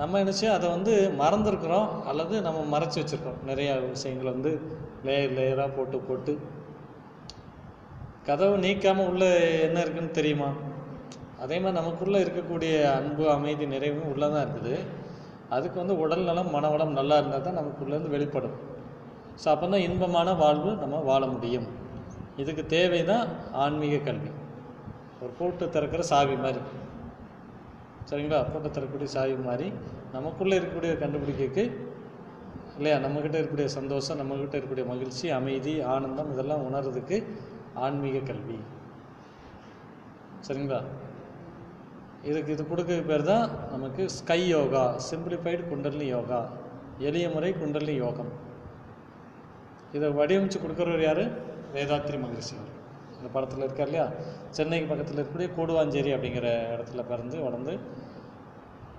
நம்ம 0.01 0.19
நினச்சி 0.23 0.45
அதை 0.53 0.67
வந்து 0.75 0.93
மறந்துருக்குறோம். 1.21 1.89
அல்லது 2.09 2.35
நம்ம 2.45 2.59
மறைச்சி 2.73 2.97
வச்சுருக்கோம் 2.99 3.41
நிறையா 3.49 3.73
விஷயங்களை 3.93 4.29
வந்து 4.35 4.51
லேயர் 5.07 5.35
லேயராக 5.37 5.69
போட்டு 5.75 5.97
போட்டு. 6.07 6.33
கதவு 8.27 8.55
நீக்காமல் 8.65 9.09
உள்ளே 9.11 9.29
என்ன 9.67 9.77
இருக்குன்னு 9.83 10.17
தெரியுமா? 10.19 10.49
அதே 11.43 11.55
மாதிரி 11.61 11.77
நமக்குள்ளே 11.79 12.19
இருக்கக்கூடிய 12.25 12.73
அன்பு 12.97 13.23
அமைதி 13.35 13.65
நிறைவும் 13.73 14.09
உள்ளே 14.13 14.27
தான் 14.33 14.43
இருக்குது. 14.45 14.75
அதுக்கு 15.55 15.77
வந்து 15.81 15.95
உடல் 16.03 16.27
நலம் 16.29 16.51
மனவளம் 16.55 16.97
நல்லா 16.99 17.15
இருந்தால் 17.21 17.47
தான் 17.47 17.59
நமக்குள்ளேருந்து 17.61 18.15
வெளிப்படும். 18.15 18.57
ஸோ 19.41 19.47
அப்போ 19.53 19.67
தான் 19.73 19.85
இன்பமான 19.87 20.33
வாழ்வு 20.43 20.71
நம்ம 20.83 21.01
வாழ 21.09 21.23
முடியும். 21.35 21.67
இதுக்கு 22.41 22.65
தேவை 22.75 23.01
தான் 23.11 23.25
ஆன்மீக 23.63 23.97
கல்வி. 24.07 24.31
ஒரு 25.23 25.31
கூட்டு 25.39 25.65
திறக்கிற 25.75 26.03
சாவி 26.11 26.37
மாதிரி. 26.45 26.61
சரிங்களா? 28.09 28.39
பூட்டை 28.51 28.69
தரக்கூடிய 28.71 29.09
சாய்வு 29.15 29.43
மாதிரி 29.49 29.67
நமக்குள்ளே 30.15 30.55
இருக்கக்கூடிய 30.57 30.93
கண்டுபிடிக்கக்கு 31.03 31.63
இல்லையா? 32.77 32.97
நம்மக்கிட்ட 33.05 33.35
இருக்கக்கூடிய 33.37 33.69
சந்தோஷம் 33.77 34.19
நம்மக்கிட்ட 34.21 34.55
இருக்கக்கூடிய 34.55 34.85
மகிழ்ச்சி 34.91 35.29
அமைதி 35.29 35.73
ஆனந்தம் 35.93 36.31
இதெல்லாம் 36.33 36.65
உணர்றதுக்கு 36.69 37.17
ஆன்மீக 37.85 38.19
கல்வி. 38.29 38.59
சரிங்களா? 40.47 40.79
இதுக்கு 42.29 42.53
இது 42.55 42.63
கொடுக்க 42.67 42.97
பேர் 43.11 43.29
தான் 43.31 43.45
நமக்கு 43.71 44.09
ஸ்கை 44.17 44.41
யோகா 44.49 44.83
சிம்பிளிஃபைடு 45.09 45.63
குண்டலினி 45.69 46.07
யோகா 46.15 46.41
எளிய 47.07 47.27
முறை 47.29 47.51
குண்டலினி 47.53 47.95
யோகம். 47.95 48.31
இதை 49.97 50.09
வடிவமைச்சு 50.19 50.59
கொடுக்குறவர் 50.63 51.07
யார்? 51.07 51.23
வேதாத்ரி 51.75 52.17
மகிழ்ச்சி 52.25 52.55
இந்த 53.21 53.29
படத்தில் 53.33 53.65
இருக்கார் 53.65 53.89
இல்லையா? 53.89 54.05
சென்னைக்கு 54.49 54.87
பக்கத்தில் 54.87 55.17
இருக்கக்கூடிய 55.17 55.49
கூடுவாஞ்சேரி 55.57 56.11
அப்படிங்கிற 56.15 56.47
இடத்துல 56.73 57.01
பிறந்து 57.07 57.37
வளர்ந்து 57.41 57.73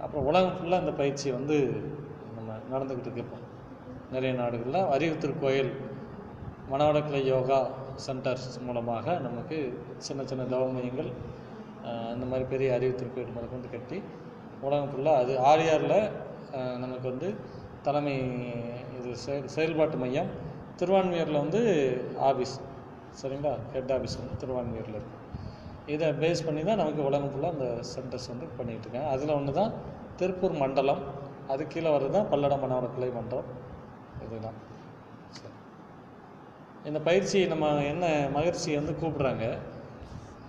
அப்புறம் 0.00 0.26
உலகம் 0.26 0.56
ஃபுல்லாக 0.56 0.82
அந்த 0.84 0.92
பயிற்சி 0.92 1.28
வந்து 1.30 1.56
நம்ம 2.36 2.56
நடந்துக்கிட்டு 2.72 3.18
இருக்கோம் 3.18 3.46
நிறைய 4.10 4.32
நாடுகளில் 4.34 4.88
அறிவு 4.88 5.14
திருக்கோயில் 5.18 5.70
மனவளக்கலை 6.70 7.20
யோகா 7.26 7.58
சென்டர்ஸ் 8.06 8.60
மூலமாக 8.60 9.14
நமக்கு 9.18 9.58
சின்ன 9.98 10.24
சின்ன 10.24 10.42
தவ 10.44 10.66
மையங்கள் 10.68 11.10
அந்த 12.12 12.24
மாதிரி 12.24 12.44
பெரிய 12.48 12.68
அறிவு 12.74 12.94
திருக்கோயில் 12.94 13.34
முதல் 13.34 13.52
கொண்டு 13.52 13.68
கட்டி 13.68 13.98
உலகம் 14.60 14.90
ஃபுல்லாக 14.90 15.22
அது 15.22 15.32
ஆரியாரில் 15.50 15.98
நமக்கு 16.78 17.06
வந்து 17.08 17.28
தலைமை 17.82 18.14
இது 18.98 19.12
செயல் 19.16 19.48
செயல்பாட்டு 19.48 19.96
மையம். 19.96 20.30
திருவான்மையூரில் 20.78 21.42
வந்து 21.44 21.60
ஆஃபீஸ் 22.28 22.54
சரிங்களா? 23.20 23.52
ஹெட் 23.72 23.92
ஆஃபீஸ் 23.92 24.18
வந்து 24.20 24.36
திருவான்மையூரில் 24.40 24.98
இருக்குது 24.98 25.20
இதை 25.86 26.08
பேஸ் 26.12 26.44
பண்ணி 26.46 26.64
தான் 26.64 26.76
நமக்கு 26.76 27.02
உலகம் 27.04 27.30
ஃபுல்லாக 27.32 27.54
அந்த 27.56 27.80
சென்டர்ஸ் 27.94 28.28
வந்து 28.32 28.46
பண்ணிகிட்டு 28.58 29.02
அதில் 29.04 29.28
ஒன்று 29.28 29.52
தான் 29.52 29.72
திருப்பூர் 30.16 30.52
மண்டலம் 30.52 31.02
அது 31.48 31.66
கீழே 31.66 31.90
வர்றது 31.90 32.10
தான் 32.10 32.28
பல்லடம் 32.32 32.62
மனவளக்கலை 32.64 33.12
மண்டலம். 33.14 33.48
இதுதான். 34.24 34.58
சரி. 35.30 35.54
இந்த 36.84 37.00
பயிற்சி 37.00 37.46
நம்ம 37.46 37.82
என்ன 37.82 38.28
மகிழ்ச்சி 38.32 38.76
வந்து 38.76 38.92
கூப்பிட்றாங்க? 38.92 39.44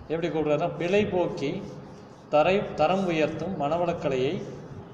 எப்படி 0.08 0.28
கூப்பிட்றாருன்னா 0.28 0.76
பிழை 0.76 1.06
போக்கி 1.06 1.62
தரை 2.28 2.74
தரம் 2.74 3.04
உயர்த்தும் 3.06 3.54
மனவளக்கலையை 3.60 4.42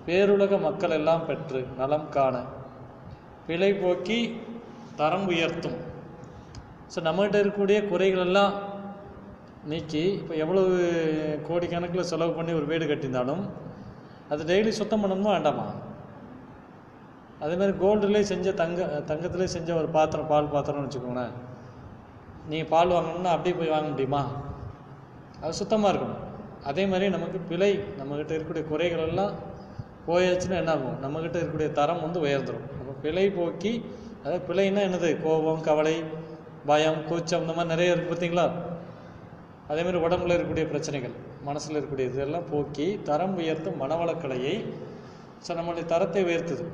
பேருலக 0.06 0.60
மக்கள் 0.60 0.90
எல்லாம் 0.90 1.26
பெற்று 1.26 1.66
நலம் 1.76 2.08
காண. 2.08 2.44
பிழை 3.46 3.72
போக்கி 3.74 4.40
தரம் 4.96 5.26
உயர்த்தும். 5.26 5.78
ஸோ 6.94 6.98
நம்மகிட்ட 7.06 7.36
இருக்கக்கூடிய 7.40 7.78
குறைகள் 7.90 8.24
எல்லாம் 8.26 8.52
நீக்கி 9.70 10.04
இப்போ 10.20 10.34
எவ்வளவு 10.34 10.70
கோடிக்கணக்கில் 11.48 12.10
செலவு 12.10 12.32
பண்ணி 12.38 12.52
ஒரு 12.58 12.66
வீடு 12.70 12.84
கட்டியிருந்தாலும் 12.90 13.42
அது 14.32 14.42
டெய்லி 14.50 14.72
சுத்தம் 14.78 15.02
பண்ணணுமா 15.02 15.30
வேண்டாமா? 15.36 15.66
அதேமாதிரி 17.44 17.74
கோல்டுலேயே 17.82 18.24
செஞ்ச 18.30 18.52
தங்க 18.62 18.80
தங்கத்திலே 19.10 19.46
செஞ்ச 19.56 19.68
ஒரு 19.74 19.88
பாத்திரம் 19.96 20.30
பால் 20.32 20.52
பாத்திரம்னு 20.54 20.86
வச்சுக்கோங்களேன். 20.86 21.34
நீங்கள் 22.50 22.70
பால் 22.72 22.94
வாங்கணும்னா 22.96 23.32
அப்படியே 23.36 23.54
போய் 23.60 23.74
வாங்க 23.74 23.88
முடியுமா? 23.92 24.22
அது 25.42 25.58
சுத்தமாக 25.60 25.92
இருக்கணும். 25.92 26.20
அதே 26.70 26.84
மாதிரி 26.86 27.06
நமக்கு 27.16 27.38
பிழை 27.50 27.70
நம்மக்கிட்ட 27.98 28.32
இருக்கக்கூடிய 28.34 28.64
குறைகள் 28.72 29.04
எல்லாம் 29.08 29.34
போயாச்சுன்னா 30.08 30.56
என்ன 30.62 30.72
ஆகும் 30.76 30.98
நம்மக்கிட்ட 31.04 31.36
இருக்கக்கூடிய 31.38 31.70
தரம் 31.78 32.04
வந்து 32.06 32.20
உயர்ந்துடும் 32.26 32.66
அப்போ 32.78 32.92
பிழை 33.04 33.26
போக்கி 33.38 33.72
அதாவது 34.22 34.42
பிழைன்னா 34.48 34.82
என்னது? 34.88 35.10
கோபம் 35.24 35.64
கவலை 35.68 35.96
பயம் 36.64 37.04
கூச்சம் 37.04 37.40
இந்த 37.40 37.52
மாதிரி 37.52 37.68
நிறைய 37.68 37.92
இருக்குது 37.92 38.10
பார்த்தீங்களா? 38.10 38.46
அதேமாதிரி 39.68 39.98
உடம்புல 39.98 40.32
இருக்கக்கூடிய 40.32 40.66
பிரச்சனைகள் 40.66 41.14
மனசில் 41.42 41.74
இருக்கக்கூடிய 41.74 42.10
இதெல்லாம் 42.10 42.48
போக்கி 42.50 43.00
தரம் 43.02 43.36
உயர்த்தும் 43.36 43.80
மனவளக்கலையை 43.82 44.54
ஸோ 45.44 45.54
நம்மளுடைய 45.54 45.84
தரத்தை 45.86 46.22
உயர்த்துது. 46.24 46.64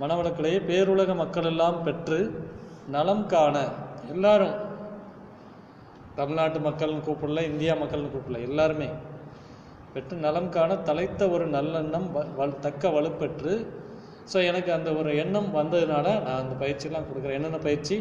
மனவளக்கலையை 0.00 0.60
பேருலக 0.66 1.14
மக்கள் 1.14 1.44
எல்லாம் 1.44 1.82
பெற்று 1.82 2.18
நலம் 2.88 3.26
காண 3.26 3.56
எல்லாரும் 4.08 4.56
தமிழ்நாட்டு 6.16 6.58
மக்கள்னு 6.60 7.06
கூப்பிடல 7.06 7.42
இந்தியா 7.44 7.74
மக்கள்னு 7.74 8.08
கூப்பிடல 8.08 8.40
எல்லாருமே 8.42 8.88
பெற்று 9.92 10.16
நலம் 10.18 10.48
காண 10.48 10.74
தலைத்த 10.82 11.28
ஒரு 11.30 11.44
நல்லெண்ணம் 11.48 12.08
வ- 12.36 12.56
தக்க 12.60 12.88
வலுப்பெற்று 12.88 13.52
ஸோ 14.32 14.44
எனக்கு 14.44 14.72
அந்த 14.72 14.90
ஒரு 14.94 15.16
எண்ணம் 15.16 15.50
வந்ததுனால 15.54 16.06
நான் 16.20 16.40
அந்த 16.40 16.54
பயிற்சியெல்லாம் 16.54 17.06
கொடுக்குறேன். 17.06 17.32
என்னென்ன 17.32 17.58
பயிற்சி? 17.58 17.96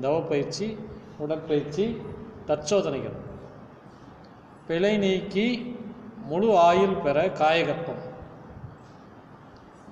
தவ 0.00 0.20
பயிற்சி 0.20 0.78
உடற்பயிற்சி 1.18 2.00
தற்சோதனைகள். 2.46 3.16
பிழை 4.66 4.96
நீக்கி 4.96 5.76
முழு 6.24 6.56
ஆயுள் 6.56 6.94
பெற 6.94 7.26
காயகற்பம். 7.26 8.10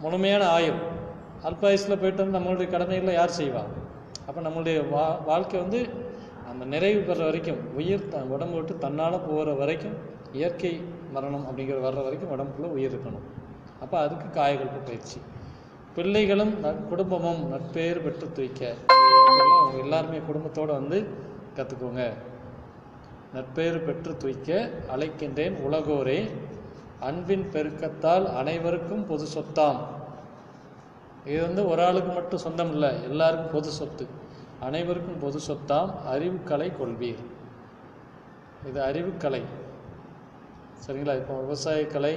முழுமையான 0.00 0.48
ஆயுள். 0.48 0.98
அல்பாயுசில் 1.42 2.00
போயிட்டு 2.00 2.30
வந்து 2.30 2.38
நம்மளுடைய 2.38 2.70
கடமைகளை 2.70 3.14
யார் 3.14 3.30
செய்வா? 3.38 3.64
அப்போ 4.26 4.40
நம்மளுடைய 4.40 4.90
வா 4.90 5.10
வாழ்க்கை 5.10 5.60
வந்து 5.60 5.88
அந்த 6.50 6.64
நிறைவு 6.64 7.00
பெற 7.00 7.24
வரைக்கும் 7.24 7.74
உயிர் 7.74 8.08
த 8.08 8.18
உடம்பு 8.18 8.54
விட்டு 8.54 8.78
தன்னால் 8.78 9.20
போகிற 9.20 9.52
வரைக்கும் 9.52 9.96
இயற்கை 10.32 10.82
மரணம் 11.12 11.46
அப்படிங்கிற 11.46 11.76
வர்ற 11.76 12.02
வரைக்கும் 12.02 12.38
உடம்புக்குள்ளே 12.38 12.68
உயிர் 12.68 12.94
இருக்கணும். 12.94 13.26
அப்போ 13.80 13.98
அதுக்கு 13.98 14.40
காயகல்ப 14.40 14.84
பயிற்சி. 14.84 15.20
பிள்ளைகளும் 15.94 16.52
குடும்பமும் 16.88 17.40
நட்பேர் 17.52 18.02
பெற்று 18.02 18.26
துய்க்க 18.32 18.74
அவங்க 18.86 19.78
எல்லாருமே 19.82 20.18
குடும்பத்தோடு 20.26 20.72
வந்து 20.72 20.98
கற்றுக்கோங்க 21.56 22.02
நட்பேர் 23.34 23.78
பெற்று 23.84 24.12
துய்க்க 24.16 24.70
அழைக்கின்றேன் 24.96 25.56
உலகோரே. 25.68 26.30
அன்பின் 27.00 27.44
பெருக்கத்தால் 27.52 28.26
அனைவருக்கும் 28.34 29.06
பொது 29.06 29.26
சொத்தாம். 29.34 29.78
இது 31.24 31.40
வந்து 31.46 31.68
ஒரு 31.68 31.84
ஆளுக்கு 31.84 32.12
மட்டும் 32.12 32.44
சொந்தம் 32.46 32.72
இல்லை 32.72 33.02
எல்லாருக்கும் 33.02 33.52
பொது 33.52 33.70
சொத்து. 33.70 34.06
அனைவருக்கும் 34.60 35.20
பொது 35.24 35.38
சொத்தாம். 35.48 35.90
அறிவுக்கலை 36.14 36.70
கொள்வீர். 36.80 37.22
இது 38.68 38.80
அறிவுக்கலை. 38.88 39.42
சரிங்களா? 40.86 41.14
இப்போ 41.22 41.34
விவசாய 41.40 41.86
கலை 41.86 42.14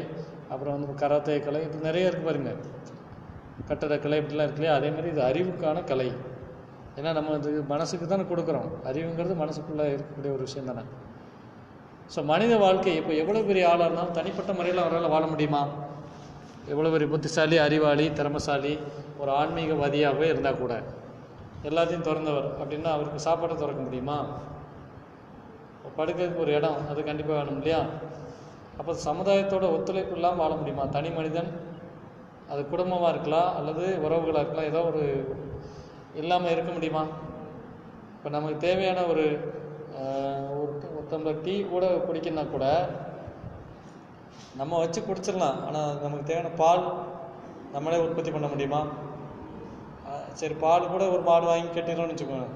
அப்புறம் 0.50 0.74
வந்து 0.74 1.08
கராத்தே 1.08 1.40
கலை 1.40 1.62
இது 1.68 1.78
நிறைய 1.88 2.08
இருக்கு 2.08 2.26
பாருங்க. 2.26 2.54
கட்டடக்கலை 3.70 4.18
இப்படிலாம் 4.22 4.48
இருக்கு 4.48 4.62
இல்லையா? 4.62 4.76
அதே 4.80 4.90
மாதிரி 4.96 5.10
இது 5.14 5.22
அறிவுக்கான 5.30 5.84
கலை. 5.92 6.08
ஏன்னா 6.98 7.12
நம்ம 7.18 7.36
இது 7.42 7.52
மனசுக்கு 7.74 8.06
தானே 8.08 8.26
கொடுக்குறோம். 8.32 8.68
அறிவுங்கிறது 8.90 9.36
மனசுக்குள்ளே 9.44 9.86
இருக்கக்கூடிய 9.94 10.32
ஒரு 10.38 10.44
விஷயம் 10.48 10.70
தானே. 10.72 10.84
ஸோ 12.14 12.20
மனித 12.32 12.54
வாழ்க்கை 12.64 12.94
இப்போ 13.02 13.14
எவ்வளோ 13.22 13.42
பெரிய 13.50 13.66
ஆளாக 13.72 13.88
இருந்தாலும் 13.88 14.18
தனிப்பட்ட 14.20 14.52
முறையில் 14.58 14.84
அவரால் 14.86 15.14
வாழ 15.14 15.26
முடியுமா? 15.34 15.62
எவ்வளோ 16.74 16.90
பெரிய 16.96 17.08
புத்திசாலி 17.14 17.58
அறிவாளி 17.68 18.06
திறமசாலி 18.20 18.74
ஒரு 19.22 19.32
ஆன்மீகவாதியாகவே 19.40 20.28
இருந்தால் 20.34 20.62
கூட 20.64 20.74
எல்லாத்தையும் 21.70 22.08
திறந்தவர் 22.08 22.48
அப்படின்னா 22.62 22.90
அவருக்கு 22.96 23.20
சாப்பாட்டை 23.28 23.56
திறக்க 23.58 23.82
முடியுமா? 23.88 24.18
படுக்கிறதுக்கு 25.98 26.44
ஒரு 26.46 26.52
இடம் 26.58 26.80
அது 26.92 27.00
கண்டிப்பாக 27.10 27.36
வேணும் 27.40 27.58
இல்லையா? 27.60 27.82
அப்போ 28.80 28.92
சமுதாயத்தோட 29.08 29.66
ஒத்துழைப்பு 29.76 30.16
இல்லாமல் 30.18 30.42
வாழ 30.44 30.54
முடியுமா? 30.62 30.86
தனி 30.96 31.10
மனிதன் 31.18 31.50
அது 32.54 32.64
குடும்பமாக 32.74 33.12
இருக்கலாம் 33.14 33.52
அல்லது 33.60 33.84
உறவுகளாக 34.06 34.44
இருக்கலாம் 34.44 34.72
ஏதோ 34.72 34.82
ஒரு 34.92 35.04
இல்லாமல் 36.22 36.54
இருக்க 36.56 36.72
முடியுமா? 36.78 37.04
இப்போ 38.16 38.30
நமக்கு 38.36 38.58
தேவையான 38.68 39.00
ஒரு 39.12 39.26
ஒரு 40.58 41.32
டீ 41.46 41.56
கூட 41.72 41.86
குடிக்கணும்னா 42.08 42.44
கூட 42.52 42.66
நம்ம 44.60 44.80
வச்சு 44.82 45.00
குடிச்சிடலாம். 45.02 45.58
ஆனால் 45.68 45.98
நமக்கு 46.04 46.28
தேவையான 46.30 46.52
பால் 46.62 46.84
நம்மளே 47.76 48.02
உற்பத்தி 48.06 48.32
பண்ண 48.36 48.48
முடியுமா? 48.54 48.82
சரி 50.40 50.56
பால் 50.64 50.92
கூட 50.94 51.04
ஒரு 51.14 51.24
மாடு 51.30 51.46
வாங்கி 51.50 51.70
கட்டிடுறோம்னு 51.76 52.14
வச்சுக்கோங்க. 52.14 52.50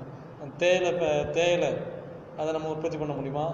தேயிலை 0.62 0.90
இப்போ 0.94 1.10
தேயிலை 1.38 1.72
அதை 2.40 2.50
நம்ம 2.56 2.70
உற்பத்தி 2.74 2.98
பண்ண 3.02 3.14
முடியுமா? 3.20 3.46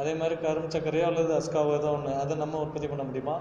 அதே 0.00 0.12
மாதிரி 0.20 0.34
கரும்பு 0.44 0.72
சர்க்கரையோ 0.74 1.06
அல்லது 1.10 1.32
அஸ்காவோ 1.38 1.74
ஏதோ 1.80 1.90
ஒன்று 1.96 2.12
அதை 2.22 2.34
நம்ம 2.42 2.58
உற்பத்தி 2.64 2.88
பண்ண 2.92 3.04
முடியுமா? 3.10 3.36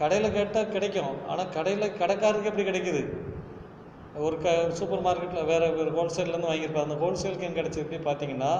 கடையில் 0.00 0.34
கேட்டால் 0.36 0.74
கிடைக்கும். 0.74 1.14
ஆனால் 1.30 1.52
கடையில் 1.56 1.94
கடைக்காரருக்கு 2.00 2.50
எப்படி 2.50 2.66
கிடைக்குது? 2.68 3.02
ஒரு 4.26 4.36
க 4.44 4.48
சூப்பர் 4.78 5.04
மார்க்கெட்டில் 5.06 5.48
வேறு 5.52 5.66
ஒரு 5.82 5.90
ஹோல்சேல்லேருந்து 5.96 6.50
வாங்கியிருப்பாங்க 6.50 6.88
அந்த 6.88 6.98
ஹோல்சேலுக்கு 7.02 7.48
எங்கே 7.48 7.58
கிடச்சிருக்கு 7.60 7.98
பார்த்தீங்கன்னா 8.08 8.52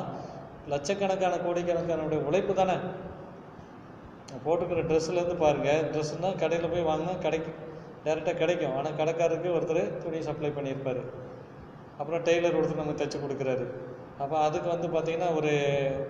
லட்சக்கணக்கான 0.73 1.35
கோடிக்கணக்கான 1.45 2.07
உழைப்பு 2.31 2.55
தானே. 2.61 2.77
போட்டுக்கிற 4.45 4.81
ட்ரெஸ்ஸுலேருந்து 4.89 5.37
பாருங்கள் 5.45 5.85
ட்ரெஸ்ஸுனால் 5.93 6.41
கடையில் 6.43 6.73
போய் 6.73 6.89
வாங்கினா 6.89 7.15
கிடைக்கு 7.27 7.53
டேரெக்டாக 8.07 8.37
கிடைக்கும். 8.41 8.75
ஆனால் 8.79 8.99
கடைக்காரருக்கு 9.01 9.55
ஒருத்தர் 9.57 9.85
துணி 10.03 10.19
சப்ளை 10.29 10.51
பண்ணியிருப்பார். 10.57 11.01
அப்புறம் 12.01 12.25
டெய்லர் 12.29 12.59
ஒருத்தர் 12.59 12.83
நமக்கு 12.83 13.01
தைச்சு 13.03 13.19
கொடுக்குறாரு. 13.23 13.65
அப்போ 14.23 14.37
அதுக்கு 14.47 14.69
வந்து 14.75 14.89
பார்த்திங்கன்னா 14.95 15.31
ஒரு 15.39 15.53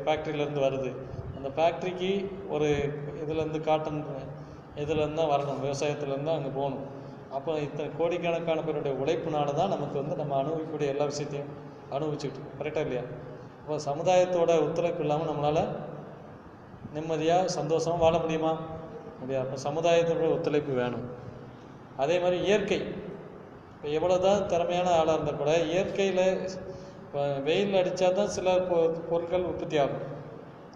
ஃபேக்ட்ரியிலேருந்து 0.05 0.65
வருது. 0.67 0.91
அந்த 1.37 1.49
ஃபேக்ட்ரிக்கு 1.57 2.11
ஒரு 2.55 2.69
இதுலேருந்து 3.23 3.61
காட்டன் 3.69 4.01
இதுலேருந்து 4.77 5.15
தான் 5.15 5.29
வரணும் 5.29 5.65
விவசாயத்துலேருந்து 5.65 6.25
தான் 6.25 6.37
அங்கே 6.37 6.49
போகணும். 6.49 6.85
அப்போ 7.33 7.59
இத்தனை 7.59 7.93
கோடிக்கணக்கான 7.99 8.63
பேருடைய 8.63 8.97
உழைப்புனால 9.05 9.55
தான் 9.55 9.69
நமக்கு 9.69 9.99
வந்து 9.99 10.17
நம்ம 10.17 10.37
அனுபவிக்கக்கூடிய 10.37 10.89
எல்லா 10.89 11.05
விஷயத்தையும் 11.05 11.49
அனுபவிச்சுக்கிட்டு 11.91 12.63
கரெக்டாக 12.63 12.81
இல்லையா? 12.81 13.03
அப்போ 13.61 13.77
சமுதாயத்தோட 13.77 14.63
ஒத்துழைப்பு 14.63 15.01
இல்லாமல் 15.01 15.29
நம்மளால் 15.29 15.69
நிம்மதியாக 16.93 17.49
சந்தோஷமாக 17.49 18.03
வாழ 18.03 18.19
முடியுமா? 18.19 18.59
முடியாது. 19.21 19.49
அப்போ 19.49 19.71
சமுதாயத்தோட 19.71 20.33
ஒத்துழைப்பு 20.33 20.73
வேணும். 20.73 21.11
அதே 21.97 22.19
மாதிரி 22.19 22.43
இயற்கை. 22.43 22.79
இப்போ 23.77 23.89
எவ்வளோ 23.89 24.19
தான் 24.19 24.47
திறமையான 24.47 24.91
ஆளாக 24.91 25.13
இருந்தால் 25.13 25.37
கூட 25.37 25.63
இயற்கையில் 25.63 26.49
இப்போ 27.01 27.33
வெயில் 27.33 27.75
அடித்தா 27.75 28.13
தான் 28.13 28.29
சில 28.29 28.57
பொ- 28.57 28.91
பொருட்கள் 28.91 29.43
உற்பத்தி 29.43 29.79
ஆகும். 29.79 30.15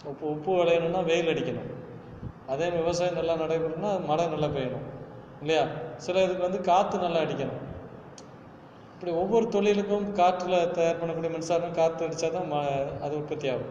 உப்பு 0.05 0.31
உப்பு 0.31 0.53
விளையணும்னா 0.53 1.05
வெயில் 1.05 1.29
அடிக்கணும். 1.29 1.80
அதே 2.53 2.69
விவசாயம் 2.79 3.19
நல்லா 3.19 3.35
நடைபெறணும்னா 3.43 3.91
மழை 4.11 4.25
நல்லா 4.35 4.49
பெய்யணும் 4.55 4.87
இல்லையா? 5.43 5.65
சில 6.05 6.23
இதுக்கு 6.27 6.47
வந்து 6.47 6.61
காற்று 6.71 6.97
நல்லா 7.05 7.21
அடிக்கணும். 7.25 7.61
இப்படி 8.95 9.13
ஒவ்வொரு 9.21 9.47
தொழிலுக்கும் 9.55 10.07
காற்றில் 10.19 10.57
தயார் 10.77 10.99
பண்ணக்கூடிய 11.01 11.31
மின்சாரம் 11.35 11.77
காற்று 11.79 12.07
அடித்தா 12.07 12.29
தான் 12.35 12.51
ம 12.53 12.57
அது 13.05 13.15
உற்பத்தி 13.21 13.47
ஆகும். 13.53 13.71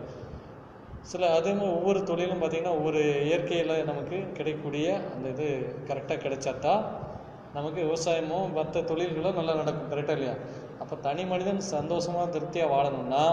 சில 1.12 1.28
அதே 1.36 1.52
மாதிரி 1.58 1.76
ஒவ்வொரு 1.78 2.00
தொழிலும் 2.10 2.42
பார்த்திங்கன்னா 2.42 2.78
ஒவ்வொரு 2.80 3.02
இயற்கையில் 3.28 3.76
நமக்கு 3.92 4.18
கிடைக்கக்கூடிய 4.38 4.88
அந்த 5.13 5.28
இது 5.36 5.48
கரெக்டாக 5.89 6.20
கிடைச்சாதான் 6.26 6.82
நமக்கு 7.58 7.80
விவசாயமும் 7.88 8.52
மற்ற 8.58 8.82
தொழில்களும் 8.89 9.38
நல்லா 9.39 9.54
நடக்கும் 9.62 9.92
கரெக்டாக 9.94 10.18
இல்லையா? 10.18 10.36
அப்போ 10.82 10.96
தனி 11.08 11.24
மனிதன் 11.32 11.62
சந்தோஷமாக 11.76 12.28
திருப்தியாக 12.36 12.74
வாழணும்னா 12.74 13.24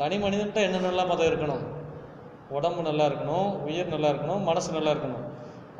தனி 0.00 0.16
மனிதன்ட்ட 0.24 0.66
என்னென்னலாம் 0.68 1.12
மதம் 1.12 1.30
இருக்கணும்? 1.30 1.64
உடம்பு 2.56 2.82
நல்லா 2.88 3.04
இருக்கணும் 3.10 3.48
உயிர் 3.66 3.92
நல்லா 3.94 4.08
இருக்கணும் 4.12 4.42
மனசு 4.48 4.70
நல்லா 4.76 4.92
இருக்கணும். 4.94 5.22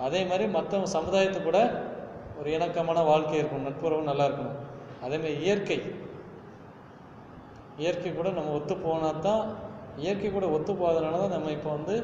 அதே 0.06 0.20
மாதிரி 0.30 0.44
மற்ற 0.56 0.80
சமுதாயத்து 0.96 1.40
கூட 1.48 1.58
ஒரு 2.38 2.48
இணக்கமான 2.56 2.98
வாழ்க்கை 3.10 3.36
இருக்கணும் 3.40 3.68
நட்புறவு 3.68 4.08
நல்லா 4.10 4.24
இருக்கணும். 4.28 4.56
அதேமாதிரி 5.04 5.34
இயற்கை. 5.44 5.78
இயற்கை 7.82 8.10
கூட 8.12 8.28
நம்ம 8.38 8.52
ஒத்து 8.58 8.74
போனால் 8.86 9.22
தான் 9.28 9.44
இயற்கை 10.02 10.28
கூட 10.30 10.46
ஒத்து 10.56 10.72
போகாதனால 10.80 11.20
தான் 11.22 11.34
நம்ம 11.36 11.52
இப்போ 11.58 11.70
வந்து 11.76 11.94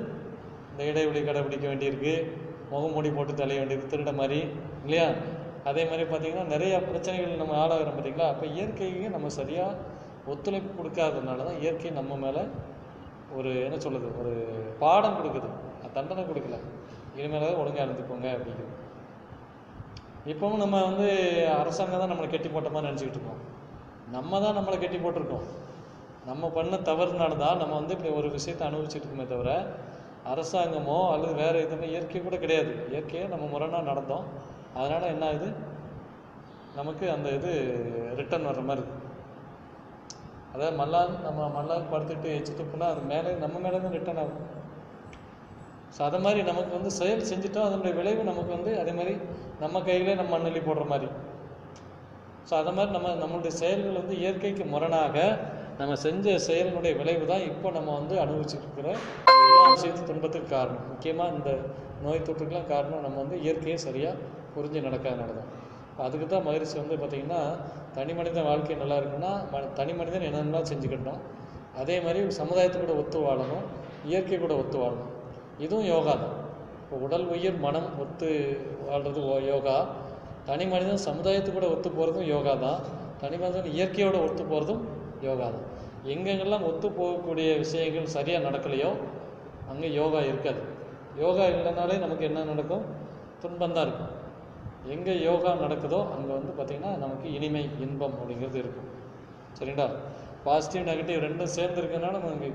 இந்த 0.71 0.83
இடைவெளி 0.91 1.21
கடைபிடிக்க 1.29 1.67
வேண்டியிருக்கு 1.71 2.15
முகமூடி 2.73 3.11
போட்டு 3.17 3.33
தலைய 3.41 3.61
வேண்டியிருக்கு 3.61 3.93
திருட 3.93 4.13
மாதிரி 4.21 4.41
இல்லையா? 4.85 5.07
அதே 5.69 5.83
மாதிரி 5.91 6.05
பார்த்தீங்கன்னா 6.11 6.47
நிறைய 6.55 6.75
பிரச்சனைகள் 6.89 7.41
நம்ம 7.43 7.55
ஆளாகிறோம் 7.63 7.97
பார்த்தீங்களா 7.97 8.27
அப்போ 8.33 8.45
இயற்கைக்கு 8.57 9.07
நம்ம 9.15 9.29
சரியாக 9.39 9.79
ஒத்துழைப்பு 10.33 10.71
கொடுக்காததுனால 10.79 11.45
தான் 11.49 11.61
இயற்கை 11.63 11.91
நம்ம 12.01 12.17
மேலே 12.25 12.43
ஒரு 13.37 13.51
என்ன 13.65 13.77
சொல்லுது 13.85 14.09
ஒரு 14.21 14.33
பாடம் 14.83 15.17
கொடுக்குது. 15.19 15.49
அது 15.83 15.93
தண்டனை 15.97 16.25
கொடுக்கல. 16.25 16.59
இனிமேலாவது 17.17 17.61
ஒழுங்காக 17.63 17.87
இருந்துக்கோங்க 17.87 18.29
அப்படிங்கிறது 18.35 18.75
இப்போவும் 20.33 20.63
நம்ம 20.63 20.77
வந்து 20.85 21.07
அரசாங்கம் 21.61 22.03
தான் 22.03 22.11
நம்மளை 22.13 22.29
கெட்டி 22.31 22.49
போட்ட 22.49 22.69
மாதிரி 22.69 22.89
நினச்சிக்கிட்டு 22.91 23.19
இருக்கோம். 23.19 23.43
நம்ம 24.17 24.41
தான் 24.45 24.57
நம்மளை 24.59 24.77
கெட்டி 24.79 24.99
போட்டிருக்கோம். 25.05 25.47
நம்ம 26.27 26.49
பண்ண 26.57 26.77
தவறுனால 26.89 27.37
தான் 27.45 27.61
நம்ம 27.63 27.75
வந்து 27.81 27.95
இப்படி 27.97 28.11
ஒரு 28.21 28.29
விஷயத்தை 28.37 28.65
அனுபவிச்சுட்டு 28.69 29.07
இருக்கோமே 29.07 29.27
தவிர 29.35 29.51
அரசாங்கமோ 30.33 30.99
அல்லது 31.13 31.35
வேறு 31.43 31.59
எதுவுமே 31.67 31.87
இயற்கை 31.93 32.21
கூட 32.23 32.37
கிடையாது. 32.37 32.73
இயற்கையை 32.93 33.27
நம்ம 33.29 33.45
முரணாக 33.53 33.89
நடந்தோம். 33.91 34.27
அதனால் 34.79 35.13
என்ன 35.15 35.27
ஆகுது? 35.27 35.49
நமக்கு 36.77 37.05
அந்த 37.17 37.29
இது 37.39 37.53
ரிட்டர்ன் 38.17 38.49
வர்ற 38.51 38.63
மாதிரி 38.69 38.83
இருக்குது 38.83 39.07
அதாவது 40.59 40.77
மல்லாந்து 40.81 41.19
நம்ம 41.27 41.41
மல்லாந்து 41.57 41.91
படுத்துட்டு 41.93 42.29
எச்சிட்டு 42.37 42.65
போனால் 42.71 42.93
அது 42.95 43.03
மேலே 43.11 43.33
நம்ம 43.43 43.57
மேலே 43.65 43.79
தான் 43.83 43.93
ரிட்டர்ன் 43.97 44.21
ஆகும். 44.23 44.41
ஸோ 45.97 46.01
அதை 46.07 46.19
மாதிரி 46.25 46.41
நமக்கு 46.49 46.73
வந்து 46.79 46.91
செயல் 46.97 47.29
செஞ்சுட்டோம் 47.29 47.67
அதனுடைய 47.67 47.93
விளைவு 47.99 48.23
நமக்கு 48.31 48.51
வந்து 48.57 48.71
அதே 48.81 48.93
மாதிரி 48.97 49.15
நம்ம 49.61 49.83
கையிலே 49.89 50.15
நம்ம 50.21 50.33
மண்ணள்ளி 50.35 50.63
போடுற 50.69 50.85
மாதிரி. 50.93 51.09
ஸோ 52.49 52.53
அதை 52.61 52.73
மாதிரி 52.79 52.91
நம்ம 52.97 53.13
நம்மளுடைய 53.23 53.53
செயல்கள் 53.61 54.01
வந்து 54.01 54.17
இயற்கைக்கு 54.23 54.67
முரணாக 54.75 55.17
நம்ம 55.81 55.97
செஞ்ச 56.07 56.35
செயலினுடைய 56.49 56.93
விளைவு 57.01 57.25
தான் 57.33 57.47
இப்போ 57.51 57.71
நம்ம 57.79 57.95
வந்து 58.01 58.15
அனுபவிச்சுருக்கிற 58.25 58.89
எல்லா 59.47 59.65
விஷயத்து 59.77 60.09
துன்பத்துக்கு 60.11 60.51
காரணம். 60.57 60.85
முக்கியமாக 60.93 61.37
இந்த 61.39 61.51
நோய் 62.07 62.27
தொற்றுக்கெல்லாம் 62.29 62.71
காரணம் 62.75 63.05
நம்ம 63.07 63.19
வந்து 63.25 63.39
இயற்கையை 63.47 63.79
சரியாக 63.87 64.17
புரிஞ்சு 64.57 64.87
நடக்காதனால 64.89 65.37
தான் 65.39 65.53
அதுக்கு 66.07 66.27
தான் 66.27 66.47
மகிழ்ச்சி 66.49 66.77
வந்து 66.83 66.97
பார்த்திங்கன்னா 67.03 67.43
தனி 67.99 68.13
மனித 68.13 68.43
வாழ்க்கை 68.43 68.77
நல்லா 68.77 68.97
இருக்குன்னா 68.97 69.31
ம- 69.53 69.73
தனி 69.73 69.93
மனிதன் 69.93 70.23
என்னென்னா 70.23 70.63
செஞ்சுக்கிட்டோம் 70.63 71.21
அதே 71.77 72.01
மாதிரி 72.01 72.27
சமுதாயத்து 72.37 72.81
கூட 72.81 72.93
ஒத்து 72.93 73.19
வாழணும் 73.19 73.65
இயற்கை 74.05 74.39
கூட 74.39 74.57
ஒத்து 74.57 74.79
வாழணும். 74.79 75.11
இதுவும் 75.59 75.85
யோகா 75.85 76.13
தான். 76.13 76.35
இப்போ 76.83 76.97
உடல் 76.97 77.27
உயிர் 77.27 77.59
மனம் 77.59 77.99
ஒத்து 77.99 78.29
வாழ்றது 78.91 79.25
ஓ- 79.25 79.41
யோகா. 79.41 79.87
தனி 80.45 80.67
மனிதன் 80.67 81.05
சமுதாயத்து 81.05 81.53
கூட 81.53 81.69
ஒத்து 81.69 81.91
போகிறதும் 81.91 82.25
யோகா 82.25 82.55
தான். 82.55 82.81
தனி 83.19 83.37
மனிதன் 83.37 83.73
இயற்கையோட 83.73 84.25
ஒத்து 84.25 84.45
போகிறதும் 84.45 84.83
யோகா 85.21 85.45
தான். 85.45 85.67
எங்கெங்கெல்லாம் 86.05 86.67
ஒத்து 86.67 86.89
போகக்கூடிய 86.89 87.59
விஷயங்கள் 87.59 88.07
சரியாக 88.07 88.51
நடக்கலையோ 88.51 88.91
அங்கே 89.69 89.93
யோகா 89.93 90.21
இருக்காது. 90.21 90.61
யோகா 91.17 91.45
இல்லைனாலே 91.45 91.99
நமக்கு 91.99 92.25
என்ன 92.25 92.45
நடக்கும்? 92.45 92.85
துன்பம் 93.41 93.73
தான் 93.73 93.87
இருக்கும். 93.87 94.13
எங்கே 94.95 95.15
யோகா 95.29 95.51
நடக்குதோ 95.63 96.01
அங்கே 96.15 96.33
வந்து 96.39 96.53
பார்த்திங்கன்னா 96.59 96.93
நமக்கு 97.05 97.27
இனிமை 97.37 97.63
இன்பம் 97.85 98.17
அப்படிங்கிறது 98.21 98.59
இருக்கும். 98.63 98.89
சரிங்களா? 99.59 99.87
பாசிட்டிவ் 100.47 100.85
நெகட்டிவ் 100.91 101.25
ரெண்டும் 101.27 101.55
சேர்ந்து 101.57 101.81
இருக்கனால 101.83 102.21
நமக்கு 102.25 102.51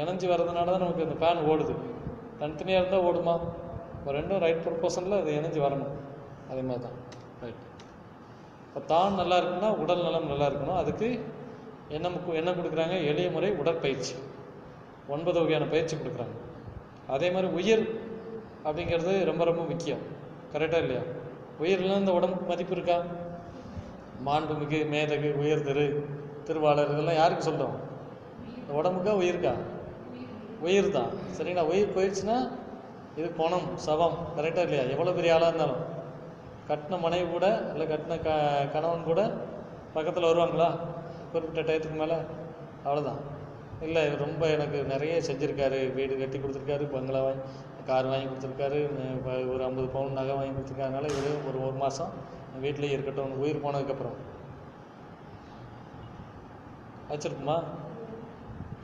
இணைஞ்சு 0.00 0.26
வர்றதுனால 0.32 0.66
தான் 0.72 0.84
நமக்கு 0.84 1.06
அந்த 1.06 1.16
ஃபேன் 1.20 1.46
ஓடுது. 1.50 1.74
தனித்தனியாக 2.40 2.82
இருந்தால் 2.82 3.06
ஓடுமா? 3.08 3.34
இப்போ 3.96 4.12
ரெண்டும் 4.18 4.42
ரைட் 4.44 4.62
ப்ரொபோசனில் 4.66 5.20
அது 5.20 5.30
இணைஞ்சு 5.38 5.60
வரணும். 5.66 5.94
அதே 6.50 6.62
மாதிரி 6.68 6.82
தான் 6.86 6.96
ரைட் 7.42 7.62
இப்போ 8.66 8.80
தான் 8.94 9.18
நல்லா 9.20 9.36
இருக்குன்னா 9.40 9.70
உடல் 9.82 10.04
நலம் 10.06 10.30
நல்லா 10.32 10.46
இருக்கணும். 10.50 10.80
அதுக்கு 10.82 11.08
என்ன 11.96 12.08
என்ன 12.40 12.50
கொடுக்குறாங்க? 12.58 12.96
எளிய 13.10 13.28
முறை 13.36 13.50
உடற்பயிற்சி. 13.62 14.14
ஒன்பது 15.14 15.38
வகையான 15.42 15.66
பயிற்சி 15.74 15.94
கொடுக்குறாங்க. 15.96 16.36
அதே 17.14 17.28
மாதிரி 17.34 17.48
உயிர் 17.58 17.84
அப்படிங்கிறது 18.66 19.12
ரொம்ப 19.30 19.42
ரொம்ப 19.50 19.62
முக்கியம். 19.72 20.02
கரெக்டாக 20.52 20.82
இல்லையா? 20.84 21.04
உயிரில் 21.60 22.00
இந்த 22.00 22.12
உடம்புக்கு 22.18 22.46
மதிப்பு 22.50 22.74
இருக்கா? 22.76 22.98
மாண்புமிகு 24.26 24.78
மேதகு 24.92 25.28
உயர்திரு 25.42 25.84
திருவாளர் 26.46 26.92
இதெல்லாம் 26.94 27.20
யாருக்கு 27.20 27.48
சொல்கிறோம் 27.48 27.76
இந்த 28.58 28.72
உடம்புக்கா 28.80 29.12
உயிருக்கா? 29.22 29.54
உயிர் 30.66 30.94
தான் 30.96 31.10
சரிங்களா 31.36 31.68
உயிர் 31.72 31.94
போயிடுச்சுன்னா 31.96 32.36
இது 33.18 33.28
பணம் 33.40 33.68
சவம் 33.86 34.16
கரெக்டாக 34.36 34.66
இல்லையா? 34.66 34.84
எவ்வளோ 34.94 35.12
பெரிய 35.18 35.34
ஆளாக 35.36 35.50
இருந்தாலும். 35.50 35.82
கட்டின 36.68 36.98
மனைவி 37.04 37.26
கூட 37.34 37.46
இல்லை 37.72 37.86
கட்டின 37.92 38.18
க 38.26 38.30
கணவன் 38.74 39.08
கூட 39.10 39.20
பக்கத்தில் 39.94 40.28
வருவாங்களா? 40.30 40.68
குறிப்பிட்ட 41.32 41.62
டயத்துக்கு 41.68 41.98
மேலே? 42.02 42.18
அவ்வளோதான் 42.86 43.20
இல்லை 43.86 44.02
ரொம்ப 44.24 44.42
எனக்கு 44.56 44.78
நிறைய 44.92 45.14
செஞ்சுருக்காரு 45.28 45.78
வீடு 45.96 46.14
கட்டி 46.20 46.38
கொடுத்துருக்காரு 46.38 46.84
பங்களா 46.94 47.20
வாங்கி 47.26 47.42
கார் 47.88 48.08
வாங்கி 48.10 48.26
கொடுத்துருக்காரு. 48.28 48.78
ஒரு 49.52 49.62
ஐம்பது 49.66 49.88
பவுன் 49.94 50.16
நகை 50.18 50.34
வாங்கி 50.38 50.54
கொடுத்துருக்காருனால 50.56 51.10
இவர் 51.14 51.46
ஒரு 51.48 51.58
ஒரு 51.66 51.76
மாதம் 51.82 52.12
வீட்டிலேயே 52.64 52.94
இருக்கட்டும். 52.96 53.34
உயிர் 53.42 53.64
போனதுக்கப்புறம். 53.64 54.16
வச்சுருக்குமா? 57.10 57.56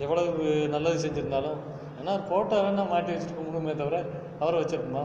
எவ்வளவு 0.04 0.44
நல்லது 0.74 1.02
செஞ்சுருந்தாலும். 1.04 1.58
ஏன்னா 2.00 2.12
ஃபோட்டோ 2.28 2.56
வேணால் 2.66 2.92
மாட்டி 2.92 3.10
வச்சுட்டு 3.12 3.38
கும்பிடுமே 3.38 3.74
தவிர 3.80 3.96
அவரை 4.42 4.60
வச்சுருக்குமா? 4.60 5.04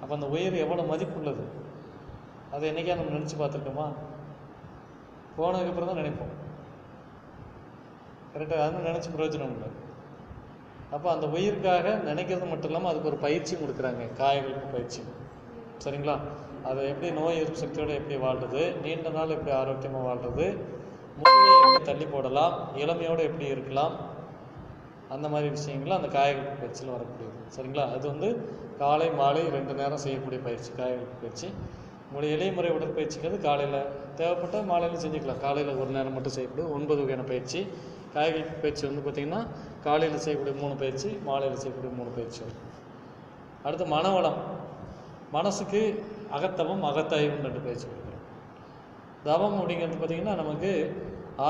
அப்போ 0.00 0.12
அந்த 0.16 0.26
உயிர் 0.34 0.62
எவ்வளோ 0.64 0.82
மதிப்புள்ளது? 0.90 1.44
அதை 2.54 2.64
என்னைக்கா 2.72 2.98
நம்ம 2.98 3.14
நினச்சி 3.16 3.36
பார்த்துருக்கோமா? 3.38 3.86
போனதுக்கப்புறம் 5.38 5.90
தான் 5.90 6.00
நினைப்போம் 6.02 6.34
கரெக்டாக 8.34 8.64
அது 8.66 8.86
நினச்சி 8.90 9.10
பிரயோஜனம் 9.16 9.54
இல்லை. 9.56 9.68
அப்போ 10.90 11.10
அந்த 11.10 11.26
உயிருக்காக 11.26 11.88
நினைக்கிறது 11.88 12.48
மட்டும் 12.48 12.70
இல்லாமல் 12.70 12.90
அதுக்கு 12.90 13.08
ஒரு 13.08 13.16
பயிற்சி 13.16 13.54
கொடுக்குறாங்க. 13.54 14.02
காயங்களுக்கு 14.18 14.72
பயிற்சி. 14.72 15.02
சரிங்களா? 15.84 16.18
அதை 16.64 16.88
எப்படி 16.88 17.10
நோய் 17.10 17.36
எதிர்ப்பு 17.36 17.58
சக்தியோடு 17.58 17.94
எப்படி 17.94 18.16
வாழ்றது? 18.16 18.80
நீண்ட 18.80 19.08
நாள் 19.08 19.28
எப்படி 19.28 19.56
ஆரோக்கியமாக 19.56 20.06
வாழ்றது? 20.08 20.56
முதுமையை 21.18 21.56
எப்படி 21.60 21.84
தள்ளி 21.84 22.04
போடலாம்? 22.04 22.76
இளமையோடு 22.76 23.22
எப்படி 23.22 23.46
இருக்கலாம்? 23.46 23.94
அந்த 25.08 25.28
மாதிரி 25.28 25.48
விஷயங்கள் 25.48 25.96
அந்த 25.96 26.08
காயங்களுக்கு 26.18 26.60
பயிற்சியில் 26.60 26.94
வரக்கூடியது. 26.94 27.36
சரிங்களா? 27.56 27.92
அது 27.94 28.06
வந்து 28.08 28.50
காலை 28.78 29.10
மாலை 29.10 29.48
ரெண்டு 29.48 29.74
நேரம் 29.74 29.96
செய்யக்கூடிய 29.96 30.42
பயிற்சி 30.42 30.70
காயங்களுக்கு 30.78 31.20
பயிற்சி. 31.20 31.48
உங்களுடைய 32.08 32.36
இளைய 32.36 32.52
முறை 32.52 32.70
உடற்பயிற்சிங்கிறது 32.70 33.40
காலையில் 33.40 33.86
தேவைப்பட்டால் 34.14 34.64
மாலையில் 34.64 35.02
செஞ்சுக்கலாம். 35.04 35.40
காலையில் 35.40 35.76
ஒரு 35.76 35.90
நேரம் 35.90 36.12
மட்டும் 36.12 36.32
செய்யக்கூடிய 36.32 36.74
ஒன்பது 36.74 37.00
வகையான 37.00 37.26
பயிற்சி. 37.26 37.66
காயங்களுக்கு 38.16 38.62
பயிற்சி 38.64 38.84
வந்து 38.88 39.04
பார்த்திங்கன்னா 39.06 39.42
காலையில் 39.86 40.24
செய்யக்கூடிய 40.26 40.54
மூணு 40.62 40.74
பயிற்சி 40.82 41.08
மாலையில் 41.28 41.60
செய்யக்கூடிய 41.62 41.92
மூணு 41.98 42.10
பயிற்சி. 42.18 42.40
வரும் 42.44 42.62
அடுத்து 43.66 43.84
மனவளம். 43.96 44.38
மனசுக்கு 45.36 45.80
அகத்தவம் 46.36 46.82
அகத்தாயும் 46.90 47.42
ரெண்டு 47.46 47.60
பயிற்சி 47.66 47.86
கொடுக்குறோம். 47.86 48.24
தவம் 49.28 49.56
அப்படிங்கிறது 49.58 49.98
பார்த்திங்கன்னா 50.00 50.34
நமக்கு 50.42 50.70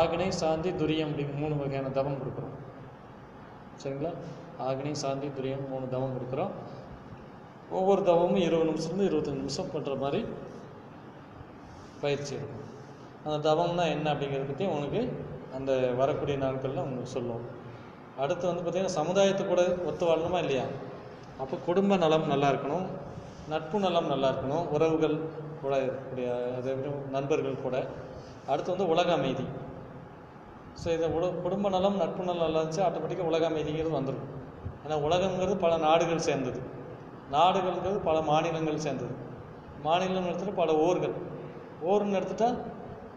ஆக்னை 0.01 0.29
சாந்தி 0.41 0.71
துரியம் 0.71 1.11
அப்படிங்கிற 1.11 1.39
மூணு 1.43 1.57
வகையான 1.57 1.89
தவம் 1.99 2.19
கொடுக்குறோம். 2.21 2.55
சரிங்களா? 3.83 4.13
ஆக்னி 4.69 4.93
சாந்தி 5.03 5.29
துரியம் 5.39 5.65
மூணு 5.73 5.87
தவம் 5.95 6.15
கொடுக்குறோம். 6.17 6.53
ஒவ்வொரு 7.71 8.03
தவமும் 8.03 8.45
இருபது 8.47 8.69
நிமிஷத்துலேருந்து 8.71 9.09
இருபத்தஞ்சு 9.11 9.43
நிமிஷம் 9.43 9.73
பண்ணுற 9.75 9.95
மாதிரி 9.99 10.21
பயிற்சி 12.01 12.33
இருக்கும். 12.39 12.65
அந்த 13.25 13.37
தவம்னா 13.49 13.85
என்ன 13.95 14.07
அப்படிங்கிறத 14.13 14.47
பற்றி 14.51 14.67
உனக்கு 14.77 15.01
அந்த 15.57 15.73
வரக்கூடிய 16.01 16.37
நாட்களில் 16.45 16.85
உங்களுக்கு 16.85 17.15
சொல்லுவோம். 17.17 17.45
அடுத்து 18.23 18.45
வந்து 18.49 18.63
பார்த்திங்கன்னா 18.65 18.99
சமுதாயத்து 19.01 19.43
கூட 19.47 19.63
ஒத்து 19.89 20.05
வாழணுமா 20.09 20.39
இல்லையா? 20.45 20.67
அப்போ 21.43 21.57
குடும்ப 21.69 21.97
நலம் 22.05 22.27
நல்லா 22.33 22.49
இருக்கணும் 22.53 22.87
நட்பு 23.53 23.79
நலம் 23.79 24.11
நல்லா 24.13 24.29
இருக்கணும் 24.33 24.65
உறவுகள் 24.75 25.17
கூட 25.63 25.75
இருக்கக்கூடிய 25.85 26.29
அதே 26.59 26.73
நண்பர்கள் 27.17 27.65
கூட. 27.67 27.77
அடுத்து 28.53 28.73
வந்து 28.75 28.89
உலக 28.95 29.11
அமைதி. 29.13 29.47
ஸோ 30.81 30.89
இதை 30.97 31.07
உல 31.17 31.27
குடும்ப 31.45 31.69
நலம் 31.77 32.01
நட்பு 32.03 32.25
நலம் 32.29 32.45
நல்லா 32.45 32.61
இருந்துச்சு 32.61 32.83
ஆட்டோமேட்டிக்காக 32.87 33.31
உலக 33.33 33.45
அமைதிங்கிறது 33.51 33.93
வந்துடும் 33.99 34.27
ஏன்னா 34.85 34.97
உலகங்கிறது 35.07 35.55
பல 35.65 35.77
நாடுகள் 35.87 36.27
சேர்ந்தது. 36.29 36.61
நாடுகள்ங்கிறது 37.37 38.01
பல 38.09 38.17
மாநிலங்கள் 38.31 38.85
சேர்ந்தது. 38.87 39.15
மாநிலங்கிறது 39.87 40.53
பல 40.63 40.71
ஊர்கள் 40.87 41.15
ஊர்னு 41.91 42.19
எடுத்துட்டால் 42.19 42.59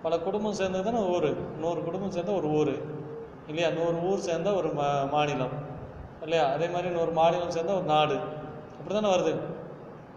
பல 0.01 0.19
குடும்பம் 0.19 0.53
சேர்ந்ததுன்னா 0.53 0.83
தானே 0.83 0.97
ஊர். 0.97 1.57
நூறு 1.59 1.83
குடும்பம் 1.83 2.11
சேர்ந்தால் 2.11 2.35
ஒரு 2.35 2.47
ஊர். 2.47 2.73
இல்லையா? 3.47 3.69
நூறு 3.69 4.01
ஊர் 4.01 4.19
சேர்ந்தால் 4.19 4.53
ஒரு 4.53 4.73
மா 4.73 5.03
மாநிலம். 5.03 5.49
இல்லையா? 6.21 6.45
அதே 6.45 6.67
மாதிரி 6.67 6.89
நூறு 6.89 7.11
மாநிலம் 7.11 7.51
சேர்ந்தால் 7.51 7.75
ஒரு 7.75 7.85
நாடு. 7.85 8.15
அப்படி 8.79 9.01
தானே 9.01 9.15
வருது? 9.15 9.35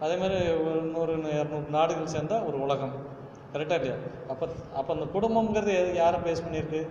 அதே 0.00 0.16
மாதிரி 0.16 0.50
ஒரு 0.50 0.80
நூறு 0.80 1.16
இரநூறு 1.16 1.68
நாடுகள் 1.70 2.06
சேர்ந்தால் 2.06 2.44
ஒரு 2.44 2.62
உலகம். 2.62 2.90
கரெக்டாக 3.52 3.74
இல்லையா? 3.74 3.94
அப்போ 4.28 4.48
அப்போ 4.74 4.94
அந்த 4.94 5.06
குடும்பங்கிறது 5.06 5.72
எது 5.78 5.94
யாரை 5.94 6.20
பேஸ் 6.20 6.42
பண்ணியிருக்கு? 6.48 6.88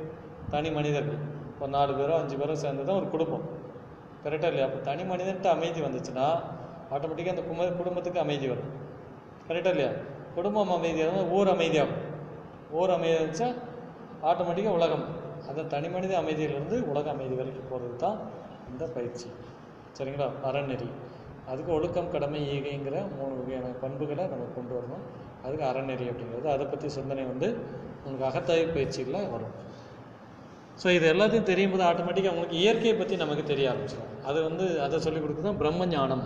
தனி 0.49 0.71
மனிதர்கள். 0.71 1.17
ஒரு 1.60 1.69
நாலு 1.69 1.93
பேரோ 1.93 2.17
அஞ்சு 2.17 2.36
பேரோ 2.36 2.54
சேர்ந்து 2.54 2.86
தான் 2.86 2.95
ஒரு 2.95 3.10
குடும்பம். 3.10 3.41
கரெக்டாக 4.23 4.43
இல்லையா? 4.43 4.65
அப்போ 4.65 4.80
தனி 4.80 5.01
மனிதன்ட்டு 5.01 5.47
அமைதி 5.47 5.82
வந்துச்சுன்னா 5.82 6.39
ஆட்டோமேட்டிக்காக 6.91 7.30
அந்த 7.30 7.41
கும 7.41 7.65
குடும்பத்துக்கு 7.65 8.19
அமைதி 8.19 8.47
வரும். 8.47 8.69
கரெக்டாக 9.47 9.65
இல்லையா? 9.65 9.89
குடும்பம் 10.36 10.71
அமைதியாக 10.71 11.25
ஊர் 11.25 11.47
அமைதியாகும். 11.47 12.10
ஓர் 12.79 12.93
அமைதியாக 12.95 13.21
இருந்துச்சா? 13.21 13.49
ஆட்டோமேட்டிக்காக 14.29 14.77
உலகம். 14.79 15.05
அந்த 15.49 15.62
தனி 15.73 15.88
மனித 15.89 16.13
அமைதியிலிருந்து 16.21 16.75
உலக 16.91 17.10
அமைதி 17.15 17.36
வரைக்கும் 17.39 17.69
போகிறது 17.71 17.95
தான் 18.03 18.19
இந்த 18.71 18.84
பயிற்சி. 18.97 19.29
சரிங்களா? 19.97 20.27
அறநெறி. 20.49 20.89
அதுக்கு 21.51 21.71
ஒழுக்கம் 21.77 22.12
கடமை 22.13 22.41
ஈகைங்கிற 22.55 22.97
மூணு 23.17 23.34
வகையான 23.39 23.69
பண்புகளை 23.84 24.25
நம்ம 24.34 24.49
கொண்டு 24.57 24.73
வரணும். 24.77 25.03
அதுக்கு 25.45 25.65
அறநெறி 25.69 26.05
அப்படிங்கிறது. 26.12 26.47
அதை 26.55 26.65
பற்றி 26.65 26.89
சிந்தனை 26.97 27.23
வந்து 27.31 27.47
உங்களுக்கு 28.03 28.27
அகத்தாய்வு 28.29 28.75
பயிற்சிகளில் 28.77 29.31
வரும். 29.36 29.55
ஸோ 30.81 30.88
இது 30.97 31.05
எல்லாத்தையும் 31.13 31.49
தெரியும் 31.49 31.73
போது 31.73 31.84
ஆட்டோமேட்டிக்காக 31.89 32.34
உங்களுக்கு 32.36 32.62
இயற்கையை 32.62 32.93
பற்றி 32.97 33.15
நமக்கு 33.23 33.43
தெரிய 33.43 33.71
ஆரம்பிச்சிடும். 33.71 34.13
அது 34.29 34.39
வந்து 34.47 34.65
அதை 34.86 34.99
சொல்லிக் 35.05 35.23
கொடுக்குறது 35.23 35.60
பிரம்ம 35.62 35.88
ஞானம் 35.95 36.23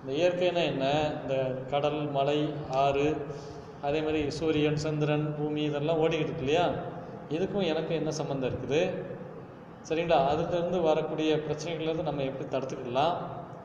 இந்த 0.00 0.10
இயற்கைனா 0.18 0.62
என்ன? 0.72 0.84
இந்த 1.22 1.34
கடல் 1.72 2.00
மலை 2.18 2.38
ஆறு 2.84 3.06
அதே 3.86 4.00
மாதிரி 4.06 4.20
சூரியன் 4.38 4.80
சந்திரன் 4.84 5.26
பூமி 5.36 5.62
இதெல்லாம் 5.68 6.00
ஓடிக்கிட்டு 6.02 6.32
இருக்கு 6.32 6.46
இல்லையா? 6.46 6.64
இதுக்கும் 7.36 7.68
எனக்கும் 7.72 7.98
என்ன 8.00 8.10
சம்மந்தம் 8.20 8.50
இருக்குது? 8.50 8.80
சரிங்களா? 9.88 10.18
அதுலேருந்து 10.30 10.78
வரக்கூடிய 10.88 11.30
பிரச்சனைகள்லேருந்து 11.46 12.08
நம்ம 12.08 12.24
எப்படி 12.30 12.46
தடுத்துக்கலாம்? 12.54 13.14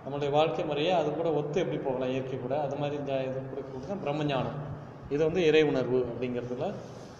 நம்மளுடைய 0.03 0.31
வாழ்க்கை 0.37 0.63
முறையை 0.69 0.93
அது 0.99 1.09
கூட 1.19 1.29
ஒத்து 1.39 1.57
எப்படி 1.63 1.79
போகலாம்? 1.87 2.11
இயற்கை 2.13 2.37
கூட. 2.45 2.55
அது 2.65 2.75
மாதிரி 2.81 2.95
இந்த 3.01 3.13
இது 3.27 3.39
கொடுக்கறது 3.51 3.89
தான் 3.91 4.03
பிரம்மஞானம். 4.05 4.57
இது 5.13 5.21
வந்து 5.27 5.41
இறை 5.49 5.63
உணர்வு 5.71 5.99
அப்படிங்கிறதுல 6.11 6.67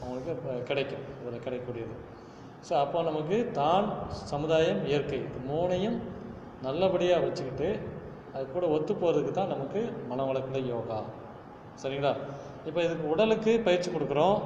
அவங்களுக்கு 0.02 0.56
கிடைக்கும். 0.70 1.04
இதில் 1.22 1.44
கிடைக்கக்கூடியது. 1.46 1.96
ஸோ 2.68 2.74
அப்போ 2.84 3.00
நமக்கு 3.10 3.38
தான் 3.62 3.88
சமுதாயம் 4.34 4.82
இயற்கை. 4.92 5.22
இது 5.30 5.42
மூணையும் 5.52 5.98
நல்லபடியாக 6.68 7.26
வச்சுக்கிட்டு 7.26 7.70
அது 8.36 8.46
கூட 8.56 8.66
ஒத்து 8.76 8.94
போகிறதுக்கு 9.02 9.34
தான் 9.40 9.54
நமக்கு 9.56 9.82
மனவளக்கலை 10.12 10.62
யோகா. 10.74 11.00
சரிங்களா? 11.82 12.14
இப்போ 12.68 12.80
இதுக்கு 12.86 13.06
உடலுக்கு 13.14 13.52
பயிற்சி 13.68 13.90
கொடுக்குறோம் 13.96 14.38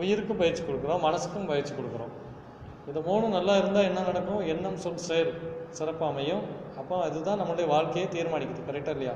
உயிருக்கும் 0.00 0.40
பயிற்சி 0.42 0.62
கொடுக்குறோம் 0.68 1.02
மனசுக்கும் 1.06 1.50
பயிற்சி 1.50 1.72
கொடுக்குறோம். 1.74 2.12
இது 2.90 3.00
மூணும் 3.08 3.34
நல்லா 3.36 3.54
இருந்தால் 3.60 3.86
என்ன 3.90 4.00
நடக்கும்? 4.08 4.40
எண்ணம் 4.52 4.80
சொல் 4.84 5.04
செயல் 5.08 5.30
சிறப்பாக 5.78 6.08
அமையும். 6.12 6.42
அப்போ 6.80 6.94
அதுதான் 7.06 7.38
நம்மளுடைய 7.40 7.66
வாழ்க்கையை 7.74 8.06
தீர்மானிக்குது 8.14 8.66
கரெக்டாக 8.70 8.96
இல்லையா? 8.96 9.14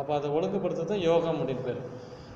அப்போ 0.00 0.12
அதை 0.18 0.28
ஒழுங்குபடுத்துறது 0.36 0.96
யோகா 1.08 1.28
அப்படின்னு 1.32 1.66
பேர். 1.68 1.82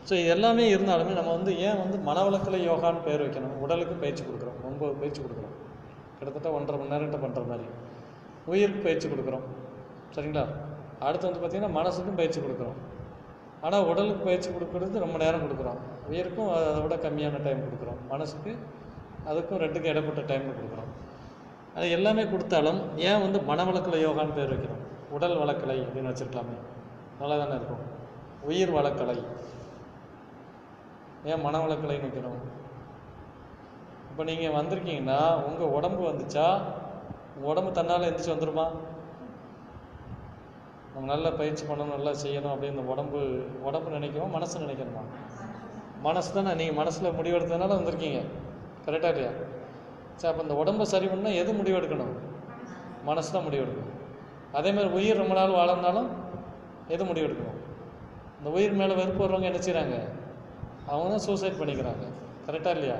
ஸோ 0.09 0.13
இது 0.21 0.29
எல்லாமே 0.37 0.65
இருந்தாலுமே 0.75 1.13
நம்ம 1.19 1.33
வந்து 1.39 1.53
ஏன் 1.67 1.81
வந்து 1.83 1.99
மனவளக்கில் 2.11 2.67
யோகான்னு 2.71 3.03
பேர் 3.09 3.25
வைக்கணும்? 3.25 3.57
உடலுக்கு 3.65 3.95
பயிற்சி 4.05 4.23
கொடுக்குறோம் 4.29 4.59
ஒன்பது 4.69 4.95
பயிற்சி 5.03 5.21
கொடுக்குறோம். 5.25 5.57
கிட்டத்தட்ட 6.19 6.49
ஒன்றரை 6.59 6.79
மணி 6.81 6.93
நேரம்கிட்ட 6.95 7.21
பண்ணுற 7.25 7.43
மாதிரி. 7.51 7.67
உயிருக்கு 8.53 8.87
பயிற்சி 8.89 9.07
கொடுக்குறோம். 9.09 9.45
சரிங்களா? 10.17 10.45
அடுத்து 11.07 11.29
வந்து 11.29 11.41
பார்த்திங்கன்னா 11.43 11.77
மனசுக்கும் 11.81 12.19
பயிற்சி 12.21 12.41
கொடுக்குறோம். 12.41 12.79
ஆனால் 13.65 13.89
உடலுக்கு 13.91 14.23
பயிற்சி 14.29 14.49
கொடுக்குறது 14.51 15.05
ரொம்ப 15.05 15.17
நேரம் 15.23 15.45
கொடுக்குறோம். 15.45 15.81
உயிருக்கும் 16.11 16.53
அதை 16.55 16.81
விட 16.85 16.95
கம்மியான 17.05 17.43
டைம் 17.47 17.67
கொடுக்குறோம். 17.67 18.01
மனசுக்கு 18.13 18.53
அதுக்கும் 19.31 19.61
ரெண்டுக்கும் 19.65 19.93
இடைப்பட்ட 19.93 20.23
டைம் 20.31 20.47
கொடுக்குறோம். 20.59 20.91
அது 21.77 21.87
எல்லாமே 21.97 22.23
கொடுத்தாலும் 22.33 22.81
ஏன் 23.09 23.23
வந்து 23.25 23.39
மனவளக்கலை 23.51 23.99
யோகான்னு 24.07 24.37
பேர் 24.39 24.53
வைக்கிறோம்? 24.55 24.83
உடல் 25.17 25.37
வளக்கலை 25.43 25.77
அப்படின்னு 25.85 26.11
வச்சுருக்கலாமே. 26.11 26.57
நல்லா 27.21 27.37
தானே 27.43 27.55
இருக்கும். 27.59 27.85
உயிர் 28.49 28.75
வளக்கலை. 28.79 29.17
ஏன் 31.31 31.45
மனவளக்கலைன்னு 31.47 32.07
வைக்கணும்? 32.09 32.41
இப்போ 34.11 34.23
நீங்கள் 34.31 34.57
வந்திருக்கீங்கன்னா 34.59 35.21
உங்கள் 35.49 35.75
உடம்பு 35.77 36.03
வந்துச்சா? 36.11 36.47
உடம்பு 37.51 37.71
தன்னால் 37.79 38.09
எந்திரிச்சு 38.09 38.35
வந்துருமா? 38.35 38.67
நம்ம 40.95 41.07
நல்லா 41.13 41.31
பயிற்சி 41.41 41.65
பண்ணணும் 41.69 41.95
நல்லா 41.97 42.13
செய்யணும் 42.23 42.53
அப்படின்னு 42.55 42.83
உடம்பு 42.93 43.21
உடம்பு 43.69 43.97
நினைக்கவும் 43.97 44.35
மனசு 44.37 44.65
நினைக்கணுமா 44.65 45.05
மனசு 46.07 46.31
தானே 46.37 46.53
நீங்கள் 46.61 46.79
மனசில் 46.81 47.17
முடிவெடுத்ததுனால 47.19 47.77
வந்திருக்கீங்க. 47.79 48.21
கரெக்டாக 48.87 49.13
இல்லையா? 49.15 49.33
சரி 50.19 50.31
அப்போ 50.31 50.43
இந்த 50.47 50.55
உடம்பை 50.63 50.85
சரி 50.93 51.07
பண்ணால் 51.13 51.39
எது 51.43 51.51
முடிவெடுக்கணும்? 51.59 52.15
மனசு 53.09 53.29
தான் 53.35 53.47
முடிவெடுக்கணும். 53.47 53.93
அதே 54.59 54.71
மாதிரி 54.77 54.91
உயிர் 54.99 55.21
ரொம்ப 55.23 55.35
நாள் 55.39 55.57
வாழணும்னாலும் 55.59 56.09
எது 56.95 57.03
முடிவெடுக்கணும்? 57.11 57.59
இந்த 58.39 58.49
உயிர் 58.57 58.79
மேலே 58.81 58.95
வெறுப்பு 59.01 59.23
வர்றவங்க 59.25 59.51
என்ன 59.51 59.61
செய்கிறாங்க 59.67 59.97
அவங்க 60.91 61.09
தான் 61.15 61.27
சூசைட் 61.29 61.61
பண்ணிக்கிறாங்க 61.61 62.05
கரெக்டாக 62.47 62.77
இல்லையா? 62.77 62.99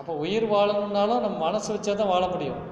அப்போ 0.00 0.12
உயிர் 0.24 0.46
வாழணும்னாலும் 0.54 1.24
நம்ம 1.26 1.36
மனசு 1.46 1.68
வச்சா 1.74 1.94
தான் 2.00 2.12
வாழ 2.14 2.24
முடியும். 2.34 2.62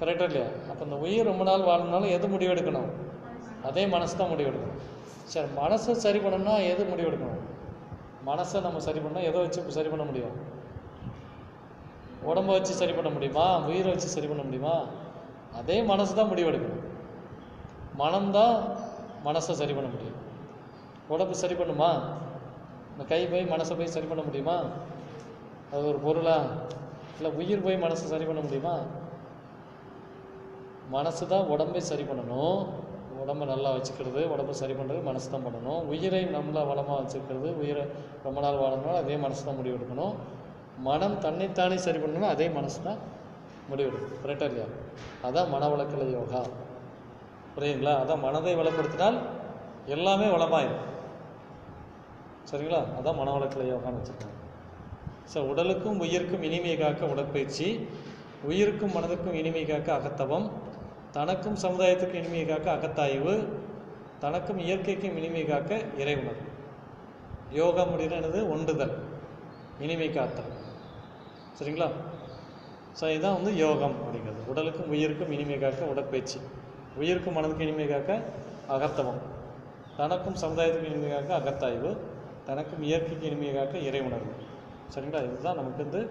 கரெக்டாக 0.00 0.28
இல்லையா? 0.30 0.48
அப்போ 0.70 0.84
இந்த 0.84 0.96
உயிர் 0.96 1.28
ரொம்ப 1.30 1.44
நாள் 1.44 1.66
வாழணும்னாலும் 1.70 2.14
எது 2.16 2.26
முடிவெடுக்கணும்? 2.28 2.90
அதே 3.62 3.86
மனசு 3.86 4.16
தான் 4.16 4.30
முடிவெடுக்கணும் 4.30 4.78
சரி 5.32 5.48
மனசை 5.56 5.92
சரி 6.04 6.18
பண்ணணும்னா 6.18 6.54
எது 6.72 6.82
முடிவெடுக்கணும்? 6.84 7.42
மனசை 8.26 8.60
நம்ம 8.60 8.78
சரி 8.78 8.98
பண்ணால் 8.98 9.22
எதை 9.22 9.40
வச்சு 9.40 9.70
சரி 9.70 9.88
பண்ண 9.88 10.04
முடியும்? 10.04 10.36
உடம்பை 12.22 12.54
வச்சு 12.54 12.72
சரி 12.72 12.92
பண்ண 12.92 13.10
முடியுமா? 13.10 13.58
உயிரை 13.58 13.90
வச்சு 13.90 14.08
சரி 14.08 14.26
பண்ண 14.26 14.42
முடியுமா? 14.42 14.74
அதே 15.54 15.82
மனசு 15.82 16.14
தான் 16.14 16.30
முடிவெடுக்கணும். 16.30 16.82
மனம்தான் 17.98 18.56
மனசை 19.24 19.52
சரி 19.60 19.72
பண்ண 19.72 19.88
முடியும். 19.90 20.18
உடம்பு 21.08 21.34
சரி 21.34 21.54
பண்ணுமா? 21.54 21.90
இந்த 22.92 23.04
கை 23.08 23.26
போய் 23.26 23.44
மனசை 23.44 23.76
போய் 23.76 23.94
சரி 23.96 24.06
பண்ண 24.06 24.22
முடியுமா? 24.22 24.56
அது 25.72 25.88
ஒரு 25.88 25.98
பொருளா? 25.98 26.38
இல்லை 27.16 27.30
உயிர் 27.30 27.62
போய் 27.62 27.82
மனசை 27.82 28.06
சரி 28.12 28.24
பண்ண 28.24 28.40
முடியுமா? 28.40 28.74
மனசு 30.94 31.24
தான் 31.32 31.50
உடம்பை 31.54 31.80
சரி 31.90 32.04
பண்ணணும். 32.10 32.60
உடம்பை 33.22 33.44
நல்லா 33.52 33.70
வச்சுக்கிறது 33.76 34.20
உடம்பை 34.34 34.54
சரி 34.60 34.74
பண்ணுறது 34.78 35.00
மனசு 35.08 35.26
தான் 35.34 35.44
பண்ணணும். 35.46 35.80
உயிரை 35.92 36.22
நம்மளை 36.36 36.62
வளமாக 36.70 36.96
வச்சுக்கிறது 37.00 37.48
உயிரை 37.62 37.84
ரொம்ப 38.26 38.38
நாள் 38.44 38.60
வாழணும் 38.62 38.98
அதே 39.02 39.16
மனசு 39.24 39.42
தான் 39.48 39.58
முடிவெடுக்கணும் 39.60 40.14
மனம் 40.88 41.16
தன்னைத்தானே 41.24 41.76
சரி 41.86 41.98
பண்ணணும் 42.04 42.32
அதே 42.34 42.46
மனசு 42.58 42.78
தான் 42.88 43.00
முடிவெடுக்கணும் 43.70 44.22
கரெக்டாக 44.22 44.48
இல்லையா? 44.50 44.68
அதான் 45.26 45.50
மனவளக்கலை 45.54 46.06
யோகா. 46.18 46.40
புரியுங்களா 47.54 47.94
அதான் 48.02 48.24
மனதை 48.26 48.54
வளப்படுத்தினால் 48.60 49.18
எல்லாமே 49.96 50.26
வளமாயிடும் 50.36 50.86
சரிங்களா? 52.50 52.80
அதான் 52.98 53.18
மனவளக்கலை 53.20 53.66
யோகான்னு 53.72 54.00
வச்சுருக்காங்க 54.00 54.38
ஸோ 55.32 55.38
உடலுக்கும் 55.50 56.00
உயிருக்கும் 56.04 56.44
இனிமை 56.48 56.74
காக்க 56.82 57.12
உடற்பயிற்சி 57.14 57.68
உயிருக்கும் 58.50 58.94
மனதுக்கும் 58.96 59.38
இனிமை 59.40 59.62
காக்க 59.70 59.88
அகத்தவம். 59.98 60.46
தனக்கும் 61.12 61.56
சமுதாயத்துக்கும் 61.62 62.20
இனிமையை 62.20 62.46
காக்க 62.46 62.68
அகத்தாய்வு 62.72 63.48
தனக்கும் 64.18 64.58
இயற்கைக்கும் 64.58 65.16
இனிமை 65.16 65.44
காக்க 65.44 65.80
இறை 65.98 66.14
உணர்வு. 66.16 66.46
யோகா 67.50 67.82
முடியுது 67.82 68.16
என்னது? 68.18 68.40
ஒன்றுதல். 68.50 68.94
இனிமை 69.80 70.10
காத்தல். 70.10 70.50
சரிங்களா? 71.58 71.88
ஸோ 73.00 73.10
இதுதான் 73.10 73.34
வந்து 73.34 73.56
யோகம் 73.56 73.96
அப்படிங்கிறது. 74.02 74.40
உடலுக்கும் 74.46 74.88
உயிருக்கும் 74.88 75.30
இனிமை 75.30 75.58
காக்க 75.58 75.84
உடற்பயிற்சி. 75.84 76.38
உயிருக்கும் 76.96 77.36
மனதுக்கும் 77.36 77.60
இனிமை 77.60 77.88
காக்க 77.88 78.20
அகத்தவம் 78.68 79.20
தனக்கும் 79.96 80.34
சமுதாயத்துக்கும் 80.34 80.92
இனிமை 80.92 81.10
காக்க 81.10 81.38
அகத்தாய்வு. 81.40 81.96
தனக்கும் 82.44 82.82
இயற்கைக்கு 82.82 83.26
இனிமை 83.26 83.54
காக்க 83.54 83.78
இறை 83.78 84.00
உணர்வு. 84.00 84.32
சரிங்களா? 84.94 85.24
இதுதான் 85.24 85.56
நமக்கு 85.56 85.82
வந்து 85.82 86.10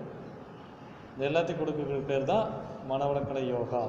இது 1.15 1.29
எல்லாத்தையும் 1.29 1.61
கொடுக்குற 1.61 2.05
பேர் 2.05 2.23
தான் 2.23 2.49
மனவளக்கலை 2.89 3.47
யோகா. 3.47 3.83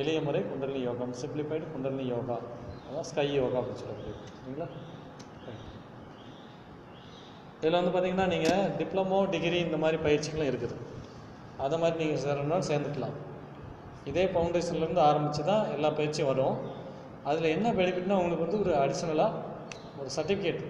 எளிய 0.00 0.18
முறை 0.26 0.40
குண்டலினி 0.48 0.80
யோகம் 0.88 1.12
சிம்பிளிஃபைடு 1.20 1.64
குண்டலினி 1.72 2.04
யோகா. 2.14 2.36
அதான் 2.88 3.06
ஸ்கை 3.10 3.26
யோகா 3.40 3.56
அப்படின்னு 3.60 3.80
சொல்லப்படுது 3.82 4.14
சரிங்களா? 4.38 4.68
இதில் 7.60 7.78
வந்து 7.78 7.92
பார்த்தீங்கன்னா 7.94 8.26
நீங்கள் 8.34 8.68
டிப்ளமோ 8.80 9.18
டிகிரி 9.34 9.58
இந்த 9.66 9.78
மாதிரி 9.84 9.98
பயிற்சிகளும் 10.06 10.50
இருக்குது. 10.50 10.76
அதை 11.64 11.76
மாதிரி 11.82 11.96
நீங்கள் 12.02 12.22
சேரணும்னா 12.24 12.58
சேர்ந்துக்கலாம். 12.70 13.16
இதே 14.10 14.24
ஃபவுண்டேஷன்லேருந்து 14.32 15.02
ஆரம்பித்து 15.10 15.42
தான் 15.52 15.64
எல்லா 15.76 15.88
பயிற்சியும் 16.00 16.30
வரும். 16.32 16.56
அதில் 17.30 17.52
என்ன 17.56 17.68
பெனிஃபிட்னா 17.78 18.18
உங்களுக்கு 18.20 18.44
வந்து 18.46 18.60
ஒரு 18.64 18.72
அடிஷ்னலாக 18.82 19.40
ஒரு 20.00 20.10
சர்டிஃபிகேட் 20.16 20.60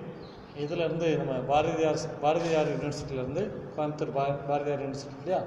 இதிலேருந்து 0.63 1.09
நம்ம 1.21 1.33
பாரதியார் 1.51 1.99
பாரதியார் 2.23 2.71
யூனிவர்சிட்டியிலேருந்து 2.75 3.43
கோயம்புத்தூர் 3.75 4.15
பா 4.17 4.25
பாரதியார் 4.49 4.83
யூனிவர்சிட்டி 4.85 5.21
இல்லையா 5.23 5.41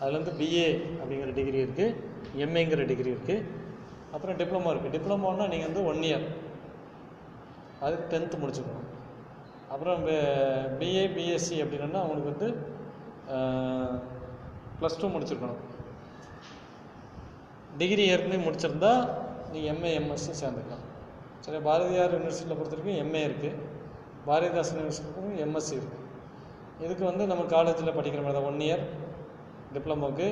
அதுலேருந்து 0.00 0.34
பிஏ 0.40 0.66
அப்படிங்கிற 1.00 1.30
டிகிரி 1.38 1.58
இருக்குது 1.64 2.08
எம்ஏங்கிற 2.44 2.84
டிகிரி 2.90 3.10
இருக்குது 3.14 3.46
அப்புறம் 4.14 4.38
டிப்ளமோ 4.40 4.70
இருக்குது 4.72 4.94
டிப்ளமோன்னா 4.96 5.46
நீங்கள் 5.52 5.68
வந்து 5.70 5.82
ஒன் 5.90 6.02
இயர் 6.08 6.26
அது 7.86 7.96
டென்த்து 8.12 8.40
முடிச்சுக்கணும். 8.42 8.86
அப்புறம் 9.72 10.00
பிஏ 10.78 11.04
பிஎஸ்சி 11.16 11.56
அப்படின்னா 11.64 12.00
அவங்களுக்கு 12.04 12.32
வந்து 12.32 12.48
ப்ளஸ் 14.78 15.00
டூ 15.00 15.08
முடிச்சிருக்கணும். 15.14 15.60
டிகிரி 17.80 18.04
ஏற்கனவே 18.12 18.40
முடிச்சிருந்தா 18.46 18.92
நீங்கள் 19.52 19.70
எம்ஏ 19.74 19.90
எம்எஸ்சி 20.00 20.32
சேர்ந்துக்கலாம். 20.42 20.84
சரி 21.44 21.58
பாரதியார் 21.68 22.14
யூனிவர்சிட்டியில் 22.16 22.58
பொறுத்த 22.58 22.76
வரைக்கும் 22.76 23.00
எம்ஏ 23.04 23.22
இருக்குது 23.28 23.58
பாரதிதாசன் 24.28 24.78
யூனிவர்சிட்டிக்கும் 24.80 25.38
எம்எஸ்சி 25.46 25.74
இருக்குது 25.78 25.98
இதுக்கு 26.84 27.04
வந்து 27.10 27.24
நம்ம 27.30 27.42
காலேஜில் 27.54 27.96
படிக்கிற 27.98 28.22
மாதிரி 28.24 28.38
தான். 28.38 28.48
ஒன் 28.50 28.64
இயர் 28.66 28.82
டிப்ளமோக்கு 29.74 30.26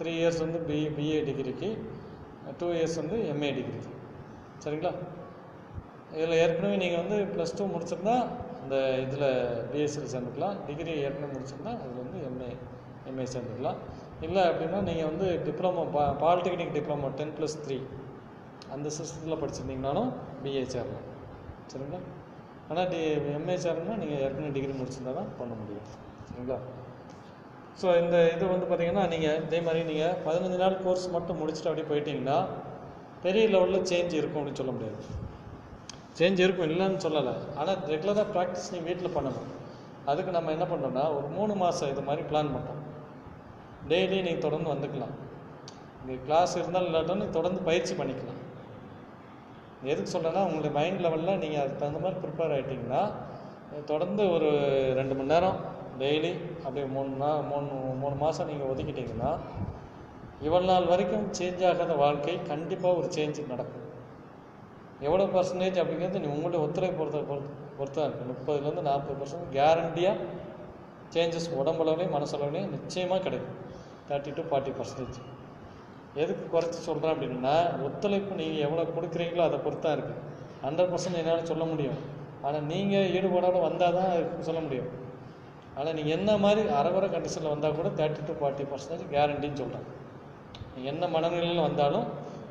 த்ரீ 0.00 0.12
இயர்ஸ் 0.20 0.42
வந்து 0.44 0.58
பி 0.68 0.78
பிஏ 0.96 1.20
டிகிரிக்கு 1.28 1.70
டூ 2.60 2.66
இயர்ஸ் 2.78 2.98
வந்து 3.02 3.16
எம்ஏ 3.32 3.50
டிகிரிக்கு 3.58 3.92
சரிங்களா? 4.64 4.92
இதில் 6.16 6.40
ஏற்கனவே 6.42 6.76
நீங்கள் 6.82 7.02
வந்து 7.02 7.16
ப்ளஸ் 7.32 7.56
டூ 7.58 7.64
முடிச்சிருந்தா 7.72 8.16
இந்த 8.62 8.76
இதில் 9.04 9.26
பிஎஸ்சியில் 9.72 10.12
சேர்ந்துக்கலாம். 10.12 10.56
டிகிரி 10.68 10.92
ஏற்கனவே 11.06 11.30
முடிச்சிருந்தா 11.34 11.72
அதில் 11.82 12.02
வந்து 12.04 12.18
எம்ஏ 12.28 12.50
எம்ஏ 13.10 13.26
சேர்ந்துக்கலாம். 13.34 13.78
இல்லை 14.26 14.42
அப்படின்னா 14.50 14.78
நீங்கள் 14.88 15.08
வந்து 15.10 15.26
டிப்ளமோ 15.46 15.84
பா 15.96 16.04
polytechnic 16.22 16.74
diploma 16.76 17.10
ten 17.18 17.34
plus 17.36 17.58
three 17.64 17.78
அந்த 18.74 18.88
சிஸ்டத்தில் 18.96 19.40
படிச்சிருந்தீங்கனாலும் 19.42 20.10
பிஏ 20.42 20.64
சேரலாம். 20.74 21.06
சரிங்களா? 21.72 22.00
ஆனால் 22.70 22.88
டி 22.92 23.00
எம்ஏ 23.38 23.56
சேரணும்னா 23.64 23.96
நீங்கள் 24.02 24.22
ஏற்கனவே 24.24 24.52
டிகிரி 24.56 24.74
முடிச்சிருந்தா 24.80 25.14
தான் 25.20 25.30
பண்ண 25.40 25.52
முடியும். 25.60 25.86
சரிங்களா? 26.30 26.58
ஸோ 27.80 27.88
இந்த 28.02 28.16
இது 28.34 28.44
வந்து 28.52 28.66
பார்த்தீங்கன்னா 28.68 29.02
நீங்கள் 29.12 29.36
இதே 29.46 29.58
மாதிரி 29.66 29.80
நீங்கள் 29.90 30.16
பதினஞ்சு 30.24 30.58
நாள் 30.62 30.76
கோர்ஸ் 30.84 31.04
மட்டும் 31.16 31.38
முடிச்சுட்டு 31.40 31.70
அப்படியே 31.70 31.88
போயிட்டீங்கன்னா 31.90 32.38
பெரிய 33.24 33.44
லெவலில் 33.54 33.86
சேஞ்ச் 33.90 34.14
இருக்கும் 34.20 34.40
அப்படின்னு 34.40 34.60
சொல்ல 34.60 34.72
முடியாது. 34.76 34.98
சேஞ்ச் 36.18 36.42
இருக்கும் 36.44 36.68
இல்லைன்னு 36.70 37.04
சொல்லலை. 37.04 37.34
ஆனால் 37.60 37.78
ரெகுலராக 37.92 38.26
ப்ராக்டிஸ் 38.34 38.70
நீங்கள் 38.72 38.88
வீட்டில் 38.90 39.14
பண்ணணும். 39.16 39.48
அதுக்கு 40.10 40.32
நம்ம 40.36 40.52
என்ன 40.56 40.66
பண்ணோம்னா 40.72 41.04
ஒரு 41.18 41.28
மூணு 41.36 41.54
மாதம் 41.62 41.92
இது 41.94 42.02
மாதிரி 42.08 42.22
பிளான் 42.32 42.52
பண்ணோம் 42.56 42.82
டெய்லி 43.92 44.18
நீங்கள் 44.26 44.44
தொடர்ந்து 44.46 44.72
வந்துக்கலாம். 44.74 45.14
நீங்கள் 46.04 46.24
கிளாஸ் 46.26 46.58
இருந்தாலும் 46.60 46.90
இல்லாட்டாலும் 46.90 47.22
நீங்கள் 47.22 47.38
தொடர்ந்து 47.38 47.62
பயிற்சி 47.70 47.94
பண்ணிக்கலாம். 48.02 48.42
எதுக்கு 49.92 50.12
சொல்கிறேன்னா 50.12 50.44
உங்களுடைய 50.48 50.72
மைண்ட் 50.78 51.02
லெவலில் 51.06 51.40
நீங்கள் 51.42 51.62
அதுக்கு 51.62 51.82
தகுந்த 51.82 52.00
மாதிரி 52.04 52.22
ப்ரிப்பேர் 52.24 52.54
ஆகிட்டிங்கன்னா 52.54 53.02
தொடர்ந்து 53.90 54.22
ஒரு 54.36 54.48
ரெண்டு 54.98 55.14
மணி 55.18 55.32
நேரம் 55.34 55.58
டெய்லி 56.00 56.30
அப்படியே 56.64 56.86
மூணு 56.96 57.12
நாள் 57.22 57.42
மூணு 57.50 57.76
மூணு 58.02 58.16
மாதம் 58.24 58.48
நீங்கள் 58.50 58.70
ஒதுக்கிட்டிங்கன்னா 58.72 59.30
இவ்வளோ 60.46 60.66
நாள் 60.70 60.90
வரைக்கும் 60.92 61.24
சேஞ்ச் 61.38 61.62
ஆகாத 61.68 61.92
வாழ்க்கை 62.02 62.34
கண்டிப்பாக 62.50 62.98
ஒரு 62.98 63.08
சேஞ்ச் 63.16 63.38
நடக்கும். 63.52 63.86
எவ்வளோ 65.06 65.24
பர்சன்டேஜ் 65.36 65.80
அப்படிங்கிறது 65.82 66.22
நீ 66.24 66.28
உங்களுடைய 66.34 66.60
ஒத்துழைப்பு 66.66 66.98
பொறுத்த 67.00 67.18
பொறுத்து 67.30 67.50
பொறுத்தா 67.78 68.04
இருக்குது 68.06 68.28
முப்பதுலேருந்து 68.30 68.84
நாற்பது 68.90 69.16
பர்சன்ட் 69.20 69.48
கேரண்டியாக 69.56 70.26
சேஞ்சஸ் 71.14 71.48
உடம்பளவுலையும் 71.60 72.14
மனசளவுலையும் 72.16 72.72
நிச்சயமாக 72.76 73.20
கிடைக்கும். 73.26 73.58
தேர்ட்டி 74.08 74.32
டு 74.38 74.44
ஃபார்ட்டி 74.50 74.72
பர்சன்டேஜ் 74.78 75.18
எதுக்கு 76.22 76.44
குறைச்சி 76.54 76.78
சொல்கிறேன் 76.88 77.14
அப்படின்னா 77.14 77.56
ஒத்துழைப்பு 77.86 78.40
நீங்கள் 78.40 78.64
எவ்வளோ 78.66 78.86
கொடுக்குறீங்களோ 78.96 79.42
அதை 79.48 79.58
பொறுத்தா 79.66 79.90
இருக்குது 79.96 80.22
ஹண்ட்ரட் 80.66 80.90
பர்சன்ட் 80.92 81.20
என்னால் 81.20 81.50
சொல்ல 81.52 81.64
முடியும். 81.72 81.98
ஆனால் 82.46 82.66
நீங்கள் 82.72 83.10
ஈடுபாடோடு 83.16 83.60
வந்தால் 83.68 83.98
தான் 83.98 84.42
சொல்ல 84.48 84.60
முடியும். 84.66 84.90
ஆனால் 85.78 85.96
நீங்கள் 85.98 86.16
என்ன 86.18 86.30
மாதிரி 86.44 86.62
அறகுறை 86.80 87.08
கண்டிஷனில் 87.14 87.52
வந்தால் 87.54 87.78
கூட 87.78 87.88
தேர்ட்டி 87.98 88.22
டு 88.28 88.34
ஃபார்ட்டி 88.38 88.64
பர்சன்டேஜ் 88.70 89.04
கேரண்டின்னு 89.14 89.60
சொல்கிறாங்க 89.62 89.88
நீங்கள் 90.74 90.92
என்ன 90.94 91.04
மனநிலையில் 91.14 91.66
வந்தாலும் 91.68 92.06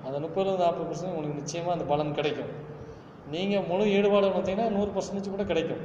அந்த 0.08 0.18
முப்பது 0.26 0.50
நாற்பது 0.64 0.86
பர்சன்ட் 0.90 1.12
உங்களுக்கு 1.14 1.40
நிச்சயமாக 1.42 1.76
அந்த 1.76 1.86
பலன் 1.92 2.18
கிடைக்கும். 2.20 2.52
நீங்கள் 3.34 3.66
முழு 3.70 3.86
ஈடுபாடு 3.96 4.28
வந்தீங்கன்னா 4.36 4.68
நூறு 4.76 4.92
பர்சன்டேஜ் 4.96 5.34
கூட 5.34 5.46
கிடைக்கும். 5.52 5.82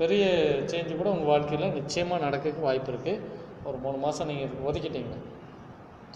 பெரிய 0.00 0.24
சேஞ்சு 0.70 0.94
கூட 1.00 1.08
உங்கள் 1.14 1.30
வாழ்க்கையில் 1.32 1.74
நிச்சயமாக 1.78 2.24
நடக்கிறதுக்கு 2.26 2.66
வாய்ப்பு 2.68 2.90
இருக்குது 2.92 3.22
ஒரு 3.68 3.76
மூணு 3.84 3.98
மாதம் 4.04 4.28
நீங்கள் 4.30 4.52
ஒதுக்கிட்டீங்கன்னா. 4.68 5.20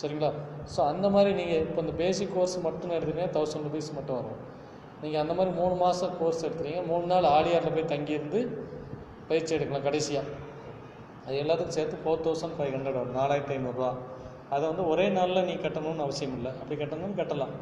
சரிங்களா? 0.01 0.31
ஸோ 0.75 0.81
அந்த 0.93 1.07
மாதிரி 1.15 1.31
நீங்கள் 1.41 1.63
இப்போ 1.67 1.81
இந்த 1.85 1.95
பேசிக் 2.03 2.35
கோர்ஸ் 2.37 2.57
மட்டும் 2.67 2.95
எடுத்தீங்கன்னா 2.97 3.33
தௌசண்ட் 3.37 3.67
ருபீஸ் 3.69 3.91
மட்டும் 3.99 4.19
வரும். 4.21 4.41
நீங்கள் 5.03 5.23
அந்த 5.23 5.35
மாதிரி 5.39 5.53
மூணு 5.61 5.75
மாதம் 5.85 6.15
கோர்ஸ் 6.21 6.45
எடுத்துகிறீங்க 6.47 6.83
மூணு 6.93 7.07
நாள் 7.13 7.29
ஆலியாரில் 7.37 7.77
போய் 7.77 7.93
தங்கியிருந்து 7.95 8.41
பயிற்சி 9.31 9.53
எடுக்கலாம் 9.57 9.87
கடைசியாக 9.89 10.39
அது 11.27 11.37
எல்லாத்துக்கும் 11.43 11.77
சேர்த்து 11.79 12.03
ஃபோர் 12.05 12.25
தௌசண்ட் 12.27 12.57
ஃபைவ் 12.59 12.73
ஹண்ட்ரட் 12.77 12.99
வரும். 13.01 13.17
நாலாயிரத்தி 13.21 13.55
ஐநூறுரூவா 13.57 13.91
அதை 14.55 14.63
வந்து 14.71 14.85
ஒரே 14.93 15.05
நாளில் 15.17 15.47
நீ 15.49 15.55
கட்டணும்னு 15.65 16.05
அவசியம் 16.07 16.35
இல்லை. 16.39 16.53
அப்படி 16.61 16.77
கட்டணும்னு 16.81 17.19
கட்டலாம். 17.21 17.53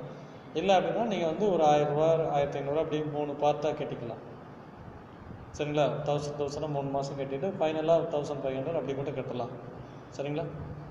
இல்லை 0.58 0.72
அப்படின்னா 0.76 1.04
நீங்கள் 1.12 1.30
வந்து 1.32 1.46
ஒரு 1.54 1.62
ஆயிரம் 1.72 1.98
ஆயிரத்தி 2.36 2.58
ஐநூறுரூவா 2.60 2.84
அப்படி 2.86 3.00
மூணு 3.16 3.32
பார்ட்டாக 3.42 3.74
கட்டிக்கலாம். 3.80 4.22
சரிங்களா? 5.56 5.84
தௌசண்ட் 6.06 6.38
தௌசண்டாக 6.40 6.72
மூணு 6.76 6.88
மாதம் 6.96 7.18
கட்டிட்டு 7.20 7.48
ஃபைனலாக 7.58 8.08
தௌசண்ட் 8.14 8.42
ஃபைவ் 8.42 8.56
ஹண்ட்ரட் 8.58 8.78
அப்படி 8.80 8.94
கூட 9.00 9.12
கட்டலாம். 9.18 9.52
சரிங்களா? 10.16 10.44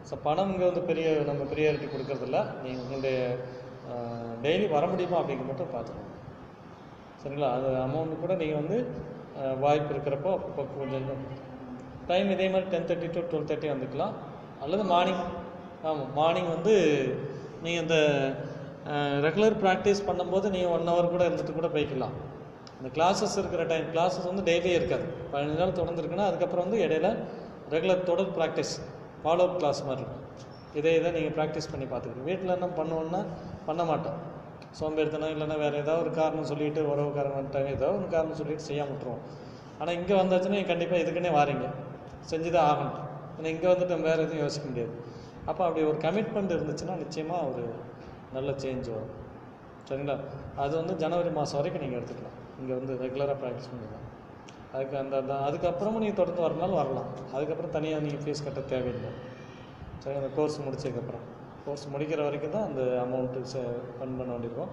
ஸோ 0.09 0.15
பணம் 0.25 0.51
இங்கே 0.53 0.65
வந்து 0.69 0.83
பெரிய 0.89 1.07
நம்ம 1.29 1.45
ப்ரியாரிட்டி 1.53 1.87
கொடுக்கறதில்ல. 1.93 2.39
நீங்கள் 2.63 2.83
உங்களுடைய 2.85 3.17
டெய்லி 4.45 4.65
வர 4.77 4.85
முடியுமா 4.93 5.17
அப்படிங்கிற 5.21 5.47
மட்டும் 5.51 5.73
பார்த்துக்கணும். 5.75 6.13
சரிங்களா? 7.21 7.49
அது 7.57 7.69
அமௌண்ட் 7.87 8.21
கூட 8.23 8.33
நீங்கள் 8.41 8.61
வந்து 8.61 8.77
வாய்ப்பு 9.63 9.91
இருக்கிறப்போ 9.93 10.31
அப்போ 10.47 10.61
கொஞ்சம் 10.79 11.23
டைம் 12.09 12.29
இதே 12.35 12.45
மாதிரி 12.53 12.69
ten 12.73 12.87
thirty 12.89 13.09
to 13.15 13.21
twelve 13.31 13.49
thirty 13.49 13.69
வந்துக்கலாம். 13.73 14.13
அல்லது 14.63 14.83
மார்னிங் 14.93 15.23
ஆமாம் 15.89 16.11
மார்னிங் 16.19 16.49
வந்து 16.55 16.73
நீங்கள் 17.63 17.83
இந்த 17.83 17.97
ரெகுலர் 19.25 19.57
ப்ராக்டிஸ் 19.63 20.01
பண்ணும்போது 20.09 20.47
நீங்கள் 20.55 20.73
ஒன் 20.75 20.89
ஹவர் 20.91 21.13
கூட 21.13 21.23
இருந்துட்டு 21.29 21.55
கூட 21.57 21.69
போய்க்கலாம். 21.75 22.15
இந்த 22.79 22.89
கிளாஸஸ் 22.97 23.35
இருக்கிற 23.41 23.63
டைம் 23.71 23.85
கிளாஸஸ் 23.95 24.29
வந்து 24.31 24.43
டெய்லியே 24.49 24.75
இருக்காது. 24.79 25.05
பதினஞ்சு 25.31 25.59
நாள் 25.61 25.77
தொடர்ந்து 25.79 26.01
இருக்குன்னா 26.01 26.29
அதுக்கப்புறம் 26.29 26.65
வந்து 26.67 26.79
இடையில 26.85 27.09
ரெகுலர் 27.73 28.07
தொடர் 28.09 28.33
ப்ராக்டிஸ் 28.37 28.73
ஃபாலோ 29.21 29.45
அப் 29.47 29.57
கிளாஸ் 29.61 29.81
மாதிரி 29.87 30.03
இருக்கும். 30.03 30.23
இதே 30.79 30.91
இதை 30.99 31.11
நீங்கள் 31.17 31.35
ப்ராக்டிஸ் 31.37 31.69
பண்ணி 31.71 31.85
பார்த்துக்கணும். 31.91 32.27
வீட்டில் 32.29 32.55
என்ன 32.57 32.67
பண்ணுவோன்னா 32.79 33.21
பண்ண 33.67 33.83
மாட்டோம். 33.91 34.19
சோம்பேறித்தனம் 34.79 35.33
இல்லைன்னா 35.33 35.57
வேறு 35.63 35.75
ஏதாவது 35.83 36.01
ஒரு 36.03 36.11
காரணம் 36.19 36.49
சொல்லிட்டு 36.51 36.81
உறவுக்காரன் 36.93 37.37
வந்துட்டாங்க 37.37 37.69
ஏதோ 37.77 37.87
ஒரு 37.99 38.07
காரணம் 38.15 38.39
சொல்லிட்டு 38.41 38.67
செய்ய 38.69 38.81
விட்டுருவோம். 38.89 39.23
ஆனால் 39.79 39.95
இங்கே 39.99 40.15
வந்தாச்சுன்னா 40.21 40.59
கண்டிப்பாக 40.71 41.03
இதுக்குன்னே 41.03 41.31
வாரீங்க. 41.39 41.67
செஞ்சு 42.31 42.49
தான் 42.55 42.67
ஆகணும். 42.71 42.97
ஏன்னா 43.37 43.49
இங்கே 43.55 43.67
வந்துட்டு 43.71 43.93
நம்ம 43.95 44.07
வேறு 44.11 44.25
எதுவும் 44.25 44.43
யோசிக்க 44.45 44.65
முடியாது. 44.69 44.93
அப்போ 45.49 45.61
அப்படி 45.67 45.85
ஒரு 45.91 45.97
கமிட்மெண்ட் 46.05 46.53
இருந்துச்சுன்னா 46.55 46.95
நிச்சயமாக 47.03 47.47
ஒரு 47.51 47.63
நல்ல 48.35 48.51
சேஞ்ச் 48.63 48.87
வரும். 48.95 49.13
சரிங்களா? 49.89 50.15
அது 50.63 50.73
வந்து 50.81 50.93
ஜனவரி 51.03 51.29
மாதம் 51.29 51.59
வரைக்கும் 51.59 51.83
நீங்கள் 51.83 51.99
எடுத்துக்கலாம். 51.99 52.37
இங்கே 52.61 52.73
வந்து 52.79 52.93
ரெகுலராக 53.03 53.37
ப்ராக்டிஸ் 53.43 53.69
பண்ணிக்கலாம். 53.71 54.05
அதுக்கு 54.73 54.97
அந்த 54.97 55.15
அந்த 55.21 55.33
அதுக்கப்புறமும் 55.47 56.03
நீங்கள் 56.03 56.19
தொடர்ந்து 56.21 56.45
வரனாலும் 56.45 56.79
வரலாம். 56.81 57.09
அதுக்கப்புறம் 57.35 57.75
தனியாக 57.77 58.03
நீங்கள் 58.05 58.23
ஃபீஸ் 58.25 58.45
கட்ட 58.47 58.61
தேவையில்லை. 58.73 59.11
சரி 60.03 60.17
அந்த 60.21 60.29
கோர்ஸ் 60.37 60.57
முடிச்சதுக்கப்புறம். 60.65 61.25
கோர்ஸ் 61.67 61.85
முடிக்கிற 61.93 62.21
வரைக்கும் 62.27 62.55
தான் 62.57 62.67
அந்த 62.69 62.83
அமௌண்ட்டு 63.05 63.47
ஸ்பெண்ட் 63.53 64.17
பண்ண 64.19 64.29
வேண்டியிருக்கும். 64.33 64.71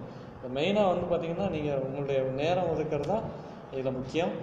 மெயினாக 0.57 0.91
வந்து 0.91 1.05
பார்த்திங்கன்னா 1.11 1.47
நீங்கள் 1.55 1.83
உங்களுடைய 1.87 2.19
நேரம் 2.41 2.69
ஒதுக்கிறது 2.73 3.11
தான் 3.13 3.25
இதில் 3.73 3.97
முக்கியம். 3.99 4.33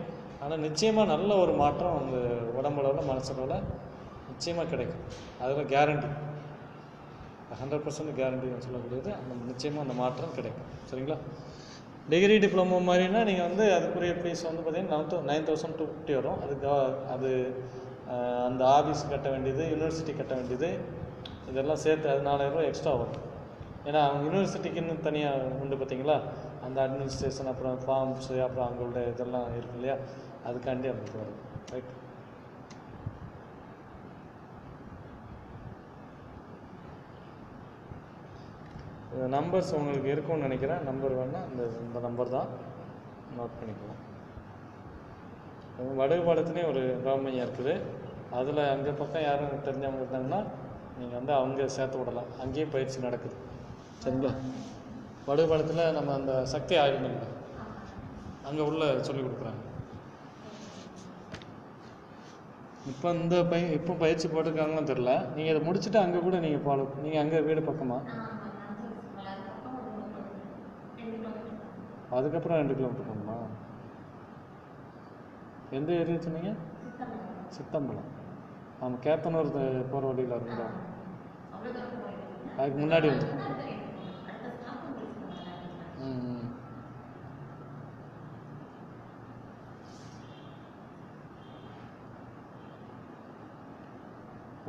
ஆனால் 0.42 0.62
நிச்சயமாக 0.66 1.10
நல்ல 1.14 1.30
ஒரு 1.44 1.52
மாற்றம் 1.62 1.98
அந்த 2.02 2.16
உடம்பளவில் 2.58 3.10
மனசளவில் 3.12 3.66
நிச்சயமாக 4.30 4.70
கிடைக்கும். 4.72 5.02
அதில் 5.42 5.70
கேரண்டி 5.72 6.08
ஹண்ட்ரட் 7.60 7.84
பர்சன்ட் 7.86 8.12
கேரண்டின்னு 8.18 8.64
சொல்லக்கூடியது 8.66 9.10
அந்த 9.20 9.32
நிச்சயமாக 9.50 9.84
அந்த 9.86 9.94
மாற்றம் 10.02 10.36
கிடைக்கும். 10.38 10.68
சரிங்களா? 10.90 11.18
டிகிரி 12.12 12.36
டிப்ளமோ 12.44 12.78
மாதிரினா 12.88 13.20
நீங்கள் 13.28 13.48
வந்து 13.48 13.64
அதுக்குரிய 13.76 14.12
ஃபீஸ் 14.20 14.42
வந்து 14.48 14.62
பார்த்தீங்கன்னா 14.64 14.98
nine 15.00 15.28
nine 15.30 15.46
thousand 15.48 15.78
two 15.80 15.84
fifty 15.90 16.14
வரும். 16.20 16.40
அதுக்கு 16.44 16.68
அது 17.14 17.30
அந்த 18.48 18.62
ஆஃபீஸ் 18.78 19.02
கட்ட 19.12 19.28
வேண்டியது 19.34 19.64
யூனிவர்சிட்டி 19.72 20.12
கட்ட 20.20 20.32
வேண்டியது 20.38 20.70
இதெல்லாம் 21.52 21.82
சேர்த்து 21.84 22.12
அது 22.12 22.28
நாலாயிரம் 22.30 22.54
ரூபாய் 22.56 22.70
எக்ஸ்ட்ரா 22.70 22.92
வரும் 23.00 23.28
ஏன்னா 23.88 24.00
அவங்க 24.08 24.22
யூனிவர்சிட்டிக்குன்னு 24.26 24.94
தனியாக 25.06 25.48
உண்டு 25.62 25.76
பார்த்தீங்களா? 25.78 26.16
அந்த 26.66 26.78
அட்மினிஸ்ட்ரேஷன் 26.84 27.50
அப்புறம் 27.52 27.80
ஃபார்ம்ஸு 27.84 28.36
அப்புறம் 28.44 28.66
அவங்களோட 28.66 29.00
இதெல்லாம் 29.12 29.48
இருக்கு 29.58 29.76
இல்லையா? 29.78 29.96
அதுக்காண்டி 30.48 30.88
அவங்களுக்கு 30.90 31.22
வரும். 31.22 31.40
ரைட் 31.72 31.90
நம்பர்ஸ் 39.36 39.74
உங்களுக்கு 39.78 40.08
இருக்கும்னு 40.14 40.46
நினைக்கிறேன். 40.48 40.84
நம்பர் 40.90 41.16
வேணால் 41.18 41.48
இந்த 41.50 41.62
இந்த 41.86 41.98
நம்பர் 42.06 42.34
தான். 42.36 42.48
நோட் 43.38 43.58
பண்ணிக்கலாம். 43.58 44.00
வடகு 45.76 46.00
வடுகுபாலத்துலேயும் 46.00 46.70
ஒரு 46.72 46.82
ராமையா 47.06 47.44
இருக்குது. 47.46 47.74
அதில் 48.38 48.60
அங்கே 48.74 48.92
பக்கம் 49.00 49.26
யாரும் 49.28 49.64
தெரிஞ்சவங்க 49.66 50.02
இருந்தாங்கன்னா 50.02 50.40
நீங்கள் 50.98 51.18
வந்து 51.18 51.32
அவங்க 51.38 51.66
சேர்த்து 51.76 51.98
விடலாம். 52.00 52.30
அங்கேயும் 52.42 52.74
பயிற்சி 52.74 52.98
நடக்குது. 53.06 53.36
சரிங்களா? 54.04 54.32
வடுகுபாலத்தில் 55.26 55.84
நம்ம 55.98 56.12
அந்த 56.20 56.32
சக்தி 56.52 56.74
ஆய்வு 56.82 56.98
இல்லை. 57.00 57.28
அங்கே 58.48 58.62
உள்ள 58.70 58.84
சொல்லி 59.08 59.22
கொடுக்குறாங்க. 59.24 59.60
இப்போ 62.90 63.08
இந்த 63.18 63.36
பய 63.50 63.66
இப்போ 63.78 63.92
பயிற்சி 64.04 64.26
போட்டிருக்காங்கன்னு 64.28 64.90
தெரில 64.92 65.12
நீங்கள் 65.34 65.52
இதை 65.52 65.60
முடிச்சுட்டு 65.66 65.98
அங்கே 66.04 66.20
கூட 66.24 66.36
நீங்கள் 66.44 66.64
ஃபாலோ 66.64 66.86
நீங்கள் 67.04 67.22
அங்கே 67.22 67.40
வீடு 67.48 67.62
பக்கமா? 67.68 67.98
அதுக்கப்புறம் 72.16 72.58
ரெண்டு 72.60 72.76
கிலோமீட்டர் 72.78 73.10
போகணுமா? 73.10 73.36
எந்த 75.78 75.92
ஏரியா 76.00 76.18
சொன்னீங்க? 76.24 76.52
சித்தம்பலம். 77.58 78.10
ஆமாம் 78.84 79.02
கேத்தனூர் 79.04 79.50
போகிற 79.92 80.04
வழியில் 80.10 80.34
இருக்குங்களா 80.36 80.68
அதுக்கு 82.60 82.78
முன்னாடி 82.84 83.06
வந்து. 83.12 83.28
ம் 86.06 86.48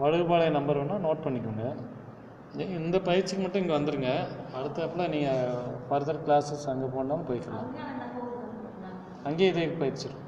வடுகுபாளையம் 0.02 0.58
நம்பர் 0.58 0.80
வேணால் 0.80 1.04
நோட் 1.08 1.26
பண்ணிக்கோங்க. 1.26 1.66
இந்த 2.80 2.98
பயிற்சிக்கு 3.08 3.44
மட்டும் 3.44 3.62
இங்கே 3.64 3.76
வந்துடுங்க 3.78 4.10
அடுத்தாப்புல 4.58 5.06
நீங்கள் 5.14 5.54
ஃபர்தர் 5.88 6.24
கிளாஸஸ் 6.26 6.68
அங்கே 6.74 6.90
போனாலும் 6.96 7.28
போய்க்கலாம். 7.30 7.70
அங்கேயே 9.30 9.52
இதே 9.54 9.66
பயிற்சி 9.84 10.06
இருக்கும். 10.08 10.23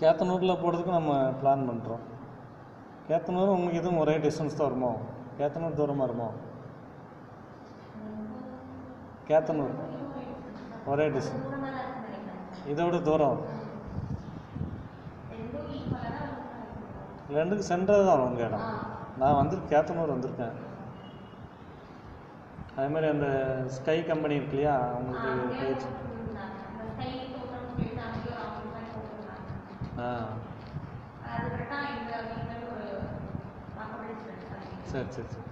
கேத்தனூரில் 0.00 0.60
போகிறதுக்கு 0.62 0.98
நம்ம 0.98 1.12
பிளான் 1.40 1.68
பண்ணுறோம் 1.68 2.04
கேத்தனூர் 3.08 3.54
உங்களுக்கு 3.54 3.80
இதுவும் 3.80 4.00
ஒரே 4.02 4.14
டிஸ்டன்ஸ் 4.24 4.56
தான் 4.58 4.68
வருமோ? 4.68 4.90
கேத்தனூர் 5.38 5.78
தூரமாக 5.80 6.04
வருமோ? 6.04 6.28
கேத்தனூர். 9.28 9.74
ஒரே 10.92 11.06
டிஸ்டன்ஸ் 11.16 11.50
இதை 12.70 12.84
விட 12.84 12.98
தூரம். 13.08 13.38
வரும் 15.94 16.32
ரெண்டுக்கு 17.36 17.64
சென்றது 17.72 18.04
தான் 18.08 18.24
உங்கள் 18.26 18.46
இடம். 18.46 18.66
நான் 19.20 19.38
வந்து 19.40 19.56
கேத்தனூர் 19.72 20.14
வந்திருக்கேன். 20.14 20.56
அதே 22.76 22.88
மாதிரி 22.94 23.08
அந்த 23.14 23.28
ஸ்கை 23.76 23.98
கம்பெனி 24.10 24.38
இருக்கு 24.38 24.56
இல்லையா? 24.56 24.76
அவங்களுக்கு 24.94 25.30
பேஜ் 25.60 25.86
சரி 34.94 35.08
சரி 35.14 35.28
சரி. 35.34 35.46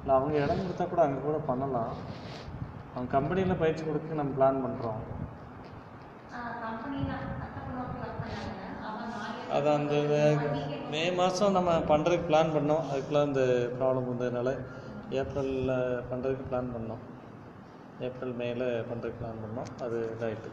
இல்லை 0.00 0.14
அவங்க 0.16 0.34
இடம் 0.44 0.62
கொடுத்தா 0.62 0.84
கூட 0.88 1.02
அங்கே 1.04 1.20
கூட 1.26 1.38
பண்ணலாம். 1.50 1.92
அவங்க 2.92 3.08
கம்பெனியில் 3.14 3.60
பயிற்சி 3.62 3.82
கொடுக்க 3.84 4.18
நம்ம 4.20 4.34
பிளான் 4.38 4.64
பண்ணுறோம் 4.64 5.00
அது 9.56 9.68
அந்த 9.78 9.94
மே 10.92 11.02
மாதம் 11.18 11.56
நம்ம 11.56 11.70
பண்ணுறதுக்கு 11.90 12.28
பிளான் 12.30 12.54
பண்ணோம். 12.56 12.84
அதுக்குள்ளே 12.90 13.22
இந்த 13.30 13.42
ப்ராப்ளம் 13.78 14.08
வந்ததுனால 14.10 14.50
ஏப்ரலில் 15.20 15.74
பண்ணுறதுக்கு 16.10 16.48
பிளான் 16.50 16.72
பண்ணோம். 16.76 17.02
ஏப்ரல் 18.06 18.38
மேல 18.42 18.64
பண்ணுறதுக்கு 18.90 19.20
பிளான் 19.22 19.42
பண்ணோம். 19.44 19.70
அது 19.84 19.98
இதாகிட்டு 20.14 20.50